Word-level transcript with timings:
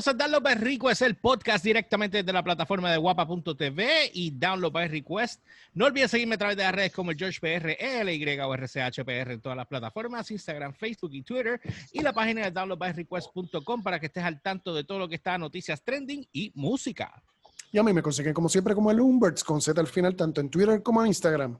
Bienvenidos 0.00 0.22
a 0.22 0.24
Download 0.24 0.42
by 0.42 0.54
Request, 0.54 1.02
el 1.02 1.16
podcast 1.16 1.62
directamente 1.62 2.16
desde 2.18 2.32
la 2.32 2.42
plataforma 2.42 2.90
de 2.90 2.96
guapa.tv 2.96 4.10
y 4.14 4.30
Download 4.30 4.72
by 4.72 4.88
Request. 4.88 5.44
No 5.74 5.84
olviden 5.84 6.08
seguirme 6.08 6.36
a 6.36 6.38
través 6.38 6.56
de 6.56 6.62
las 6.62 6.74
redes 6.74 6.92
como 6.92 7.10
el 7.10 7.18
GeorgePR, 7.18 7.76
ELY 7.78 8.40
o 8.40 8.54
RCHPR 8.54 9.32
en 9.32 9.40
todas 9.42 9.58
las 9.58 9.66
plataformas, 9.66 10.30
Instagram, 10.30 10.72
Facebook 10.72 11.10
y 11.12 11.22
Twitter, 11.22 11.60
y 11.92 12.00
la 12.00 12.14
página 12.14 12.44
de 12.44 12.50
downloadbyrequest.com 12.50 13.82
para 13.82 14.00
que 14.00 14.06
estés 14.06 14.24
al 14.24 14.40
tanto 14.40 14.72
de 14.72 14.84
todo 14.84 15.00
lo 15.00 15.06
que 15.06 15.16
está 15.16 15.36
noticias 15.36 15.82
trending 15.82 16.26
y 16.32 16.50
música. 16.54 17.22
Y 17.70 17.76
a 17.76 17.82
mí 17.82 17.92
me 17.92 18.00
consiguen 18.00 18.32
como 18.32 18.48
siempre 18.48 18.74
como 18.74 18.90
el 18.90 19.00
Umberts 19.00 19.44
con 19.44 19.60
Z 19.60 19.78
al 19.78 19.86
final, 19.86 20.16
tanto 20.16 20.40
en 20.40 20.48
Twitter 20.48 20.82
como 20.82 21.02
en 21.02 21.08
Instagram. 21.08 21.58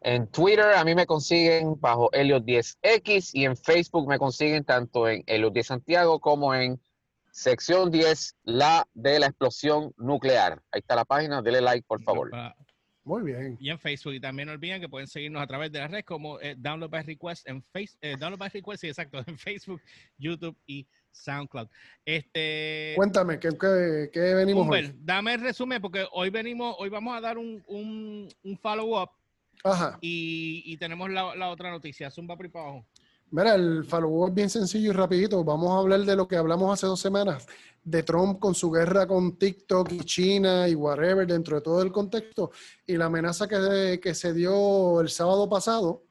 En 0.00 0.28
Twitter 0.28 0.72
a 0.74 0.82
mí 0.82 0.94
me 0.94 1.04
consiguen 1.04 1.78
bajo 1.78 2.10
Helios10X 2.12 3.32
y 3.34 3.44
en 3.44 3.54
Facebook 3.54 4.08
me 4.08 4.18
consiguen 4.18 4.64
tanto 4.64 5.06
en 5.06 5.22
Helios 5.26 5.52
10 5.52 5.66
Santiago 5.66 6.20
como 6.20 6.54
en 6.54 6.80
sección 7.36 7.90
10, 7.90 8.34
la 8.44 8.88
de 8.94 9.20
la 9.20 9.26
explosión 9.26 9.92
nuclear. 9.98 10.62
Ahí 10.72 10.80
está 10.80 10.96
la 10.96 11.04
página, 11.04 11.42
dele 11.42 11.60
like 11.60 11.84
por 11.86 12.02
favor. 12.02 12.30
Muy 13.04 13.22
bien. 13.22 13.56
Y 13.60 13.70
en 13.70 13.78
Facebook. 13.78 14.14
Y 14.14 14.20
también 14.20 14.48
no 14.48 14.54
olviden 14.54 14.80
que 14.80 14.88
pueden 14.88 15.06
seguirnos 15.06 15.40
a 15.40 15.46
través 15.46 15.70
de 15.70 15.78
las 15.78 15.90
redes 15.90 16.04
como 16.04 16.40
eh, 16.40 16.56
Download 16.58 16.90
by 16.90 17.02
Request 17.02 17.46
en 17.48 17.62
Facebook, 17.62 17.98
eh, 18.00 18.16
Download 18.18 18.38
by 18.38 18.48
Request, 18.48 18.80
sí, 18.80 18.88
exacto, 18.88 19.18
en 19.26 19.38
Facebook, 19.38 19.80
YouTube 20.18 20.56
y 20.66 20.86
SoundCloud. 21.12 21.68
Este, 22.04 22.94
Cuéntame, 22.96 23.38
¿qué, 23.38 23.50
qué, 24.12 24.34
venimos 24.34 24.66
hoy? 24.68 24.92
Dame 24.98 25.34
el 25.34 25.42
resumen 25.42 25.80
porque 25.80 26.06
hoy 26.12 26.30
venimos, 26.30 26.74
hoy 26.78 26.88
vamos 26.88 27.16
a 27.16 27.20
dar 27.20 27.38
un, 27.38 27.62
un, 27.68 28.28
un 28.42 28.58
follow-up 28.58 29.10
Ajá. 29.62 29.98
Y, 30.00 30.62
y 30.64 30.76
tenemos 30.76 31.10
la, 31.10 31.34
la, 31.34 31.48
otra 31.50 31.70
noticia. 31.70 32.10
Zumba 32.10 32.36
por 32.36 32.46
abajo. 32.46 32.86
Mira, 33.30 33.56
el 33.56 33.84
follow-up 33.84 34.28
es 34.28 34.34
bien 34.34 34.50
sencillo 34.50 34.90
y 34.90 34.94
rapidito. 34.94 35.42
Vamos 35.42 35.70
a 35.70 35.78
hablar 35.78 36.00
de 36.00 36.14
lo 36.14 36.28
que 36.28 36.36
hablamos 36.36 36.72
hace 36.72 36.86
dos 36.86 37.00
semanas, 37.00 37.44
de 37.82 38.02
Trump 38.04 38.38
con 38.38 38.54
su 38.54 38.70
guerra 38.70 39.06
con 39.06 39.36
TikTok 39.36 39.90
y 39.92 39.98
China 40.00 40.68
y 40.68 40.76
whatever 40.76 41.26
dentro 41.26 41.56
de 41.56 41.62
todo 41.62 41.82
el 41.82 41.90
contexto 41.90 42.52
y 42.86 42.96
la 42.96 43.06
amenaza 43.06 43.48
que, 43.48 43.98
que 44.00 44.14
se 44.14 44.32
dio 44.32 45.00
el 45.00 45.08
sábado 45.08 45.48
pasado, 45.48 46.04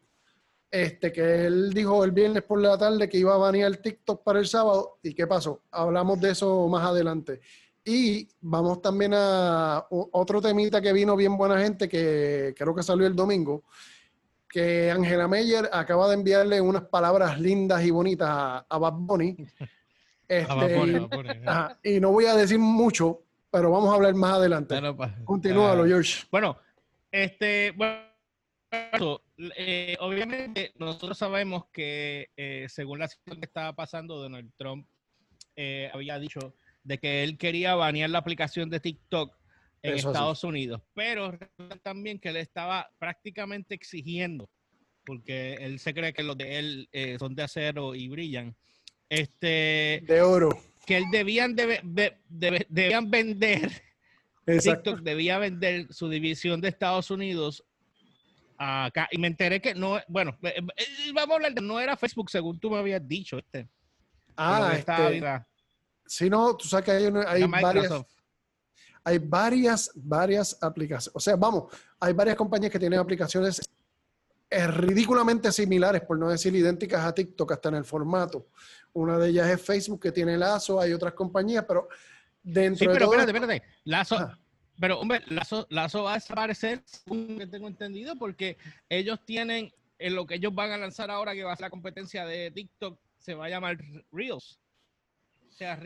este, 0.70 1.14
que 1.14 1.46
él 1.46 1.74
dijo 1.74 2.04
el 2.04 2.12
viernes 2.12 2.44
por 2.44 2.60
la 2.60 2.78
tarde 2.78 3.08
que 3.08 3.18
iba 3.18 3.34
a 3.34 3.38
banear 3.38 3.78
TikTok 3.78 4.22
para 4.22 4.40
el 4.40 4.48
sábado. 4.48 5.00
¿Y 5.02 5.14
qué 5.14 5.26
pasó? 5.26 5.62
Hablamos 5.72 6.20
de 6.20 6.32
eso 6.32 6.68
más 6.68 6.86
adelante. 6.86 7.40
Y 7.86 8.28
vamos 8.42 8.82
también 8.82 9.14
a 9.16 9.86
otro 9.90 10.42
temita 10.42 10.82
que 10.82 10.92
vino 10.92 11.16
bien 11.16 11.38
buena 11.38 11.62
gente, 11.62 11.88
que 11.88 12.54
creo 12.58 12.76
que 12.76 12.84
salió 12.84 13.08
el 13.08 13.16
domingo, 13.16 13.64
que 14.56 14.90
Angela 14.90 15.28
Meyer 15.28 15.70
acaba 15.74 16.08
de 16.08 16.14
enviarle 16.14 16.62
unas 16.62 16.84
palabras 16.84 17.38
lindas 17.42 17.84
y 17.84 17.92
bonitas 17.92 18.30
a, 18.70 18.78
Bad 18.78 18.94
Bunny. 18.94 19.36
Este, 20.28 21.08
y 21.84 22.00
no 22.00 22.10
voy 22.10 22.26
a 22.26 22.34
decir 22.34 22.58
mucho, 22.58 23.22
pero 23.52 23.70
vamos 23.70 23.92
a 23.92 23.96
hablar 23.96 24.16
más 24.16 24.34
adelante. 24.38 24.76
Continúalo, 25.24 25.86
George. 25.86 26.24
Bueno, 26.32 26.58
este, 27.12 27.74
bueno, 27.76 29.22
eh, 29.56 29.96
obviamente 30.00 30.74
nosotros 30.80 31.16
sabemos 31.16 31.66
que 31.72 32.32
eh, 32.36 32.66
según 32.70 32.98
la 32.98 33.08
situación 33.08 33.40
que 33.40 33.46
estaba 33.46 33.74
pasando, 33.74 34.18
Donald 34.18 34.52
Trump 34.58 34.88
eh, 35.56 35.92
había 35.94 36.18
dicho 36.18 36.56
de 36.84 36.98
que 36.98 37.24
él 37.24 37.38
quería 37.38 37.76
banear 37.76 38.10
la 38.10 38.18
aplicación 38.18 38.72
de 38.72 38.80
TikTok 38.80 39.32
en 39.88 39.96
Estados 39.96 40.44
Unidos, 40.44 40.82
pero 40.94 41.38
también 41.84 42.20
que 42.20 42.30
él 42.30 42.38
estaba 42.38 42.90
prácticamente 42.98 43.76
exigiendo, 43.76 44.50
porque 45.06 45.56
él 45.56 45.80
se 45.80 45.94
cree 45.94 46.14
que 46.14 46.24
los 46.24 46.38
de 46.38 46.60
él 46.60 46.90
eh, 46.92 47.18
son 47.20 47.36
de 47.36 47.44
acero 47.44 47.96
y 47.96 48.10
brillan, 48.10 48.56
este, 49.10 50.04
de 50.06 50.22
oro, 50.22 50.50
que 50.86 50.98
él 50.98 51.06
debían 51.12 51.56
de, 51.56 52.18
debían 52.30 53.10
vender, 53.10 53.72
TikTok 54.46 55.02
debía 55.02 55.38
vender 55.40 55.94
su 55.94 56.10
división 56.10 56.62
de 56.62 56.70
Estados 56.70 57.12
Unidos 57.12 57.64
acá. 58.58 59.08
Y 59.12 59.18
me 59.18 59.28
enteré 59.28 59.62
que 59.62 59.74
no, 59.76 60.00
bueno, 60.08 60.38
eh, 60.44 60.62
eh, 60.78 60.86
vamos 61.14 61.32
a 61.32 61.36
hablar 61.36 61.54
de 61.54 61.62
no 61.62 61.80
era 61.80 61.98
Facebook 61.98 62.30
según 62.30 62.60
tú 62.60 62.70
me 62.70 62.78
habías 62.78 63.06
dicho, 63.08 63.38
este. 63.38 63.68
Ah, 64.38 64.74
este, 64.78 65.22
si 66.06 66.30
no, 66.30 66.56
tú 66.56 66.68
sabes 66.68 66.86
que 66.86 66.92
hay, 66.92 67.06
hay 67.28 67.44
varias, 67.48 67.92
hay 69.06 69.20
varias, 69.20 69.92
varias 69.96 70.58
aplicaciones. 70.62 71.16
O 71.16 71.20
sea, 71.20 71.38
vamos, 71.38 71.72
hay 72.00 72.12
varias 72.12 72.36
compañías 72.36 72.72
que 72.72 72.80
tienen 72.80 73.00
aplicaciones 73.00 73.62
eh, 74.50 74.68
ridículamente 74.68 75.52
similares, 75.52 76.02
por 76.02 76.18
no 76.18 76.30
decir 76.30 76.54
idénticas 76.54 77.06
a 77.06 77.14
TikTok, 77.14 77.54
hasta 77.54 77.70
en 77.70 77.76
el 77.76 77.86
formato. 77.86 78.48
Una 78.94 79.18
de 79.18 79.30
ellas 79.30 79.48
es 79.50 79.62
Facebook, 79.62 80.02
que 80.02 80.12
tiene 80.12 80.38
Lazo, 80.38 80.82
hay 80.82 80.92
otras 80.92 81.14
compañías, 81.14 81.66
pero 81.68 81.88
dentro 82.42 82.80
sí, 82.80 82.86
pero 82.86 83.10
de 83.10 83.18
espérate, 83.18 83.38
espérate. 83.38 83.64
Lazo, 83.84 84.32
pero 84.80 85.00
hombre, 85.00 85.22
Lazo, 85.28 85.68
Lazo 85.70 86.04
va 86.04 86.14
a 86.14 86.16
desaparecer, 86.16 86.82
según 86.86 87.38
que 87.38 87.48
tengo 87.48 87.68
entendido, 87.68 88.16
porque 88.16 88.58
ellos 88.90 89.20
tienen, 89.24 89.72
en 90.00 90.16
lo 90.16 90.26
que 90.26 90.36
ellos 90.36 90.54
van 90.54 90.72
a 90.72 90.78
lanzar 90.78 91.12
ahora, 91.12 91.34
que 91.34 91.44
va 91.44 91.54
a 91.54 91.56
ser 91.56 91.66
la 91.66 91.70
competencia 91.70 92.26
de 92.26 92.52
TikTok, 92.52 93.00
se 93.20 93.36
va 93.36 93.46
a 93.46 93.50
llamar 93.50 93.78
Reels 94.12 94.60
sea 95.56 95.80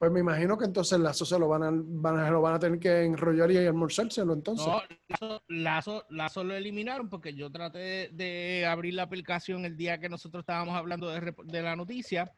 pues 0.00 0.10
me 0.10 0.20
imagino 0.20 0.56
que 0.56 0.64
entonces 0.64 0.98
Lazo 0.98 1.26
se 1.26 1.38
lo 1.38 1.46
van 1.46 1.62
a, 1.62 1.70
van 1.70 2.32
lo 2.32 2.40
van 2.40 2.54
a 2.54 2.58
tener 2.58 2.80
que 2.80 3.02
enrollar 3.04 3.50
y 3.50 3.58
almorzárselo 3.58 4.32
entonces. 4.32 4.66
No, 4.66 5.42
Lazo, 5.48 6.06
Lazo, 6.08 6.42
lo 6.42 6.54
eliminaron 6.54 7.10
porque 7.10 7.34
yo 7.34 7.52
traté 7.52 8.08
de, 8.10 8.64
abrir 8.64 8.94
la 8.94 9.02
aplicación 9.02 9.66
el 9.66 9.76
día 9.76 10.00
que 10.00 10.08
nosotros 10.08 10.40
estábamos 10.40 10.74
hablando 10.74 11.10
de, 11.10 11.34
de 11.44 11.60
la 11.60 11.76
noticia 11.76 12.32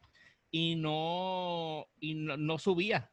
y 0.51 0.75
no, 0.75 1.87
y 2.01 2.17
no 2.17 2.59
subía. 2.59 3.12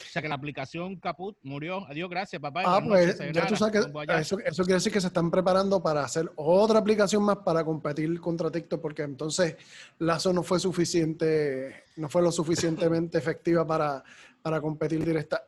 O 0.00 0.12
sea 0.12 0.22
que 0.22 0.28
la 0.28 0.34
aplicación 0.34 0.96
caput 0.96 1.36
murió. 1.42 1.86
Adiós, 1.86 2.08
gracias, 2.08 2.40
papá. 2.40 2.62
Ah, 2.64 2.82
pues 2.86 3.18
ya 3.32 3.46
tú 3.46 3.56
sabes 3.56 3.86
que 3.86 4.14
eso, 4.18 4.38
eso, 4.38 4.64
quiere 4.64 4.74
decir 4.74 4.92
que 4.92 5.00
se 5.00 5.08
están 5.08 5.30
preparando 5.30 5.82
para 5.82 6.04
hacer 6.04 6.30
otra 6.36 6.78
aplicación 6.78 7.22
más 7.22 7.38
para 7.38 7.64
competir 7.64 8.20
contra 8.20 8.50
TikTok, 8.50 8.80
porque 8.80 9.02
entonces 9.02 9.56
Lazo 9.98 10.32
no 10.32 10.42
fue 10.42 10.58
suficiente, 10.58 11.84
no 11.96 12.08
fue 12.08 12.22
lo 12.22 12.32
suficientemente 12.32 13.18
efectiva 13.18 13.66
para, 13.66 14.02
para 14.42 14.60
competir 14.60 15.04
directa. 15.04 15.44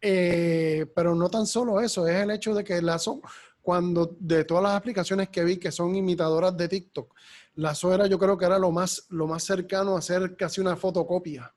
Eh, 0.00 0.86
pero 0.94 1.14
no 1.14 1.28
tan 1.28 1.46
solo 1.46 1.80
eso, 1.80 2.06
es 2.06 2.16
el 2.16 2.30
hecho 2.30 2.54
de 2.54 2.62
que 2.62 2.80
Lazo, 2.82 3.20
cuando 3.60 4.16
de 4.20 4.44
todas 4.44 4.62
las 4.62 4.74
aplicaciones 4.74 5.28
que 5.28 5.44
vi 5.44 5.56
que 5.56 5.72
son 5.72 5.94
imitadoras 5.94 6.56
de 6.56 6.68
TikTok, 6.68 7.14
Lazo 7.54 7.92
era 7.92 8.06
yo 8.06 8.18
creo 8.18 8.38
que 8.38 8.44
era 8.44 8.58
lo 8.58 8.70
más, 8.70 9.06
lo 9.10 9.26
más 9.26 9.42
cercano 9.44 9.96
a 9.96 9.98
hacer 9.98 10.36
casi 10.36 10.60
una 10.60 10.76
fotocopia 10.76 11.52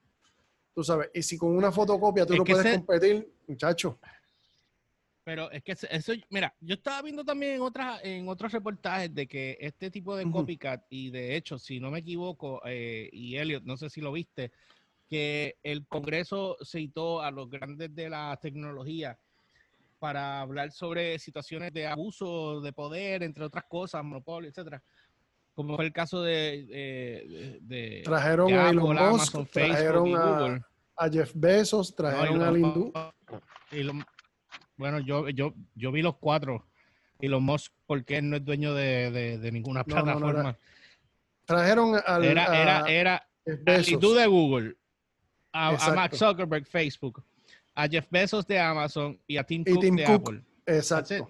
Tú 0.74 0.84
sabes, 0.84 1.10
y 1.14 1.22
si 1.22 1.38
con 1.38 1.56
una 1.56 1.72
fotocopia 1.72 2.26
tú 2.26 2.36
no 2.36 2.44
puedes 2.44 2.78
competir, 2.78 3.30
muchacho. 3.48 4.00
Pero 5.24 5.52
es 5.52 5.62
que 5.64 5.74
eso, 5.74 6.14
mira, 6.30 6.56
yo 6.60 6.76
estaba 6.76 7.02
viendo 7.02 7.24
también 7.24 7.54
en 7.54 7.62
otras, 7.62 8.00
en 8.04 8.28
otros 8.28 8.52
reportajes 8.52 9.14
de 9.14 9.28
que 9.28 9.58
este 9.60 9.92
tipo 9.92 10.16
de 10.16 10.30
copycat, 10.30 10.84
y 10.90 11.12
de 11.12 11.36
hecho, 11.36 11.60
si 11.60 11.80
no 11.80 11.92
me 11.92 12.00
equivoco, 12.00 12.62
eh, 12.66 13.10
y 13.12 13.36
Elliot, 13.36 13.64
no 13.64 13.78
sé 13.78 13.90
si 13.90 14.02
lo 14.02 14.12
viste, 14.12 14.52
que 15.08 15.58
el 15.62 15.86
Congreso 15.86 16.58
citó 16.64 17.22
a 17.22 17.30
los 17.30 17.50
grandes 17.50 17.94
de 17.94 18.10
la 18.10 18.38
tecnología 18.42 19.20
para 20.00 20.42
hablar 20.42 20.72
sobre 20.72 21.20
situaciones 21.20 21.72
de 21.74 21.86
abuso 21.86 22.62
de 22.62 22.74
poder, 22.74 23.22
entre 23.22 23.44
otras 23.44 23.66
cosas, 23.66 24.04
monopolio, 24.04 24.50
etcétera 24.50 24.82
como 25.54 25.76
fue 25.76 25.86
el 25.86 25.94
caso 25.94 26.22
de, 26.22 27.60
de, 27.62 28.02
trajeron 28.04 28.54
a 28.54 28.70
Elon 28.70 28.96
Musk, 28.96 29.36
trajeron 29.52 30.16
a, 30.16 30.66
a, 30.98 31.10
Jeff 31.10 31.32
Bezos, 31.36 31.96
trajeron 31.96 32.42
a 32.42 32.52
Lindu. 32.52 32.92
bueno, 34.78 35.00
yo, 35.00 35.30
yo, 35.30 35.54
yo 35.76 35.92
vi 35.92 36.02
los 36.02 36.18
cuatro. 36.18 36.66
y 37.20 37.26
Elon 37.26 37.44
Musk, 37.44 37.72
porque 37.86 38.18
él 38.18 38.30
no 38.30 38.38
es 38.38 38.46
dueño 38.46 38.74
de, 38.74 39.38
de, 39.40 39.52
ninguna 39.52 39.84
plataforma. 39.84 40.58
trajeron 41.46 42.00
al, 42.06 42.24
era, 42.24 42.62
era, 42.62 42.86
era 42.88 43.28
Lindu 43.46 44.14
de 44.14 44.28
Google, 44.28 44.76
a, 45.52 45.70
a, 45.70 45.94
Mark 45.94 46.16
Zuckerberg 46.16 46.66
Facebook, 46.66 47.24
a 47.76 47.88
Jeff 47.88 48.08
Bezos 48.10 48.48
de 48.48 48.60
Amazon 48.60 49.20
y 49.28 49.38
a 49.38 49.44
Tim 49.44 49.66
Cook 49.66 49.84
de 49.84 50.06
Apple. 50.06 50.44
Exacto. 50.66 51.28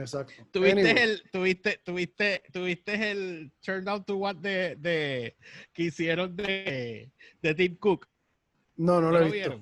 Exacto. 0.00 0.32
¿Tuviste 0.50 1.02
el, 1.02 1.22
tuviste, 1.30 1.80
tuviste, 1.84 2.42
tuviste 2.52 3.10
el 3.10 3.52
turn 3.60 3.88
out 3.88 4.06
to 4.06 4.16
what 4.16 4.36
de, 4.36 4.76
de 4.76 5.36
que 5.72 5.84
hicieron 5.84 6.36
de, 6.36 7.10
de 7.42 7.54
Tim 7.54 7.76
Cook? 7.76 8.08
No, 8.76 9.00
no 9.00 9.10
lo 9.10 9.20
he 9.20 9.30
visto. 9.30 9.60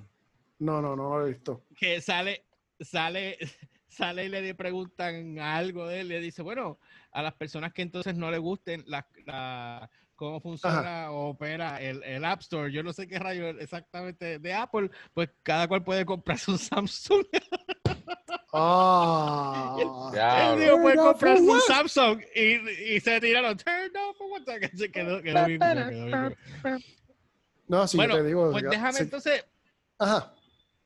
No, 0.59 0.81
no, 0.81 0.95
no 0.95 1.17
lo 1.17 1.27
he 1.27 1.33
visto. 1.33 1.65
Que 1.75 2.01
sale, 2.01 2.45
sale, 2.79 3.37
sale 3.87 4.25
y 4.25 4.29
le 4.29 4.55
preguntan 4.55 5.39
algo 5.39 5.87
de 5.87 6.01
él, 6.01 6.07
le 6.09 6.21
dice, 6.21 6.41
bueno, 6.41 6.79
a 7.11 7.21
las 7.21 7.33
personas 7.33 7.73
que 7.73 7.81
entonces 7.81 8.15
no 8.15 8.31
le 8.31 8.37
gusten 8.37 8.83
la, 8.87 9.07
la 9.25 9.89
cómo 10.19 10.41
funciona 10.41 11.11
o 11.11 11.29
opera 11.29 11.81
el, 11.81 12.03
el, 12.03 12.25
App 12.25 12.41
Store, 12.41 12.71
yo 12.71 12.83
no 12.83 12.91
sé 12.91 13.07
qué 13.07 13.17
rayo 13.19 13.47
exactamente 13.51 14.37
de 14.37 14.53
Apple, 14.53 14.91
pues 15.13 15.29
cada 15.43 15.67
cual 15.69 15.83
puede 15.83 16.05
comprarse 16.05 16.51
un 16.51 16.57
Samsung. 16.59 17.25
Ah, 18.51 19.75
el 19.77 20.63
tío 20.63 20.81
puede 20.81 20.95
comprar 20.95 21.37
un 21.37 21.61
Samsung 21.61 22.21
y, 22.35 22.95
y, 22.95 22.99
se 22.99 23.21
tiraron 23.21 23.55
turn 23.57 23.95
off 23.95 24.17
for 24.17 24.27
what 24.31 24.41
se 24.77 24.91
quedó, 24.91 25.21
quedó 25.21 25.45
bien, 25.45 25.59
quedó 25.59 26.07
bien. 26.07 26.37
No, 27.67 27.87
sí, 27.87 27.97
bueno, 27.97 28.15
te 28.15 28.23
digo. 28.23 28.51
pues 28.51 28.63
ya- 28.63 28.69
déjame 28.69 28.93
sí. 28.93 29.03
entonces, 29.03 29.45
Ajá, 29.99 30.33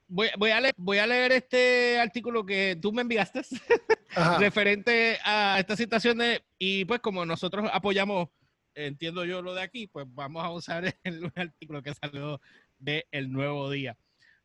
voy, 0.07 0.29
voy, 0.37 0.51
a 0.51 0.61
leer, 0.61 0.73
voy 0.77 0.97
a 0.97 1.07
leer 1.07 1.31
este 1.31 1.99
artículo 1.99 2.45
que 2.45 2.77
tú 2.81 2.91
me 2.91 3.01
enviaste 3.01 3.41
ajá. 4.15 4.37
referente 4.39 5.17
a 5.23 5.57
esta 5.59 5.75
situación 5.75 6.17
de, 6.17 6.43
y 6.57 6.85
pues 6.85 6.99
como 6.99 7.25
nosotros 7.25 7.69
apoyamos, 7.71 8.29
entiendo 8.75 9.25
yo 9.25 9.41
lo 9.41 9.53
de 9.53 9.61
aquí, 9.61 9.87
pues 9.87 10.05
vamos 10.09 10.43
a 10.43 10.51
usar 10.51 10.83
el, 11.03 11.23
un 11.23 11.33
artículo 11.35 11.81
que 11.81 11.93
salió 11.93 12.39
de 12.77 13.07
El 13.11 13.31
Nuevo 13.31 13.69
Día. 13.69 13.97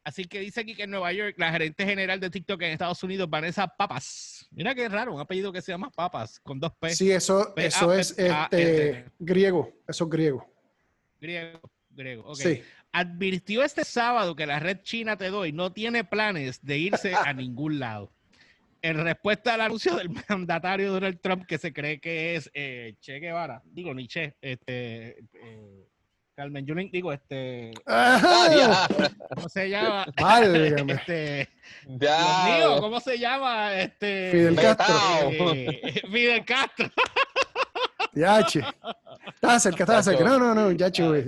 Así 0.09 0.25
que 0.25 0.41
dice 0.41 0.61
aquí 0.63 0.75
que 0.75 0.85
en 0.85 0.91
Nueva 0.91 1.13
York, 1.13 1.35
la 1.37 1.53
gerente 1.53 1.85
general 1.85 2.19
de 2.19 2.31
TikTok 2.31 2.63
en 2.63 2.71
Estados 2.71 3.03
Unidos, 3.03 3.29
Vanessa 3.29 3.69
Papas. 3.69 4.49
Mira 4.53 4.75
qué 4.75 4.89
raro, 4.89 5.15
un 5.15 5.21
apellido 5.21 5.53
que 5.53 5.61
se 5.61 5.71
llama 5.71 5.91
Papas, 5.91 6.41
con 6.41 6.59
dos 6.59 6.73
P. 6.81 6.89
Sí, 6.95 7.13
eso, 7.13 7.53
P- 7.55 7.67
eso 7.67 7.93
es 7.93 8.19
este, 8.19 9.05
griego. 9.19 9.71
Eso 9.87 10.05
es 10.05 10.11
griego. 10.11 10.51
Griego, 11.21 11.61
griego. 11.91 12.25
ok. 12.25 12.37
Sí. 12.37 12.63
Advirtió 12.91 13.63
este 13.63 13.85
sábado 13.85 14.35
que 14.35 14.47
la 14.47 14.59
red 14.59 14.79
china 14.81 15.19
Te 15.19 15.29
Doy 15.29 15.53
no 15.53 15.75
tiene 15.75 16.05
planes 16.05 16.65
de 16.65 16.79
irse 16.79 17.15
a 17.15 17.35
ningún 17.35 17.79
lado. 17.79 18.11
En 18.81 18.97
respuesta 19.05 19.53
al 19.53 19.61
anuncio 19.61 19.95
del 19.95 20.09
mandatario 20.31 20.91
Donald 20.91 21.21
Trump, 21.21 21.45
que 21.45 21.59
se 21.59 21.75
cree 21.75 22.01
que 22.01 22.35
es 22.35 22.51
eh, 22.55 22.95
Che 23.01 23.19
Guevara, 23.19 23.61
digo, 23.67 23.93
ni 23.93 24.09
Che, 24.09 24.37
este, 24.41 25.19
eh, 25.35 25.87
Carmen 26.39 26.65
Yulín, 26.65 26.89
digo, 26.93 27.13
este, 27.13 27.73
Ajá. 27.85 28.87
¿cómo 29.35 29.49
se 29.49 29.69
llama? 29.69 30.07
Válgame. 30.21 30.93
Este, 30.95 31.49
Dios 31.85 31.99
Ya. 32.13 32.45
mío, 32.59 32.77
¿cómo 32.81 33.01
se 33.01 33.19
llama? 33.19 33.75
Este, 33.75 34.29
Fidel 34.31 34.55
Castro. 34.55 34.95
Eh, 35.53 36.01
Fidel 36.09 36.45
Castro. 36.45 36.89
Yache. 38.13 38.63
Estaba 39.35 39.59
cerca, 39.59 39.83
estaba 39.83 40.01
cerca. 40.05 40.23
No, 40.23 40.39
no, 40.39 40.55
no, 40.55 40.71
Yache, 40.71 41.09
güey. 41.09 41.25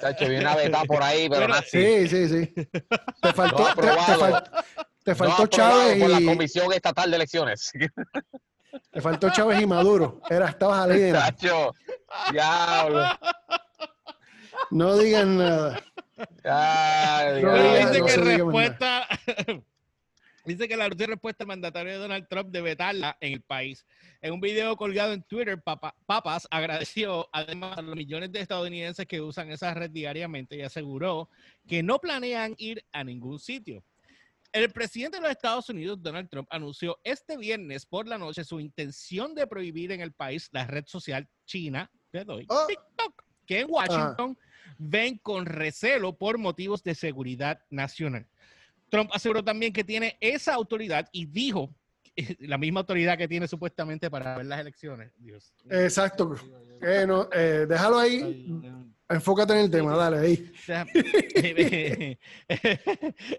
Chacho, 0.00 0.28
vi 0.28 0.34
una 0.38 0.56
beta 0.56 0.82
por 0.88 1.00
ahí, 1.04 1.28
pero 1.28 1.42
Pero-. 1.46 1.62
Sí, 1.62 2.08
sí, 2.08 2.28
sí. 2.28 2.52
Te 3.22 3.32
faltó, 3.32 3.58
No 3.58 3.74
te, 3.76 3.80
te 3.80 3.88
fal- 4.16 4.42
te 5.04 5.10
No 5.12 5.16
faltó 5.16 5.42
aprobado 5.44 5.46
Chávez 5.46 6.00
por 6.00 6.10
la 6.10 6.20
y 6.20 6.24
Comisión 6.26 6.72
Estatal 6.72 7.10
de 7.10 7.16
Elecciones. 7.16 7.70
te 8.90 9.00
faltó 9.00 9.30
Chávez 9.30 9.60
y 9.62 9.66
Maduro. 9.66 10.20
Era, 10.28 10.48
estabas 10.48 10.80
a 10.80 10.86
ley 10.88 10.98
de 11.00 11.12
nada. 11.12 11.26
Chacho, 11.26 11.72
diablo. 12.32 13.04
No 14.72 14.96
digan 14.98 15.36
nada. 15.38 15.84
Ay, 16.44 17.42
No 17.42 17.52
Pero 17.52 17.62
diga- 17.62 17.88
dice 17.90 18.00
no 18.00 18.06
que 18.06 18.16
respuesta. 18.16 19.08
dice 20.46 20.68
que 20.68 20.76
la 20.76 20.86
última 20.86 21.06
respuesta 21.08 21.44
del 21.44 21.48
mandatario 21.48 21.92
de 21.92 21.98
Donald 21.98 22.26
Trump 22.28 22.50
de 22.50 22.60
vetarla 22.62 23.16
en 23.20 23.34
el 23.34 23.42
país. 23.42 23.84
En 24.20 24.32
un 24.32 24.40
video 24.40 24.74
colgado 24.76 25.12
en 25.12 25.22
Twitter, 25.22 25.60
Papa- 25.62 25.94
Papas 26.06 26.48
agradeció 26.50 27.28
además 27.32 27.76
a 27.78 27.82
los 27.82 27.94
millones 27.96 28.32
de 28.32 28.40
estadounidenses 28.40 29.06
que 29.06 29.20
usan 29.20 29.50
esa 29.50 29.74
red 29.74 29.90
diariamente 29.90 30.56
y 30.56 30.62
aseguró 30.62 31.28
que 31.68 31.82
no 31.82 31.98
planean 31.98 32.54
ir 32.58 32.84
a 32.92 33.04
ningún 33.04 33.38
sitio. 33.38 33.84
El 34.52 34.70
presidente 34.70 35.16
de 35.16 35.22
los 35.22 35.30
Estados 35.32 35.68
Unidos, 35.70 36.02
Donald 36.02 36.28
Trump, 36.28 36.46
anunció 36.50 36.98
este 37.04 37.36
viernes 37.38 37.86
por 37.86 38.06
la 38.06 38.18
noche 38.18 38.44
su 38.44 38.60
intención 38.60 39.34
de 39.34 39.46
prohibir 39.46 39.92
en 39.92 40.00
el 40.02 40.12
país 40.12 40.48
la 40.52 40.66
red 40.66 40.84
social 40.86 41.26
china, 41.46 41.90
te 42.10 42.24
doy, 42.24 42.44
Oh. 42.48 42.66
TikTok, 42.66 43.22
que 43.46 43.60
en 43.60 43.66
Washington 43.70 44.38
ven 44.82 45.18
con 45.18 45.46
recelo 45.46 46.16
por 46.16 46.38
motivos 46.38 46.82
de 46.82 46.94
seguridad 46.94 47.60
nacional. 47.70 48.26
Trump 48.88 49.10
aseguró 49.12 49.42
también 49.42 49.72
que 49.72 49.84
tiene 49.84 50.16
esa 50.20 50.54
autoridad 50.54 51.08
y 51.12 51.26
dijo 51.26 51.74
la 52.40 52.58
misma 52.58 52.80
autoridad 52.80 53.16
que 53.16 53.28
tiene 53.28 53.48
supuestamente 53.48 54.10
para 54.10 54.36
ver 54.36 54.46
las 54.46 54.60
elecciones. 54.60 55.12
Dios. 55.18 55.52
Exacto. 55.70 56.34
Eh, 56.82 57.04
no, 57.06 57.28
eh, 57.32 57.66
déjalo 57.68 57.98
ahí. 57.98 58.46
Enfócate 59.12 59.52
en 59.52 59.58
el 59.60 59.70
tema, 59.70 59.94
dale 59.96 60.18
ahí. 60.18 60.52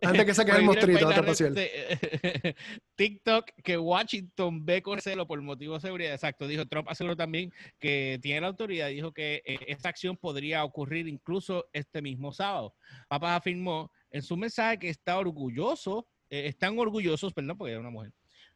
Antes 0.02 0.26
que 0.26 0.34
saques 0.34 0.56
el 0.56 0.64
mostrito, 0.64 1.10
de- 1.10 2.56
TikTok 2.96 3.52
que 3.64 3.78
Washington 3.78 4.66
ve 4.66 4.82
con 4.82 5.02
celo 5.02 5.26
por 5.28 5.42
motivos 5.42 5.82
de 5.82 5.88
seguridad. 5.88 6.14
Exacto, 6.14 6.48
dijo 6.48 6.66
Trump. 6.68 6.88
Aseguró 6.90 7.16
también 7.16 7.52
que 7.80 8.20
tiene 8.22 8.42
la 8.42 8.48
autoridad. 8.48 8.90
Dijo 8.90 9.12
que 9.12 9.42
eh, 9.46 9.60
esta 9.68 9.90
acción 9.90 10.16
podría 10.18 10.64
ocurrir 10.64 11.08
incluso 11.08 11.66
este 11.74 12.02
mismo 12.02 12.32
sábado. 12.32 12.76
Papas 13.08 13.38
afirmó 13.38 13.92
en 14.12 14.22
su 14.22 14.38
mensaje 14.38 14.78
que 14.80 14.90
está 14.90 15.18
orgulloso, 15.18 16.08
eh, 16.30 16.48
están 16.48 16.78
orgullosos, 16.78 17.34
perdón, 17.34 17.58
porque 17.58 17.72
era 17.72 17.82
una 17.82 17.90
mujer, 17.90 18.12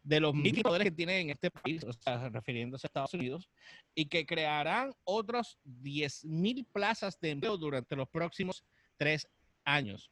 de 0.08 0.22
los 0.22 0.34
mil 0.34 0.62
poderes 0.62 0.86
que 0.86 0.92
tienen 0.92 1.18
en 1.24 1.30
este 1.32 1.52
país, 1.52 1.84
o 1.84 1.92
sea, 1.92 2.30
refiriéndose 2.30 2.86
a 2.86 2.88
Estados 2.88 3.14
Unidos, 3.14 3.50
y 3.94 4.06
que 4.06 4.26
crearán 4.26 4.94
otros 5.04 5.60
10 5.66 6.24
mil 6.24 6.66
plazas 6.66 7.20
de 7.20 7.32
empleo 7.32 7.58
durante 7.58 7.96
los 7.96 8.08
próximos 8.08 8.64
tres 8.96 9.28
años. 9.66 10.10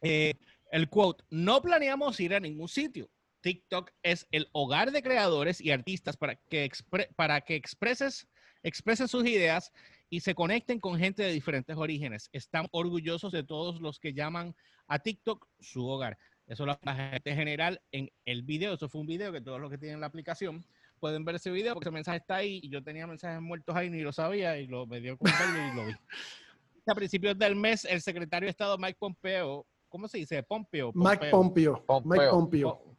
Eh, 0.00 0.34
el 0.70 0.88
quote, 0.88 1.24
no 1.28 1.60
planeamos 1.60 2.20
ir 2.20 2.34
a 2.34 2.40
ningún 2.40 2.68
sitio. 2.68 3.10
TikTok 3.40 3.90
es 4.04 4.28
el 4.30 4.48
hogar 4.52 4.92
de 4.92 5.02
creadores 5.02 5.60
y 5.60 5.72
artistas 5.72 6.16
para 6.16 6.36
que, 6.36 6.64
expre- 6.70 7.12
para 7.16 7.40
que 7.40 7.56
expreses, 7.56 8.28
expresen 8.62 9.08
sus 9.08 9.26
ideas 9.26 9.72
y 10.08 10.20
se 10.20 10.36
conecten 10.36 10.78
con 10.78 10.98
gente 10.98 11.24
de 11.24 11.32
diferentes 11.32 11.76
orígenes. 11.76 12.28
Están 12.32 12.68
orgullosos 12.70 13.32
de 13.32 13.42
todos 13.42 13.80
los 13.80 13.98
que 13.98 14.12
llaman 14.12 14.54
a 14.86 15.00
TikTok 15.00 15.48
su 15.58 15.84
hogar. 15.86 16.16
Eso 16.50 16.64
es 16.68 16.78
la 16.82 16.94
gente 16.96 17.32
general 17.32 17.80
en 17.92 18.10
el 18.24 18.42
video. 18.42 18.74
Eso 18.74 18.88
fue 18.88 19.00
un 19.00 19.06
video 19.06 19.30
que 19.32 19.40
todos 19.40 19.60
los 19.60 19.70
que 19.70 19.78
tienen 19.78 20.00
la 20.00 20.08
aplicación 20.08 20.64
pueden 20.98 21.24
ver 21.24 21.36
ese 21.36 21.52
video 21.52 21.74
porque 21.74 21.88
ese 21.88 21.92
mensaje 21.94 22.18
está 22.18 22.36
ahí 22.36 22.58
y 22.64 22.68
yo 22.68 22.82
tenía 22.82 23.06
mensajes 23.06 23.40
muertos 23.40 23.74
ahí 23.76 23.88
ni 23.88 24.00
lo 24.00 24.10
sabía 24.12 24.58
y 24.58 24.66
lo 24.66 24.84
me 24.84 25.00
dio 25.00 25.16
con 25.16 25.30
verlo 25.30 25.72
y 25.72 25.76
lo 25.76 25.86
vi. 25.86 25.92
A 26.86 26.94
principios 26.96 27.38
del 27.38 27.54
mes, 27.54 27.84
el 27.84 28.00
secretario 28.00 28.48
de 28.48 28.50
Estado 28.50 28.76
Mike 28.78 28.96
Pompeo, 28.98 29.64
¿cómo 29.88 30.08
se 30.08 30.18
dice? 30.18 30.42
Pompeo. 30.42 30.90
Mike 30.92 31.30
Pompeo. 31.30 31.84
Pompeo. 31.86 32.10
Mike 32.10 32.30
Pompeo. 32.32 32.68
Pompeo. 32.68 32.96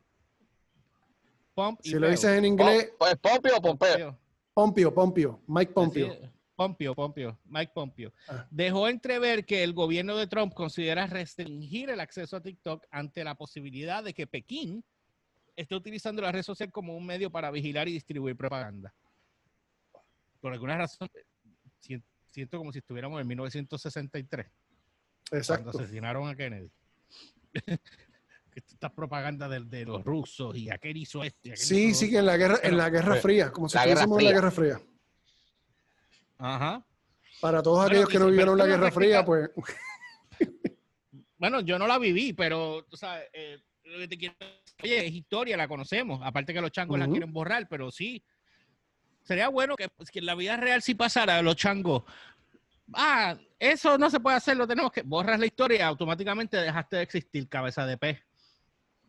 Pom- 1.53 1.77
y 1.83 1.89
Si 1.89 1.99
lo 1.99 2.09
dices 2.09 2.37
en 2.37 2.45
inglés, 2.45 2.93
Pues 2.97 3.17
Pompeo 3.17 3.57
o 3.57 3.61
Pompeo. 3.61 4.17
Pompeo. 4.53 4.93
Pompeo. 4.93 5.41
Mike 5.45 5.73
Pompeo. 5.73 6.07
Así. 6.13 6.21
Pompeo, 6.61 6.93
Pompeo, 6.93 7.39
Mike 7.45 7.71
Pompeo. 7.73 8.13
Ah. 8.27 8.45
Dejó 8.51 8.87
entrever 8.87 9.45
que 9.45 9.63
el 9.63 9.73
gobierno 9.73 10.15
de 10.15 10.27
Trump 10.27 10.53
considera 10.53 11.07
restringir 11.07 11.89
el 11.89 11.99
acceso 11.99 12.35
a 12.37 12.41
TikTok 12.41 12.85
ante 12.91 13.23
la 13.23 13.33
posibilidad 13.35 14.03
de 14.03 14.13
que 14.13 14.27
Pekín 14.27 14.83
esté 15.55 15.73
utilizando 15.75 16.21
la 16.21 16.31
red 16.31 16.43
social 16.43 16.71
como 16.71 16.95
un 16.95 17.03
medio 17.05 17.31
para 17.31 17.49
vigilar 17.49 17.87
y 17.87 17.93
distribuir 17.93 18.35
propaganda. 18.37 18.93
Por 20.39 20.53
alguna 20.53 20.77
razón, 20.77 21.09
sien- 21.79 22.03
siento 22.29 22.59
como 22.59 22.71
si 22.71 22.77
estuviéramos 22.79 23.19
en 23.19 23.27
1963, 23.27 24.45
Exacto. 25.31 25.63
cuando 25.63 25.79
asesinaron 25.79 26.27
a 26.29 26.35
Kennedy. 26.35 26.69
Esta 28.53 28.93
propaganda 28.93 29.47
de, 29.47 29.61
de 29.61 29.85
los 29.85 30.03
rusos 30.03 30.55
y 30.57 30.69
aquel 30.69 30.97
hizo 30.97 31.23
este. 31.23 31.53
aquel 31.53 31.57
Sí, 31.65 31.83
hizo 31.85 32.01
sí, 32.01 32.09
que 32.11 32.17
en 32.17 32.25
la 32.25 32.35
guerra, 32.37 32.59
en 32.63 32.77
la 32.77 32.89
Guerra 32.89 33.15
Fría, 33.15 33.49
como 33.51 33.69
si 33.69 33.77
estuviésemos 33.77 34.19
en 34.19 34.25
la. 34.25 34.31
Guerra 34.31 34.51
Fría. 34.51 34.81
Ajá. 36.41 36.83
Para 37.39 37.61
todos 37.61 37.77
Bueno, 37.77 37.91
aquellos 37.91 38.09
que 38.09 38.19
no 38.19 38.27
vivieron 38.27 38.57
la 38.57 38.65
Guerra 38.65 38.91
Fría, 38.91 39.23
pues 39.23 39.49
Bueno, 41.37 41.59
yo 41.61 41.79
no 41.79 41.87
la 41.87 41.97
viví, 41.97 42.33
pero 42.33 42.85
eh, 43.33 43.59
lo 43.83 43.99
que 43.99 44.07
te 44.07 44.17
quiero 44.17 44.35
oye, 44.83 45.07
es 45.07 45.11
historia, 45.11 45.57
la 45.57 45.67
conocemos. 45.67 46.19
Aparte 46.23 46.53
que 46.53 46.61
los 46.61 46.71
changos 46.71 46.99
la 46.99 47.07
quieren 47.07 47.31
borrar, 47.31 47.67
pero 47.67 47.91
sí. 47.91 48.23
Sería 49.23 49.49
bueno 49.49 49.75
que, 49.75 49.87
pues, 49.89 50.09
que 50.09 50.19
en 50.19 50.25
la 50.25 50.35
vida 50.35 50.57
real 50.57 50.81
sí 50.81 50.95
pasara 50.95 51.41
los 51.41 51.55
changos. 51.55 52.03
Ah, 52.93 53.37
eso 53.57 53.97
no 53.97 54.09
se 54.09 54.19
puede 54.19 54.37
hacer, 54.37 54.57
lo 54.57 54.67
tenemos 54.67 54.91
que. 54.91 55.03
Borras 55.03 55.39
la 55.39 55.45
historia 55.45 55.79
y 55.79 55.81
automáticamente 55.81 56.57
dejaste 56.57 56.97
de 56.97 57.03
existir, 57.03 57.47
cabeza 57.47 57.85
de 57.85 57.97
pez. 57.97 58.23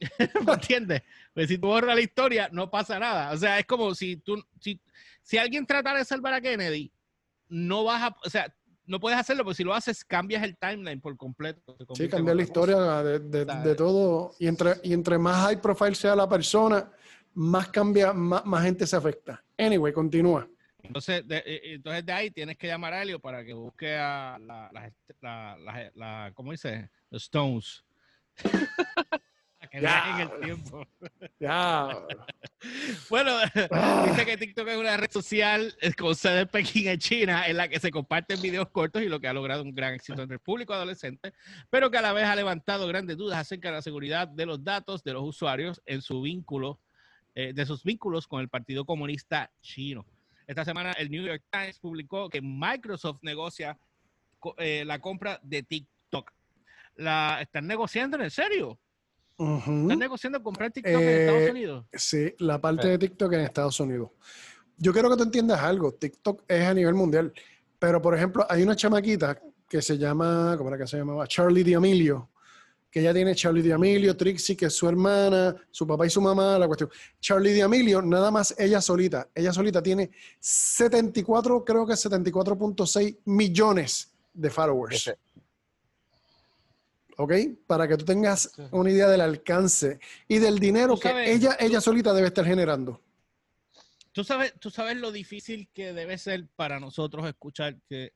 ¿Me 0.46 0.52
entiendes? 0.52 1.02
Pues 1.34 1.48
si 1.48 1.58
tú 1.58 1.66
borras 1.66 1.94
la 1.94 2.00
historia, 2.00 2.48
no 2.52 2.70
pasa 2.70 2.98
nada. 2.98 3.32
O 3.32 3.36
sea, 3.36 3.58
es 3.58 3.66
como 3.66 3.94
si 3.94 4.16
tú, 4.16 4.42
si, 4.60 4.80
si 5.22 5.38
alguien 5.38 5.66
tratara 5.66 5.98
de 5.98 6.04
salvar 6.04 6.34
a 6.34 6.40
Kennedy, 6.40 6.92
no 7.52 7.84
vas 7.84 8.02
a, 8.02 8.16
o 8.24 8.30
sea, 8.30 8.52
no 8.86 8.98
puedes 8.98 9.18
hacerlo, 9.18 9.44
porque 9.44 9.56
si 9.58 9.64
lo 9.64 9.74
haces, 9.74 10.04
cambias 10.04 10.42
el 10.42 10.56
timeline 10.56 11.00
por 11.00 11.16
completo. 11.16 11.76
sí, 11.94 12.08
cambiar 12.08 12.36
la 12.36 12.42
historia 12.42 12.76
de, 13.02 13.18
de- 13.44 13.74
todo. 13.74 14.32
Y 14.38 14.46
entre, 14.48 14.74
y 14.82 14.92
entre 14.94 15.18
más 15.18 15.44
high 15.44 15.60
profile 15.60 15.94
sea 15.94 16.16
la 16.16 16.28
persona, 16.28 16.90
más 17.34 17.68
cambia, 17.68 18.12
más, 18.12 18.44
más 18.46 18.64
gente 18.64 18.86
se 18.86 18.96
afecta. 18.96 19.44
Anyway, 19.58 19.92
continúa. 19.92 20.48
Entonces 20.82 21.26
de, 21.28 21.36
eh, 21.46 21.60
entonces 21.74 22.04
de 22.04 22.12
ahí 22.12 22.30
tienes 22.30 22.56
que 22.56 22.66
llamar 22.66 22.92
a 22.94 23.02
Helio 23.02 23.20
para 23.20 23.44
que 23.44 23.52
busque 23.52 23.94
a 23.94 24.36
la, 24.40 24.70
la, 24.72 25.56
la, 25.58 25.90
la- 25.94 26.32
¿cómo 26.34 26.50
dice? 26.52 26.90
Stones. 27.12 27.84
Que 29.72 29.80
Ya. 29.80 30.20
el 30.20 30.40
tiempo. 30.40 30.86
Ya. 31.40 31.88
Bueno, 33.10 33.32
Ah. 33.72 34.04
dice 34.08 34.24
que 34.24 34.36
TikTok 34.36 34.68
es 34.68 34.76
una 34.76 34.96
red 34.96 35.10
social 35.10 35.74
con 35.98 36.14
sede 36.14 36.42
en 36.42 36.48
Pekín, 36.48 36.86
en 36.88 36.98
China, 36.98 37.48
en 37.48 37.56
la 37.56 37.66
que 37.68 37.80
se 37.80 37.90
comparten 37.90 38.40
videos 38.40 38.68
cortos 38.68 39.02
y 39.02 39.08
lo 39.08 39.18
que 39.18 39.26
ha 39.26 39.32
logrado 39.32 39.62
un 39.62 39.74
gran 39.74 39.94
éxito 39.94 40.22
entre 40.22 40.34
el 40.34 40.40
público 40.40 40.72
adolescente, 40.72 41.32
pero 41.70 41.90
que 41.90 41.98
a 41.98 42.02
la 42.02 42.12
vez 42.12 42.24
ha 42.24 42.36
levantado 42.36 42.86
grandes 42.86 43.16
dudas 43.16 43.38
acerca 43.38 43.68
de 43.70 43.74
la 43.76 43.82
seguridad 43.82 44.28
de 44.28 44.46
los 44.46 44.62
datos 44.62 45.02
de 45.02 45.12
los 45.14 45.24
usuarios 45.24 45.82
en 45.86 46.02
su 46.02 46.20
vínculo, 46.22 46.78
eh, 47.34 47.52
de 47.52 47.66
sus 47.66 47.82
vínculos 47.82 48.28
con 48.28 48.42
el 48.42 48.48
Partido 48.48 48.84
Comunista 48.84 49.50
Chino. 49.62 50.06
Esta 50.46 50.64
semana 50.64 50.92
el 50.92 51.10
New 51.10 51.24
York 51.26 51.42
Times 51.50 51.78
publicó 51.80 52.28
que 52.28 52.40
Microsoft 52.42 53.20
negocia 53.22 53.76
eh, 54.58 54.84
la 54.86 55.00
compra 55.00 55.40
de 55.42 55.62
TikTok. 55.64 56.30
La 56.96 57.38
están 57.40 57.66
negociando 57.66 58.22
en 58.22 58.30
serio. 58.30 58.78
Ujú. 59.38 59.82
Están 59.82 59.98
negociando 59.98 60.42
comprar 60.42 60.70
TikTok 60.70 60.92
en 60.94 61.00
Eh, 61.00 61.24
Estados 61.26 61.50
Unidos. 61.50 61.84
Sí, 61.92 62.34
la 62.38 62.60
parte 62.60 62.86
Eh. 62.86 62.90
de 62.92 62.98
TikTok 62.98 63.32
en 63.32 63.40
Estados 63.40 63.80
Unidos. 63.80 64.10
Yo 64.78 64.92
quiero 64.92 65.10
que 65.10 65.16
tú 65.16 65.22
entiendas 65.24 65.60
algo. 65.60 65.92
TikTok 65.92 66.42
es 66.48 66.64
a 66.64 66.74
nivel 66.74 66.94
mundial. 66.94 67.32
Pero, 67.78 68.00
por 68.00 68.14
ejemplo, 68.16 68.46
hay 68.48 68.62
una 68.62 68.76
chamaquita 68.76 69.40
que 69.68 69.82
se 69.82 69.96
llama, 69.98 70.54
¿cómo 70.56 70.68
era 70.68 70.78
que 70.78 70.86
se 70.86 70.96
llamaba? 70.98 71.26
Charlie 71.26 71.64
D'Amelio. 71.64 72.28
Que 72.90 73.00
ella 73.00 73.14
tiene 73.14 73.34
Charlie 73.34 73.66
D'Amelio, 73.66 74.14
Trixie, 74.16 74.54
que 74.54 74.66
es 74.66 74.74
su 74.74 74.86
hermana, 74.86 75.56
su 75.70 75.86
papá 75.86 76.06
y 76.06 76.10
su 76.10 76.20
mamá, 76.20 76.58
la 76.58 76.66
cuestión. 76.66 76.90
Charlie 77.20 77.58
D'Amelio, 77.58 78.02
nada 78.02 78.30
más 78.30 78.54
ella 78.58 78.82
solita. 78.82 79.28
Ella 79.34 79.50
solita 79.52 79.82
tiene 79.82 80.10
74, 80.38 81.64
creo 81.64 81.86
que 81.86 81.94
74.6 81.96 83.16
millones 83.24 84.12
de 84.34 84.50
followers. 84.50 84.96
Ese- 84.96 85.18
¿ok? 87.22 87.32
Para 87.66 87.86
que 87.88 87.96
tú 87.96 88.04
tengas 88.04 88.52
una 88.70 88.90
idea 88.90 89.08
del 89.08 89.20
alcance 89.20 89.98
y 90.28 90.38
del 90.38 90.58
dinero 90.58 90.98
que 90.98 91.32
ella, 91.32 91.56
ella 91.60 91.80
solita 91.80 92.12
debe 92.12 92.28
estar 92.28 92.44
generando. 92.44 93.00
¿Tú 94.12 94.24
sabes, 94.24 94.52
tú 94.58 94.70
sabes 94.70 94.96
lo 94.96 95.10
difícil 95.12 95.68
que 95.72 95.92
debe 95.94 96.18
ser 96.18 96.46
para 96.56 96.78
nosotros 96.80 97.26
escuchar 97.26 97.76
que, 97.88 98.12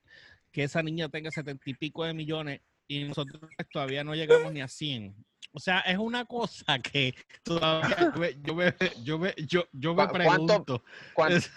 que 0.53 0.65
esa 0.65 0.83
niña 0.83 1.09
tenga 1.09 1.31
setenta 1.31 1.71
y 1.71 1.75
pico 1.75 2.05
de 2.05 2.13
millones 2.15 2.61
y 2.87 3.05
nosotros 3.05 3.41
todavía 3.73 4.05
no 4.05 4.15
llegamos 4.15 4.53
ni 4.53 4.61
a 4.61 4.69
100. 4.69 5.15
O 5.53 5.59
sea, 5.59 5.81
es 5.81 5.97
una 5.97 6.27
cosa 6.27 6.79
que 6.81 7.15
todavía 7.43 8.13
yo 8.15 8.21
me, 8.21 8.37
yo 8.43 8.55
me, 8.55 8.75
yo 9.03 9.19
me, 9.19 9.35
yo, 9.47 9.65
yo 9.73 9.95
me 9.95 10.07
¿Cu- 10.07 10.13
cuánto- 10.13 10.47
pregunto. 10.47 10.83
¿cuán- 11.15 11.33
Es- 11.33 11.51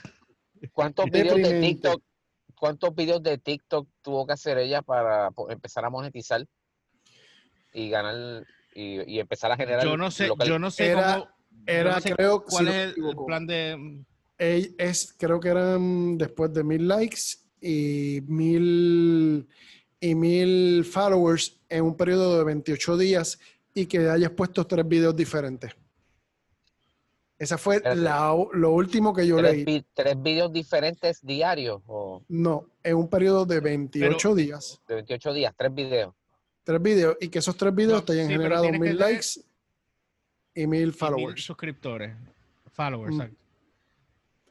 ¿Cuántos 0.73 1.05
videos 1.05 1.37
de. 1.37 1.61
TikTok, 1.61 2.01
cuántos 2.55 2.93
videos 2.95 3.23
de 3.23 3.37
TikTok 3.37 3.87
tuvo 4.01 4.25
que 4.27 4.33
hacer 4.33 4.57
ella 4.57 4.81
para 4.81 5.29
empezar 5.49 5.83
a 5.85 5.89
monetizar 5.89 6.45
y 7.73 7.89
ganar 7.89 8.45
y, 8.73 9.01
y 9.15 9.19
empezar 9.19 9.51
a 9.51 9.57
generar? 9.57 9.83
Yo 9.83 9.97
no 9.97 10.11
sé, 10.11 10.29
yo 10.45 10.59
no 10.59 10.71
sé 10.71 10.87
Era- 10.87 11.13
cómo, 11.19 11.29
Era, 11.65 11.95
no 11.95 12.01
sé 12.01 12.15
creo, 12.15 12.43
cuál 12.43 12.65
si 12.67 12.71
es 12.73 12.85
el, 12.97 13.15
plan 13.27 13.45
de 13.47 14.03
es, 14.37 15.13
creo 15.17 15.39
que 15.39 15.49
eran 15.49 16.17
después 16.17 16.53
de 16.53 16.63
mil 16.63 16.87
likes 16.87 17.19
y 17.61 18.21
mil, 18.27 19.47
y 19.99 20.15
mil 20.15 20.85
followers 20.85 21.59
en 21.67 21.83
un 21.83 21.95
periodo 21.97 22.37
de 22.37 22.43
28 22.45 22.97
días 22.97 23.37
y 23.73 23.85
que 23.85 24.09
hayas 24.09 24.31
puesto 24.31 24.65
tres 24.65 24.87
videos 24.87 25.15
diferentes. 25.15 25.71
Esa 27.37 27.57
fue 27.57 27.81
la, 27.95 28.35
lo 28.53 28.71
último 28.71 29.13
que 29.13 29.25
yo 29.25 29.37
tres, 29.37 29.53
leí. 29.53 29.63
vi- 29.63 29.85
tres 29.93 30.21
videos 30.21 30.51
diferentes 30.51 31.25
diarios 31.25 31.81
o 31.87 32.21
No, 32.27 32.65
en 32.83 32.95
un 32.97 33.09
periodo 33.09 33.45
de 33.45 33.61
28 33.61 34.35
días. 34.35 34.81
de 34.87 34.95
28 34.95 35.33
días, 35.33 35.53
tres 35.57 35.73
videos. 35.73 36.13
Tres 36.63 36.81
videos 36.81 37.17
y 37.19 37.29
que 37.29 37.39
esos 37.39 37.55
tres 37.57 37.73
videos 37.73 37.99
No, 38.01 38.05
te 38.05 38.13
hayan 38.13 38.27
sí, 38.27 38.33
generado 38.33 38.63
mil 38.65 38.79
tener- 38.79 38.95
likes 38.95 39.27
y 40.53 40.67
mil 40.67 40.81
y 40.81 40.85
mil 40.85 40.93
followers. 40.93 41.43
suscriptores. 41.43 42.15
Followers, 42.73 43.15
Mm. 43.15 43.21
exacto. 43.21 43.39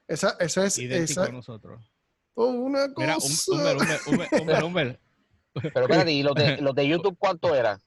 Esa, 0.08 0.36
esa 0.40 0.64
es 0.66 0.78
idéntico 0.78 1.20
esa, 1.20 1.30
a 1.30 1.32
nosotros. 1.32 1.84
oh, 2.34 2.46
una 2.50 2.92
cosa. 2.92 3.06
Mira, 3.06 3.76
Humber, 4.06 4.30
Humber, 4.40 4.64
Humber. 4.64 5.00
Pero 5.54 5.80
espérate, 5.86 6.12
¿y 6.12 6.22
los 6.22 6.34
de, 6.34 6.56
los 6.58 6.74
de 6.74 6.88
YouTube 6.88 7.16
cuánto 7.18 7.54
era? 7.54 7.78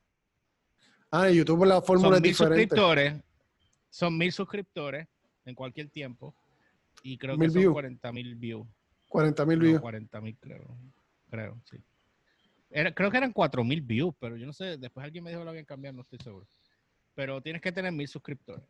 Ah, 1.10 1.30
en 1.30 1.36
YouTube 1.36 1.66
la 1.66 1.82
fórmula 1.82 2.10
es 2.10 2.14
son 2.16 2.22
mil 2.22 2.32
diferente. 2.32 2.62
suscriptores, 2.64 3.22
son 3.90 4.18
mil 4.18 4.32
suscriptores 4.32 5.08
en 5.46 5.56
cualquier 5.56 5.90
tiempo 5.90 6.34
y 7.04 7.18
creo 7.18 7.38
Mil 7.38 7.48
que 7.50 7.54
son 7.54 7.60
views. 7.62 7.74
40 7.74 8.12
mil 8.12 8.36
views. 8.36 8.68
40 9.10 9.46
mil 9.46 9.60
No, 9.60 9.66
views. 9.66 9.82
40 9.82 10.22
mil 10.22 10.38
creo, 10.40 10.78
creo, 11.30 11.62
sí. 11.70 11.78
Era- 12.72 12.94
creo 12.94 13.12
que 13.12 13.18
eran 13.18 13.34
4 13.34 13.64
mil 13.64 13.82
views, 13.82 14.16
pero 14.20 14.38
yo 14.38 14.46
no 14.46 14.54
sé, 14.54 14.78
después 14.78 15.04
alguien 15.04 15.24
me 15.24 15.30
dijo 15.30 15.42
que 15.42 15.46
lo 15.46 15.52
habían 15.52 15.66
cambiado, 15.66 15.96
no 15.98 16.02
estoy 16.02 16.20
seguro. 16.24 16.48
Pero 17.14 17.42
tienes 17.42 17.62
que 17.62 17.72
tener 17.72 17.92
mil 17.92 18.08
suscriptores. 18.08 18.64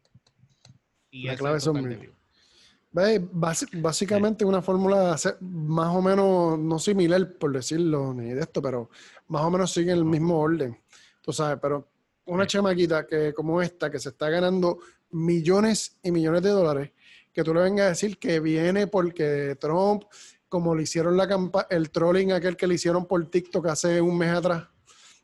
Y 1.11 1.25
La 1.27 1.35
clave 1.35 1.59
son 1.59 1.87
mil. 1.87 2.11
Básicamente 2.93 4.43
una 4.43 4.61
fórmula 4.61 5.15
más 5.39 5.95
o 5.95 6.01
menos, 6.01 6.59
no 6.59 6.79
similar 6.79 7.33
por 7.33 7.53
decirlo 7.53 8.13
ni 8.13 8.31
de 8.33 8.41
esto, 8.41 8.61
pero 8.61 8.89
más 9.27 9.43
o 9.43 9.51
menos 9.51 9.71
sigue 9.71 9.91
el 9.91 10.03
mismo 10.03 10.39
orden. 10.39 10.77
Tú 11.21 11.31
sabes, 11.31 11.59
pero 11.61 11.87
una 12.25 12.45
chamaquita 12.47 13.05
que 13.05 13.33
como 13.33 13.61
esta, 13.61 13.89
que 13.89 13.99
se 13.99 14.09
está 14.09 14.29
ganando 14.29 14.79
millones 15.11 15.97
y 16.03 16.11
millones 16.11 16.41
de 16.41 16.49
dólares, 16.49 16.91
que 17.31 17.43
tú 17.43 17.53
le 17.53 17.61
vengas 17.61 17.85
a 17.85 17.89
decir 17.89 18.17
que 18.17 18.39
viene 18.39 18.87
porque 18.87 19.55
Trump, 19.59 20.03
como 20.51 20.75
le 20.75 20.83
hicieron 20.83 21.15
la 21.15 21.29
campa 21.29 21.65
el 21.69 21.91
trolling 21.91 22.33
aquel 22.33 22.57
que 22.57 22.67
le 22.67 22.75
hicieron 22.75 23.05
por 23.05 23.25
TikTok 23.25 23.67
hace 23.67 24.01
un 24.01 24.17
mes 24.17 24.31
atrás, 24.35 24.67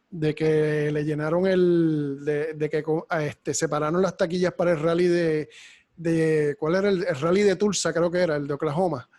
de 0.10 0.34
que 0.34 0.90
le 0.90 1.04
llenaron 1.04 1.46
el, 1.46 2.20
de, 2.24 2.54
de 2.54 2.70
que 2.70 2.82
este, 3.20 3.54
separaron 3.54 4.02
las 4.02 4.16
taquillas 4.16 4.54
para 4.54 4.72
el 4.72 4.80
rally 4.80 5.08
de, 5.08 5.50
de 5.98 6.56
¿cuál 6.58 6.76
era 6.76 6.88
el, 6.88 7.04
el 7.06 7.16
rally 7.20 7.42
de 7.44 7.58
Tulsa? 7.58 7.92
Creo 7.92 8.10
que 8.10 8.20
era, 8.20 8.38
el 8.38 8.48
de 8.48 8.54
Oklahoma. 8.54 9.10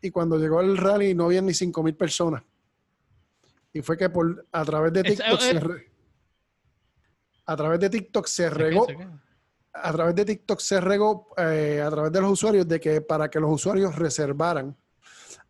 Y 0.00 0.10
cuando 0.10 0.36
llegó 0.36 0.60
el 0.60 0.76
rally 0.76 1.14
no 1.14 1.26
había 1.26 1.40
ni 1.40 1.54
5 1.54 1.80
mil 1.84 1.94
personas. 1.94 2.42
Y 3.72 3.82
fue 3.82 3.96
que 3.96 4.10
por, 4.10 4.44
a 4.50 4.64
través 4.64 4.92
de 4.92 5.00
Es- 5.02 5.06
TikTok 5.18 5.40
se 5.40 5.60
re- 5.60 5.90
a 7.46 7.56
través 7.56 7.78
de 7.78 7.88
TikTok 7.88 8.26
se 8.26 8.50
regó, 8.50 8.88
a 9.74 9.92
través 9.92 10.14
de 10.16 10.24
TikTok 10.24 10.58
se 10.58 10.80
regó 10.80 11.28
eh, 11.36 11.80
a 11.86 11.88
través 11.88 12.10
de 12.10 12.20
los 12.20 12.32
usuarios 12.32 12.66
de 12.66 12.80
que 12.80 13.00
para 13.00 13.30
que 13.30 13.38
los 13.38 13.52
usuarios 13.52 13.94
reservaran 13.94 14.76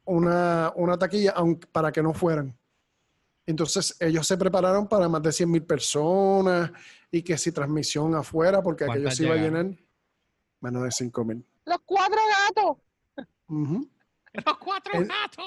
una, 0.05 0.73
una 0.77 0.99
taquilla 0.99 1.33
aunque, 1.33 1.67
para 1.69 1.93
que 1.93 2.03
no 2.03 2.13
fueran. 2.15 2.57
Entonces 3.47 3.97
ellos 4.01 4.27
se 4.27 4.37
prepararon 4.37 4.87
para 4.89 5.09
más 5.09 5.23
de 5.23 5.33
100 5.33 5.51
mil 5.51 5.63
personas 5.65 6.71
y 7.11 7.23
que 7.23 7.37
si 7.37 7.51
transmisión 7.53 8.15
afuera 8.15 8.63
porque 8.63 8.85
aquello 8.85 9.01
¿Cuántas 9.03 9.17
se 9.17 9.25
iba 9.25 9.35
a 9.35 9.39
llenar 9.39 9.67
menos 10.61 10.83
de 10.85 10.91
5 10.93 11.25
mil. 11.25 11.45
Los 11.65 11.79
cuatro 11.85 12.21
gatos. 12.47 12.77
Los 14.45 14.57
cuatro 14.59 14.93
El- 14.95 15.09
gatos. 15.09 15.45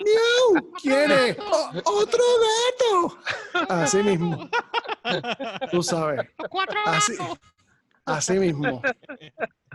¡Miau! 0.00 0.72
¿Quién 0.80 1.10
es? 1.10 1.36
¡Oh, 1.38 1.70
¡Otro 1.84 2.22
gato! 2.48 3.18
Así 3.68 4.02
mismo. 4.02 4.48
Tú 5.70 5.82
sabes. 5.82 6.28
Los 6.38 6.48
cuatro 6.48 6.78
Así, 6.86 7.16
gatos. 7.16 7.38
así 8.06 8.32
mismo. 8.38 8.82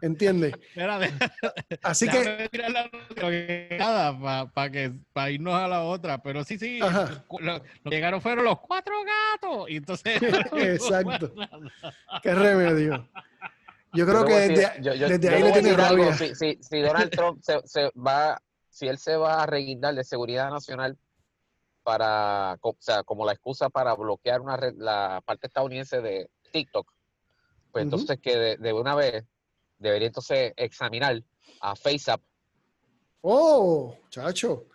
¿Entiendes? 0.02 0.54
Espera, 0.54 1.00
de- 1.00 1.12
Así 1.84 2.08
que, 2.08 2.20
déjame 2.20 2.50
tirar 2.50 2.72
la 2.72 2.90
nada 3.78 4.46
para 4.52 4.70
que 4.72 4.92
para 5.14 5.32
irnos 5.32 5.54
a 5.56 5.68
la 5.68 5.84
otra, 5.84 6.18
pero 6.22 6.44
sí, 6.44 6.58
sí, 6.58 6.80
lo, 6.80 7.20
lo 7.40 7.62
que 7.62 7.90
llegaron 7.90 8.22
fueron 8.22 8.46
los 8.46 8.60
cuatro 8.60 8.94
gatos 9.04 9.70
y 9.70 9.78
entonces 9.78 10.22
Exacto. 10.54 11.34
qué 12.22 12.34
remedio. 12.36 13.08
Yo 13.94 14.06
creo 14.06 14.22
Yo 14.22 14.26
que 14.28 14.34
desde, 14.36 14.82
yo- 14.82 14.94
yo- 14.94 15.08
desde 15.08 15.30
yo 15.30 15.36
ahí 15.36 15.44
le 15.44 15.52
tiene 15.54 15.74
rabia. 15.74 16.14
Si, 16.14 16.36
si- 16.36 16.58
si 16.62 16.82
Donald 16.82 17.10
Trump 17.10 17.42
se, 17.42 17.60
se 17.66 17.90
va, 17.98 18.42
si 18.70 18.88
él 18.88 18.98
se 18.98 19.16
va 19.16 19.42
a 19.44 19.46
reguindar 19.46 19.96
de 19.96 20.04
seguridad 20.04 20.52
nacional 20.52 20.98
para, 21.84 22.58
o 22.62 22.76
sea, 22.80 23.04
como 23.04 23.26
la 23.26 23.32
excusa 23.32 23.70
para 23.70 23.94
bloquear 23.96 24.42
una 24.42 24.58
red- 24.58 24.76
la 24.78 25.22
parte 25.26 25.48
estadounidense 25.48 26.02
de 26.02 26.30
TikTok, 26.52 26.92
pues 27.72 27.84
entonces 27.84 28.20
que 28.22 28.38
de, 28.38 28.58
de 28.58 28.74
una 28.74 28.94
vez 28.94 29.24
debería 29.78 30.08
entonces 30.08 30.54
examinar 30.56 31.22
a 31.62 31.76
FaceApp, 31.76 32.22
Oh, 33.22 33.98
chacho. 34.10 34.68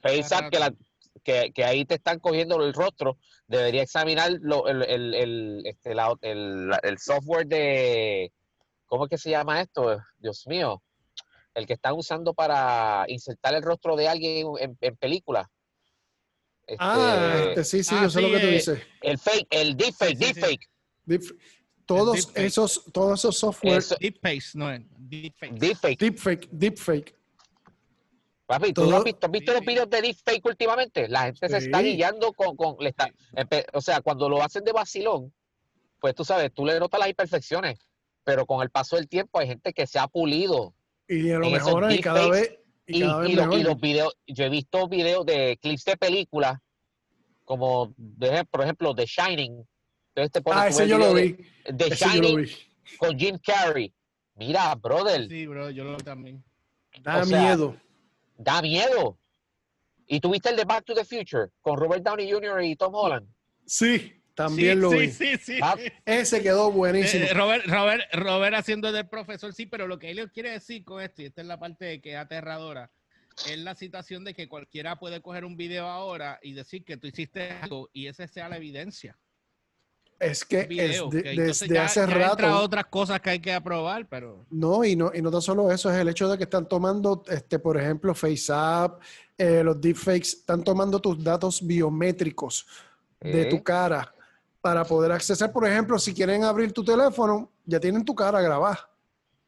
FaceApp 0.00 0.50
que, 0.50 0.58
la- 0.58 0.74
que, 1.24 1.52
que 1.52 1.64
ahí 1.64 1.84
te 1.84 1.94
están 1.96 2.18
cogiendo 2.20 2.62
el 2.64 2.72
rostro, 2.72 3.18
debería 3.46 3.82
examinar 3.82 4.30
lo- 4.40 4.68
el, 4.68 4.82
el, 4.82 5.14
el, 5.14 5.62
este, 5.64 5.94
la- 5.94 6.16
el- 6.20 6.98
software 6.98 7.46
de, 7.46 8.32
¿cómo 8.86 9.04
es 9.06 9.10
que 9.10 9.18
se 9.18 9.30
llama 9.30 9.60
esto? 9.60 9.98
Dios 10.18 10.46
mío, 10.46 10.82
el 11.54 11.66
que 11.66 11.72
están 11.74 11.94
usando 11.94 12.34
para 12.34 13.04
insertar 13.08 13.54
el 13.54 13.62
rostro 13.62 13.96
de 13.96 14.08
alguien 14.08 14.46
en, 14.60 14.78
en 14.80 14.96
películas. 14.96 15.46
Este, 16.66 16.78
Ah, 16.84 17.44
este, 17.48 17.64
sí, 17.64 17.82
sí, 17.82 17.94
ah, 17.96 18.02
yo 18.02 18.10
sé 18.10 18.20
lo 18.20 18.28
sí, 18.28 18.34
que 18.34 18.40
tú 18.40 18.46
dices. 18.48 18.82
El 19.00 19.18
fake, 19.18 19.46
el 19.50 19.76
deepfake, 19.76 20.16
Sí, 20.18 20.24
sí, 20.24 20.24
sí. 20.26 20.40
deepfake, 20.40 20.68
Deep- 21.06 21.38
todos 21.88 22.30
esos, 22.36 22.84
todos 22.92 23.18
esos 23.20 23.36
software, 23.38 23.78
Eso- 23.78 23.96
Deepfake, 23.98 24.42
no 24.54 24.70
es 24.70 24.82
deepfake. 24.96 25.52
deepfake. 25.58 25.98
deepfake, 25.98 26.48
deepfake. 26.52 27.14
Papi, 28.46 28.72
¿tú, 28.72 28.82
Todo- 28.82 28.96
has 28.98 29.04
visto, 29.04 29.26
has 29.26 29.30
visto 29.32 29.52
Sí, 29.52 29.58
los 29.58 29.66
videos 29.66 29.90
de 29.90 30.00
deepfake 30.02 30.44
últimamente? 30.46 31.08
La 31.08 31.22
gente 31.24 31.48
se 31.48 31.58
está 31.58 31.80
guiando 31.82 32.32
con... 32.32 32.56
con 32.56 32.76
le 32.80 32.90
está- 32.90 33.10
o 33.74 33.80
sea, 33.80 34.00
cuando 34.00 34.28
lo 34.28 34.42
hacen 34.42 34.64
de 34.64 34.72
vacilón, 34.72 35.32
pues 36.00 36.14
tú 36.14 36.24
sabes, 36.24 36.52
tú 36.54 36.64
le 36.64 36.78
notas 36.80 36.98
las 37.00 37.08
imperfecciones, 37.10 37.78
pero 38.24 38.46
con 38.46 38.62
el 38.62 38.70
paso 38.70 38.96
del 38.96 39.08
tiempo 39.08 39.38
hay 39.38 39.48
gente 39.48 39.72
que 39.72 39.86
se 39.86 39.98
ha 39.98 40.06
pulido. 40.08 40.74
Y 41.08 41.22
lo 41.22 41.42
esos 41.42 41.52
mejoran 41.52 41.92
y 41.92 41.98
cada 42.00 42.28
vez, 42.28 42.58
y 42.86 43.00
vez 43.00 43.02
y 43.02 43.04
lo- 43.04 43.26
y 43.26 43.36
mejor. 43.36 43.60
los 43.60 43.80
videos, 43.80 44.16
yo 44.26 44.44
he 44.44 44.48
visto 44.48 44.88
videos 44.88 45.26
de 45.26 45.58
clips 45.60 45.84
de 45.84 45.96
películas, 45.96 46.58
como, 47.44 47.92
de, 47.96 48.44
por 48.44 48.62
ejemplo, 48.62 48.94
The 48.94 49.04
Shining. 49.06 49.66
Entonces 50.18 50.32
te 50.32 50.40
ponen 50.42 50.58
Ah, 50.64 50.68
ese 50.68 50.88
yo 50.88 50.98
lo 50.98 51.14
vi. 51.14 51.36
de 51.72 51.90
Shining 51.90 52.42
vi. 52.42 52.52
con 52.98 53.16
Jim 53.18 53.38
Carrey. 53.38 53.92
Mira, 54.34 54.74
brother, 54.74 55.28
Sí, 55.28 55.46
bro, 55.46 55.70
yo 55.70 55.84
lo 55.84 55.96
también. 55.98 56.42
Da 57.02 57.18
o 57.20 57.24
sea, 57.24 57.40
miedo. 57.40 57.76
da 58.36 58.60
miedo. 58.62 59.16
¿Y 60.08 60.20
tuviste 60.20 60.48
el 60.50 60.56
de 60.56 60.64
Back 60.64 60.84
to 60.86 60.94
the 60.94 61.04
Future 61.04 61.50
con 61.60 61.78
Robert 61.78 62.02
Downey 62.02 62.30
Jr. 62.30 62.62
y 62.64 62.74
Tom 62.76 62.94
Holland? 62.94 63.28
Sí, 63.66 64.20
también 64.34 64.74
sí, 64.76 64.80
lo 64.80 64.90
sí, 64.90 64.96
vi. 64.98 65.10
Sí, 65.10 65.36
sí, 65.38 65.58
Ah, 65.62 65.76
Ese 66.04 66.42
quedó 66.42 66.72
buenísimo. 66.72 67.24
Eh, 67.26 67.34
Robert, 67.34 67.66
Robert, 67.66 68.02
Robert 68.14 68.56
haciendo 68.56 68.90
del 68.90 69.06
profesor, 69.08 69.52
sí, 69.52 69.66
pero 69.66 69.86
lo 69.86 69.98
que 69.98 70.10
él 70.10 70.32
quiere 70.32 70.50
decir 70.50 70.84
con 70.84 71.00
esto, 71.02 71.22
y 71.22 71.26
esta 71.26 71.42
es 71.42 71.46
la 71.46 71.58
parte 71.60 72.00
que 72.00 72.12
es 72.12 72.16
aterradora, 72.16 72.90
es 73.48 73.58
la 73.58 73.74
situación 73.76 74.24
de 74.24 74.34
que 74.34 74.48
cualquiera 74.48 74.98
puede 74.98 75.20
coger 75.20 75.44
un 75.44 75.56
video 75.56 75.86
ahora 75.86 76.38
y 76.42 76.54
decir 76.54 76.84
que 76.84 76.96
tú 76.96 77.06
hiciste 77.06 77.50
algo 77.50 77.88
y 77.92 78.06
esa 78.08 78.26
sea 78.26 78.48
la 78.48 78.56
evidencia. 78.56 79.16
Es 80.20 80.44
que 80.44 80.64
video, 80.64 81.06
es 81.06 81.10
de- 81.10 81.22
que 81.22 81.28
desde 81.40 81.68
ya- 81.68 81.84
hace 81.84 82.00
ya 82.00 82.06
entra 82.06 82.28
rato. 82.48 82.60
otras 82.62 82.86
cosas 82.86 83.20
que 83.20 83.30
hay 83.30 83.40
que 83.40 83.52
aprobar, 83.52 84.06
pero 84.08 84.44
No 84.50 84.84
y, 84.84 84.96
no, 84.96 85.10
y 85.14 85.22
no 85.22 85.30
tan 85.30 85.42
solo 85.42 85.70
eso, 85.70 85.90
es 85.90 85.96
el 85.98 86.08
hecho 86.08 86.28
de 86.28 86.36
que 86.36 86.44
están 86.44 86.68
tomando, 86.68 87.22
este, 87.28 87.58
por 87.58 87.76
ejemplo, 87.80 88.14
FaceApp, 88.14 89.00
eh, 89.36 89.62
los 89.62 89.80
deepfakes, 89.80 90.28
están 90.38 90.64
tomando 90.64 90.98
tus 91.00 91.22
datos 91.22 91.64
biométricos 91.64 92.66
de 93.20 93.44
tu 93.46 93.62
cara 93.62 94.12
para 94.60 94.84
poder 94.84 95.12
accesar, 95.12 95.52
por 95.52 95.66
ejemplo, 95.66 95.98
si 95.98 96.12
quieren 96.12 96.42
abrir 96.44 96.72
tu 96.72 96.84
teléfono, 96.84 97.50
ya 97.64 97.78
tienen 97.78 98.04
tu 98.04 98.14
cara 98.14 98.40
grabada. 98.40 98.88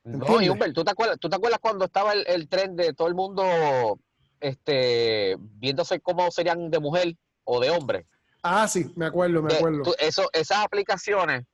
No, 0.05 0.41
y 0.41 0.49
Humber, 0.49 0.73
¿tú 0.73 0.83
te 0.85 0.91
acuerdas, 0.93 1.19
¿tú 1.21 1.29
te 1.29 1.37
acuerdas 1.37 1.59
cuando 1.61 1.85
estaba 1.85 2.13
el, 2.15 2.25
el 2.27 2.49
tren 2.49 2.75
de 2.77 2.93
todo 2.95 3.09
el 3.09 3.15
mundo 3.15 3.99
este, 4.41 5.37
viéndose 5.39 6.01
cómo 6.01 6.31
serían 6.31 6.71
de 6.71 6.79
mujer 6.79 7.17
o 7.45 7.61
de 7.61 7.71
hombre? 7.71 8.07
Ah, 8.43 8.67
sí, 8.69 8.91
me 8.97 9.07
acuerdo, 9.07 9.43
me 9.43 9.51
De- 9.51 9.57
acuerdo. 9.57 9.83
tú- 9.83 9.95
eso, 9.99 10.29
esas 10.33 10.65
aplicaciones, 10.65 11.45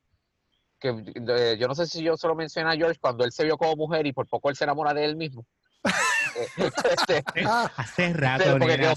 que 0.79 0.91
de- 0.93 1.57
yo 1.57 1.67
no 1.67 1.75
sé 1.75 1.85
si 1.87 2.03
yo 2.03 2.15
se 2.17 2.27
lo 2.27 2.35
mencioné 2.35 2.69
a 2.71 2.75
George 2.75 2.99
cuando 3.01 3.23
él 3.25 3.31
se 3.31 3.43
vio 3.43 3.57
como 3.57 3.75
mujer 3.75 4.05
y 4.05 4.13
por 4.13 4.27
poco 4.27 4.49
él 4.49 4.55
se 4.55 4.63
enamora 4.63 4.93
de 4.93 5.05
él 5.05 5.15
mismo. 5.15 5.45
Eh, 5.85 6.47
este, 6.91 7.23
hace 7.77 8.13
rato 8.13 8.43
porque, 8.59 8.77
quedó, 8.77 8.93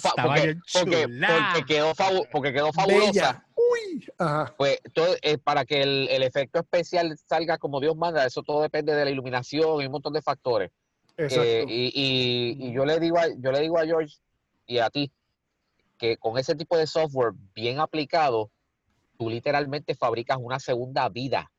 porque, 0.73 1.65
quedó 1.67 1.95
fabu- 1.95 2.29
porque 2.31 2.53
quedó 2.53 2.73
fabulosa. 2.73 3.07
bella. 3.07 3.45
Uy, 3.55 4.07
ajá. 4.19 4.55
Pues 4.57 4.79
todo, 4.93 5.15
eh, 5.23 5.39
para 5.39 5.65
que 5.65 5.83
el, 5.83 6.09
el 6.11 6.23
efecto 6.23 6.59
especial 6.61 7.17
salga 7.29 7.57
como 7.59 7.81
Dios 7.81 7.97
manda, 7.97 8.27
eso 8.27 8.43
todo 8.43 8.63
depende 8.63 8.95
de 8.95 9.05
la 9.05 9.11
iluminación 9.11 9.81
y 9.81 9.87
un 9.87 9.93
montón 9.93 10.13
de 10.13 10.23
factores. 10.23 10.71
Exacto. 11.17 11.43
Eh, 11.45 11.65
y, 11.69 11.93
y- 11.95 12.69
y 12.69 12.73
yo 12.73 12.85
le 12.85 12.99
digo 12.99 13.19
a, 13.19 13.29
yo 13.39 13.53
le 13.53 13.61
digo 13.61 13.79
a 13.79 13.85
George 13.85 14.17
y 14.67 14.79
a 14.79 14.91
ti 14.91 15.11
que 16.01 16.17
con 16.17 16.39
ese 16.39 16.55
tipo 16.55 16.79
de 16.79 16.87
software 16.87 17.33
bien 17.55 17.79
aplicado, 17.79 18.51
tú 19.19 19.29
literalmente 19.29 19.95
fabricas 19.95 20.39
una 20.41 20.59
segunda 20.59 21.07
vida. 21.11 21.53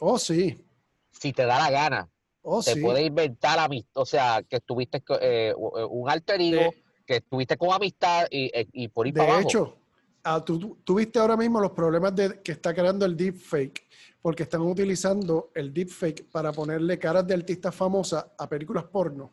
oh, 0.00 0.18
sí. 0.18 0.66
Si 1.12 1.32
te 1.32 1.44
da 1.46 1.58
la 1.58 1.70
gana, 1.70 2.10
Oh, 2.42 2.60
te 2.62 2.74
sí. 2.74 2.82
puedes 2.82 3.06
inventar 3.06 3.58
amistad, 3.58 4.02
o 4.02 4.04
sea, 4.06 4.42
que 4.42 4.56
estuviste 4.56 5.02
eh, 5.20 5.52
u- 5.56 5.68
un 5.86 6.10
alter 6.10 6.40
ego, 6.40 6.72
De- 6.72 6.82
que 7.06 7.16
estuviste 7.16 7.56
con 7.56 7.72
amistad 7.72 8.26
y, 8.30 8.46
eh, 8.52 8.66
y 8.72 8.88
por 8.88 9.06
ir 9.06 9.14
De 9.14 9.20
para 9.20 9.32
abajo. 9.34 9.48
hecho, 9.48 9.78
ah, 10.24 10.44
tú, 10.44 10.58
tú- 10.58 10.78
tú 10.84 10.94
viste 10.96 11.18
ahora 11.20 11.36
mismo 11.36 11.60
los 11.60 11.70
problemas 11.70 12.14
de, 12.16 12.42
que 12.42 12.52
está 12.52 12.74
creando 12.74 13.06
el 13.06 13.16
deepfake, 13.16 13.86
porque 14.20 14.42
están 14.42 14.62
utilizando 14.62 15.50
el 15.54 15.72
deepfake 15.72 16.24
para 16.32 16.52
ponerle 16.52 16.98
caras 16.98 17.26
de 17.26 17.34
artistas 17.34 17.74
famosas 17.74 18.26
a 18.36 18.48
películas 18.48 18.84
porno. 18.84 19.32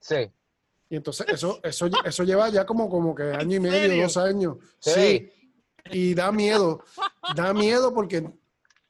sí. 0.00 0.30
Y 0.90 0.96
entonces 0.96 1.26
eso, 1.28 1.60
eso, 1.62 1.88
eso 2.04 2.24
lleva 2.24 2.48
ya 2.50 2.66
como, 2.66 2.90
como 2.90 3.14
que 3.14 3.22
año 3.32 3.56
y 3.56 3.60
medio, 3.60 4.02
dos 4.02 4.16
años. 4.16 4.56
Sí. 4.78 4.90
Sí. 4.92 5.32
Y 5.92 6.14
da 6.14 6.30
miedo. 6.32 6.84
Da 7.34 7.54
miedo 7.54 7.94
porque, 7.94 8.28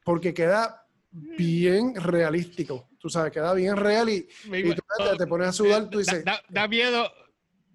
porque 0.02 0.34
queda 0.34 0.84
bien 1.12 1.94
realístico. 1.94 2.88
Tú 2.98 3.08
sabes, 3.08 3.32
queda 3.32 3.54
bien 3.54 3.76
real 3.76 4.08
y, 4.08 4.22
tú 4.44 4.50
te, 4.98 5.16
te 5.18 5.26
pones 5.26 5.48
a 5.48 5.52
sudar, 5.52 5.88
tú 5.88 5.98
dices, 5.98 6.22
da, 6.24 6.40
da 6.50 6.68
miedo, 6.68 7.10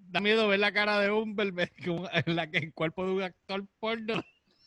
da 0.10 0.20
miedo 0.22 0.48
ver 0.48 0.60
la 0.60 0.72
cara 0.72 1.00
de 1.00 1.10
Humber 1.10 1.52
en 1.56 2.36
la 2.36 2.50
que 2.52 2.58
el 2.60 2.74
cuerpo 2.74 3.06
de 3.06 3.12
un 3.12 3.22
actor 3.24 3.66
porno. 3.80 4.22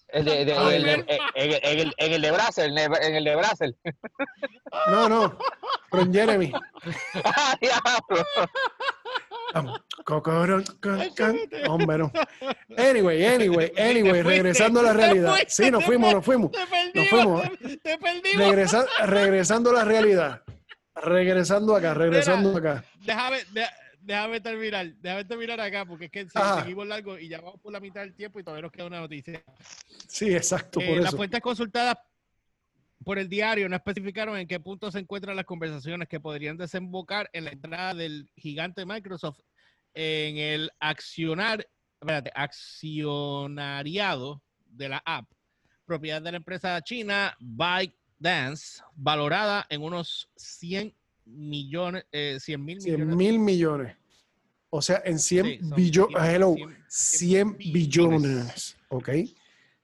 El 0.08 0.24
de, 0.24 0.44
de- 0.46 0.54
Ay, 0.54 0.76
el 0.76 0.82
de- 0.84 0.96
no. 0.96 1.04
en, 1.34 1.78
el, 1.78 1.94
en 1.96 2.12
el 2.12 2.22
de 2.22 2.30
Brazzers, 2.32 2.68
en 2.76 3.14
el, 3.14 3.24
de 3.24 3.36
Brazzers. 3.36 3.76
no, 4.90 5.08
no, 5.08 5.38
Ron 5.92 6.12
Jeremy. 6.12 6.50
Hombre. 11.68 12.10
Anyway, 12.76 13.24
anyway, 13.24 13.72
anyway, 13.76 14.22
regresando 14.22 14.80
a 14.80 14.82
la 14.84 14.92
realidad. 14.92 15.34
Sí, 15.48 15.70
nos 15.70 15.84
fuimos, 15.84 16.10
fu- 16.10 16.16
nos 16.16 16.24
fuimos. 16.24 16.50
Nos 16.94 17.08
fuimos. 17.08 17.42
Regresa- 18.36 18.86
regresando 19.06 19.70
a 19.70 19.74
la 19.74 19.84
realidad. 19.84 20.42
Regresando 20.94 21.76
acá, 21.76 21.94
regresando 21.94 22.56
acá. 22.56 22.84
Déjame, 23.00 23.38
déjame 24.00 24.40
terminar, 24.40 24.86
déjame 25.00 25.24
terminar 25.24 25.60
acá 25.60 25.84
porque 25.86 26.06
es 26.06 26.10
que 26.10 26.26
Ajá. 26.34 26.60
seguimos 26.62 26.86
largo 26.88 27.18
y 27.18 27.28
ya 27.28 27.40
vamos 27.40 27.60
por 27.60 27.72
la 27.72 27.78
mitad 27.80 28.00
del 28.00 28.14
tiempo 28.14 28.40
y 28.40 28.44
todavía 28.44 28.62
nos 28.62 28.72
queda 28.72 28.86
una 28.86 29.00
noticia. 29.00 29.42
Sí, 30.08 30.34
exacto, 30.34 30.80
Eh, 30.80 30.86
por 30.88 30.96
las 30.98 31.08
eso. 31.08 31.16
fuentes 31.16 31.40
consultadas 31.40 31.96
por 33.04 33.18
el 33.18 33.28
diario 33.28 33.68
no 33.68 33.76
especificaron 33.76 34.36
en 34.38 34.46
qué 34.48 34.60
punto 34.60 34.90
se 34.90 34.98
encuentran 34.98 35.36
las 35.36 35.44
conversaciones 35.44 36.08
que 36.08 36.20
podrían 36.20 36.56
desembocar 36.56 37.28
en 37.32 37.44
la 37.44 37.50
entrada 37.50 37.94
del 37.94 38.30
gigante 38.36 38.84
Microsoft 38.84 39.38
en 39.94 40.36
el 40.36 40.70
accionar, 40.80 41.66
espérate, 42.00 42.30
accionariado 42.34 44.42
de 44.70 44.88
la 44.88 45.02
app, 45.04 45.28
propiedad 45.86 46.20
de 46.22 46.32
la 46.32 46.36
empresa 46.36 46.80
china 46.82 47.36
ByteDance, 47.40 48.82
valorada 48.94 49.66
en 49.70 49.82
unos 49.82 50.28
100 50.36 50.94
millones, 51.24 52.04
eh, 52.12 52.38
100 52.40 52.64
mil 52.64 52.80
100 52.80 52.94
millones. 53.00 53.16
mil 53.16 53.38
millones. 53.38 53.96
O 54.70 54.82
sea, 54.82 55.00
en 55.04 55.18
100 55.18 55.46
Sí, 55.46 55.58
billones. 55.76 56.16
100, 56.20 56.34
Hello, 56.34 56.54
100, 56.54 56.76
100 56.88 57.56
billones. 57.58 58.76
¿Ok? 58.90 59.08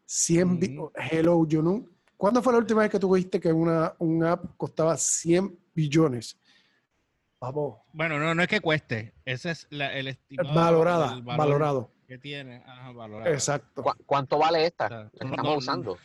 100 0.05 0.61
bi- 0.61 0.77
Ujú. 0.79 0.93
Hello, 1.11 1.47
yo 1.49 1.63
no. 1.63 1.87
¿Cuándo 2.17 2.43
fue 2.43 2.53
la 2.53 2.59
última 2.61 2.83
vez 2.83 2.91
que 2.91 2.99
tú 2.99 3.15
viste 3.15 3.41
que 3.41 3.53
una, 3.53 3.95
un 3.99 4.25
app 4.25 4.57
costaba 4.57 4.97
100 4.97 5.59
billones? 5.75 6.39
Vamos, 7.41 7.79
Bueno, 7.93 8.19
no, 8.19 8.35
no 8.35 8.43
es 8.43 8.49
que 8.49 8.61
cueste, 8.61 9.13
ese 9.25 9.51
es 9.51 9.67
la- 9.71 9.93
el 9.93 10.09
estimado. 10.09 10.55
valorada, 10.55 11.15
el 11.15 11.23
valor 11.23 11.39
valorado. 11.39 11.91
Que 12.09 12.19
tiene, 12.19 12.63
ajá, 12.67 12.93
valorado. 12.93 13.31
Exacto. 13.33 13.83
¿Cu- 13.83 13.93
¿Cuánto 14.07 14.39
vale 14.39 14.65
esta? 14.67 14.89
La 14.89 15.11
que 15.11 15.17
estamos 15.27 15.43
no- 15.45 15.57
usando. 15.57 15.99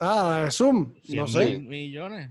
Ah, 0.00 0.46
Zoom, 0.50 0.94
no 1.08 1.26
100 1.26 1.28
sé. 1.28 1.44
mil 1.58 1.68
millones. 1.68 2.30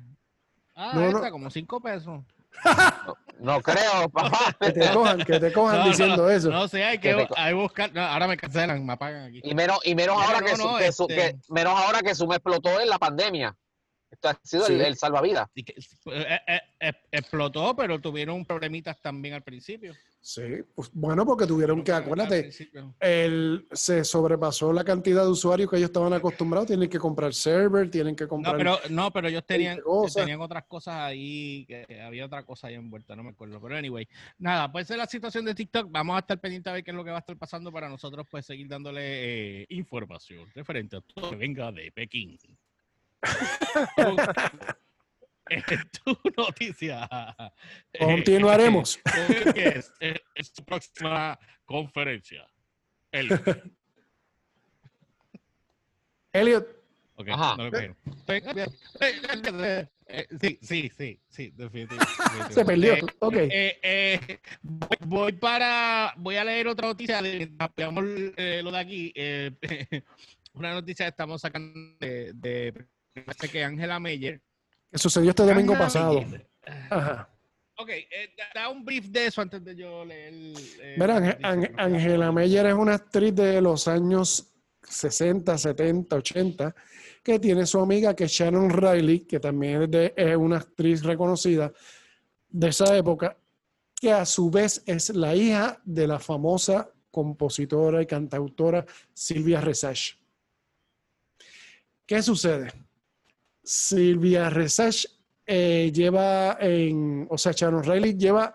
Ah, 0.75 0.91
No, 0.95 1.01
no. 1.11 1.17
esta, 1.17 1.31
como 1.31 1.49
5 1.49 1.81
pesos. 1.81 2.23
No 3.39 3.61
creo, 3.61 4.09
papá. 4.13 4.55
Que 4.59 4.71
te 4.71 4.91
cojan, 4.91 5.17
que 5.23 5.39
te 5.39 5.53
cojan 5.53 5.77
No, 5.77 5.83
no, 5.83 5.89
diciendo 5.89 6.29
eso. 6.29 6.49
No 6.49 6.67
sé, 6.67 6.83
hay 6.83 6.97
que, 6.97 7.09
Que 7.11 7.15
te 7.21 7.27
co- 7.27 7.35
hay 7.37 7.53
buscar. 7.53 7.93
no, 7.93 8.01
ahora 8.01 8.27
me 8.27 8.37
cancelan, 8.37 8.85
me 8.85 8.93
apagan 8.93 9.25
aquí. 9.25 9.41
Y 9.43 9.53
menos, 9.55 9.79
y 9.85 9.95
menos 9.95 10.15
ahora 10.21 10.39
no, 10.41 10.45
que, 10.45 10.55
su- 10.55 10.63
no, 10.67 10.77
que 10.77 10.91
su- 10.91 11.03
este- 11.09 11.15
que- 11.15 11.35
menos 11.49 11.73
ahora 11.79 12.01
que 12.01 12.15
Zoom 12.15 12.33
explotó 12.33 12.79
en 12.79 12.89
la 12.89 12.97
pandemia. 12.97 13.55
Esto 14.09 14.29
ha 14.29 14.39
sido 14.43 14.67
el, 14.67 14.79
Sí. 14.79 14.85
el 14.85 14.95
salvavidas. 14.97 15.49
Y 15.53 15.63
que- 15.63 15.73
eh, 16.13 16.39
eh, 16.47 16.61
eh, 16.79 16.93
explotó, 17.11 17.75
pero 17.75 17.99
tuvieron 17.99 18.45
problemitas 18.45 18.99
también 19.01 19.33
al 19.35 19.43
principio. 19.43 19.93
Sí, 20.27 20.41
pues, 20.75 20.89
bueno, 20.91 21.25
porque 21.25 21.47
tuvieron 21.47 21.81
que, 21.85 21.93
acuérdate, 21.93 22.49
el, 22.99 23.65
se 23.71 24.03
sobrepasó 24.03 24.73
la 24.73 24.83
cantidad 24.83 25.23
de 25.23 25.29
usuarios 25.29 25.69
que 25.69 25.77
ellos 25.77 25.87
estaban 25.87 26.11
acostumbrados. 26.11 26.67
Tienen 26.67 26.89
que 26.89 26.99
comprar 26.99 27.33
server, 27.33 27.89
tienen 27.89 28.13
que 28.13 28.25
No, 28.25 28.29
comprar. 28.31 28.57
pero, 28.57 28.77
no, 28.89 29.09
pero 29.13 29.29
ellos 29.29 29.45
tenían, 29.45 29.79
tenían 30.13 30.41
otras 30.41 30.65
cosas 30.65 30.95
ahí, 30.95 31.65
que 31.65 32.01
había 32.01 32.25
otra 32.25 32.43
cosa 32.43 32.67
ahí 32.67 32.73
envuelta, 32.73 33.15
no 33.15 33.23
me 33.23 33.29
acuerdo. 33.29 33.61
Pero 33.61 33.77
anyway, 33.77 34.05
nada, 34.37 34.69
pues 34.69 34.91
es 34.91 34.97
la 34.97 35.05
situación 35.05 35.45
de 35.45 35.55
TikTok. 35.55 35.87
Vamos 35.89 36.17
a 36.17 36.19
estar 36.19 36.37
pendientes 36.41 36.69
a 36.71 36.73
ver 36.73 36.83
qué 36.83 36.91
es 36.91 36.97
lo 36.97 37.05
que 37.05 37.11
va 37.11 37.15
a 37.15 37.19
estar 37.21 37.37
pasando 37.37 37.71
para 37.71 37.87
nosotros, 37.87 38.27
pues 38.29 38.45
seguir 38.45 38.67
dándole 38.67 39.61
eh, 39.61 39.65
información 39.69 40.45
referente 40.53 40.97
a 40.97 40.99
todo 40.99 41.23
lo 41.23 41.29
que 41.29 41.35
venga 41.37 41.71
de 41.71 41.89
Pekín. 41.93 42.37
Es 45.49 45.63
tu 46.03 46.17
noticia. 46.37 47.07
Continuaremos. 47.99 48.99
Eh, 49.17 49.51
¿qué 49.53 49.67
es, 49.69 49.91
Eh, 49.99 50.19
es 50.35 50.51
su 50.55 50.63
próxima 50.63 51.37
conferencia. 51.65 52.47
El, 53.11 53.29
Elliot, 56.33 56.67
Ok, 57.15 57.29
Ajá. 57.29 57.55
no 57.57 57.69
lo. 57.69 57.79
Eh, 57.79 57.95
Sí, 60.39 60.57
sí, 60.61 60.89
sí, 60.95 61.19
sí, 61.27 61.51
definitivamente. 61.55 62.53
se 62.53 62.63
perdió. 62.63 62.93
Eh, 62.95 63.01
Ok. 63.19 63.33
eh, 63.35 63.79
eh, 63.81 64.39
voy, 64.61 64.97
voy 65.05 65.31
para, 65.33 66.13
voy 66.17 66.35
a 66.37 66.45
leer 66.45 66.67
otra 66.67 66.87
noticia 66.87 67.21
de, 67.21 67.51
veamos 67.75 68.05
eh, 68.37 68.61
lo 68.63 68.71
de 68.71 68.77
aquí. 68.79 69.11
eh, 69.15 69.51
una 70.53 70.73
noticia 70.73 71.05
que 71.05 71.09
estamos 71.09 71.41
sacando 71.41 71.77
de, 71.99 72.31
de 72.33 72.87
parece 73.25 73.49
que 73.49 73.63
Angela 73.63 73.99
Meyer. 73.99 74.41
Que 74.91 74.97
sucedió 74.97 75.29
este 75.31 75.43
domingo 75.43 75.73
pasado. 75.77 76.19
Ajá. 76.89 77.29
Ok, 77.79 77.89
eh, 77.89 78.33
da- 78.55 78.69
un 78.69 78.83
brief 78.83 79.05
de 79.07 79.27
eso 79.27 79.41
antes 79.41 79.63
de 79.63 79.75
yo 79.75 80.03
leer. 80.03 80.33
eh. 80.81 80.95
Angela 81.77 82.31
Meyer 82.31 82.65
es 82.67 82.73
una 82.73 82.95
actriz 82.95 83.35
de 83.35 83.61
los 83.61 83.87
años 83.87 84.47
60, 84.81 85.57
70, 85.57 86.15
80, 86.15 86.75
que 87.23 87.37
tiene 87.39 87.65
su 87.65 87.79
amiga 87.79 88.15
que 88.15 88.23
es 88.23 88.31
Sharon 88.31 88.69
Riley, 88.69 89.19
que 89.21 89.39
también 89.39 89.83
es, 89.83 89.91
de- 89.91 90.13
es 90.15 90.35
una 90.35 90.57
actriz 90.57 91.03
reconocida 91.03 91.71
de 92.49 92.67
esa 92.69 92.95
época. 92.97 93.37
que 93.99 94.11
a 94.11 94.27
su 94.27 94.51
vez 94.51 94.83
es 94.85 95.09
la 95.09 95.35
hija 95.35 95.81
de 95.83 96.05
la 96.05 96.19
famosa 96.19 96.87
compositora 97.09 97.99
y 97.99 98.05
cantautora 98.05 98.85
Silvia 99.11 99.59
Resach. 99.59 100.11
¿Qué 102.05 102.21
sucede? 102.21 102.71
Silvia 103.67 104.49
Resach 104.49 105.05
eh, 105.45 105.91
lleva 105.93 106.57
en, 106.61 107.27
o 107.29 107.37
sea, 107.37 107.51
Sharon 107.51 107.83
Riley 107.83 108.17
lleva 108.17 108.53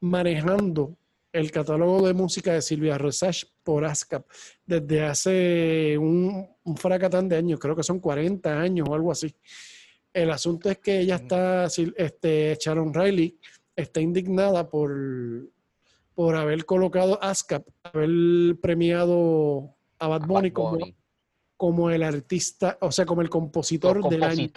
manejando 0.00 0.96
el 1.30 1.50
catálogo 1.50 2.06
de 2.06 2.14
música 2.14 2.54
de 2.54 2.62
Silvia 2.62 2.96
Resach 2.96 3.44
por 3.62 3.84
ASCAP 3.84 4.24
desde 4.64 5.04
hace 5.04 5.98
un, 5.98 6.48
un 6.64 6.76
fracatán 6.78 7.28
de 7.28 7.36
años, 7.36 7.60
creo 7.60 7.76
que 7.76 7.82
son 7.82 8.00
40 8.00 8.58
años 8.58 8.88
o 8.88 8.94
algo 8.94 9.12
así. 9.12 9.34
El 10.14 10.30
asunto 10.30 10.70
es 10.70 10.78
que 10.78 11.00
ella 11.00 11.16
está, 11.16 11.66
este, 11.66 12.56
Sharon 12.58 12.94
Riley 12.94 13.38
está 13.76 14.00
indignada 14.00 14.70
por, 14.70 14.90
por 16.14 16.36
haber 16.36 16.64
colocado 16.64 17.22
ASCAP, 17.22 17.68
haber 17.82 18.58
premiado 18.62 19.76
a 19.98 20.08
Bad 20.08 20.26
Bunny, 20.26 20.50
Como, 20.52 20.78
el 21.90 22.02
artista, 22.02 22.78
o 22.80 22.92
sea, 22.92 23.06
como 23.06 23.22
el 23.22 23.30
compositor, 23.30 24.08
del 24.08 24.22
año. 24.22 24.48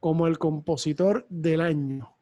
Como 0.00 0.26
el 0.26 0.38
compositor 0.38 1.26
del 1.28 1.60
año. 1.60 2.16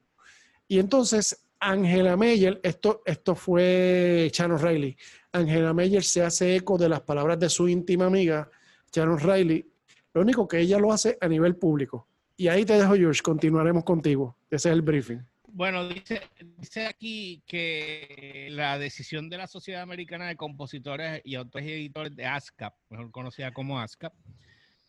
Y 0.68 0.78
entonces, 0.78 1.46
Angela 1.58 2.16
Meyer, 2.16 2.60
esto, 2.62 3.02
esto 3.04 3.34
fue 3.34 4.30
Sharon 4.32 4.58
Riley. 4.58 4.96
Angela 5.32 5.72
Meyer 5.72 6.02
se 6.02 6.22
hace 6.22 6.56
eco 6.56 6.76
de 6.76 6.88
las 6.88 7.02
palabras 7.02 7.38
de 7.38 7.48
su 7.48 7.68
íntima 7.68 8.06
amiga, 8.06 8.50
Sharon 8.92 9.18
Riley. 9.18 9.70
Lo 10.14 10.20
único 10.20 10.46
que 10.46 10.60
ella 10.60 10.78
lo 10.78 10.92
hace 10.92 11.16
a 11.20 11.28
nivel 11.28 11.56
público. 11.56 12.08
Y 12.36 12.48
ahí 12.48 12.64
te 12.64 12.74
dejo, 12.74 12.94
George, 12.94 13.22
continuaremos 13.22 13.84
contigo. 13.84 14.36
Ese 14.50 14.68
es 14.68 14.72
el 14.72 14.82
briefing. 14.82 15.20
Bueno, 15.54 15.86
dice, 15.86 16.22
dice 16.56 16.86
aquí 16.86 17.42
que 17.46 18.48
la 18.52 18.78
decisión 18.78 19.28
de 19.28 19.36
la 19.36 19.46
Sociedad 19.46 19.82
Americana 19.82 20.26
de 20.28 20.36
Compositores 20.36 21.20
y 21.24 21.34
Autores 21.34 21.68
y 21.68 21.72
Editores 21.72 22.16
de 22.16 22.24
ASCAP, 22.24 22.74
mejor 22.88 23.10
conocida 23.10 23.52
como 23.52 23.78
ASCAP, 23.78 24.14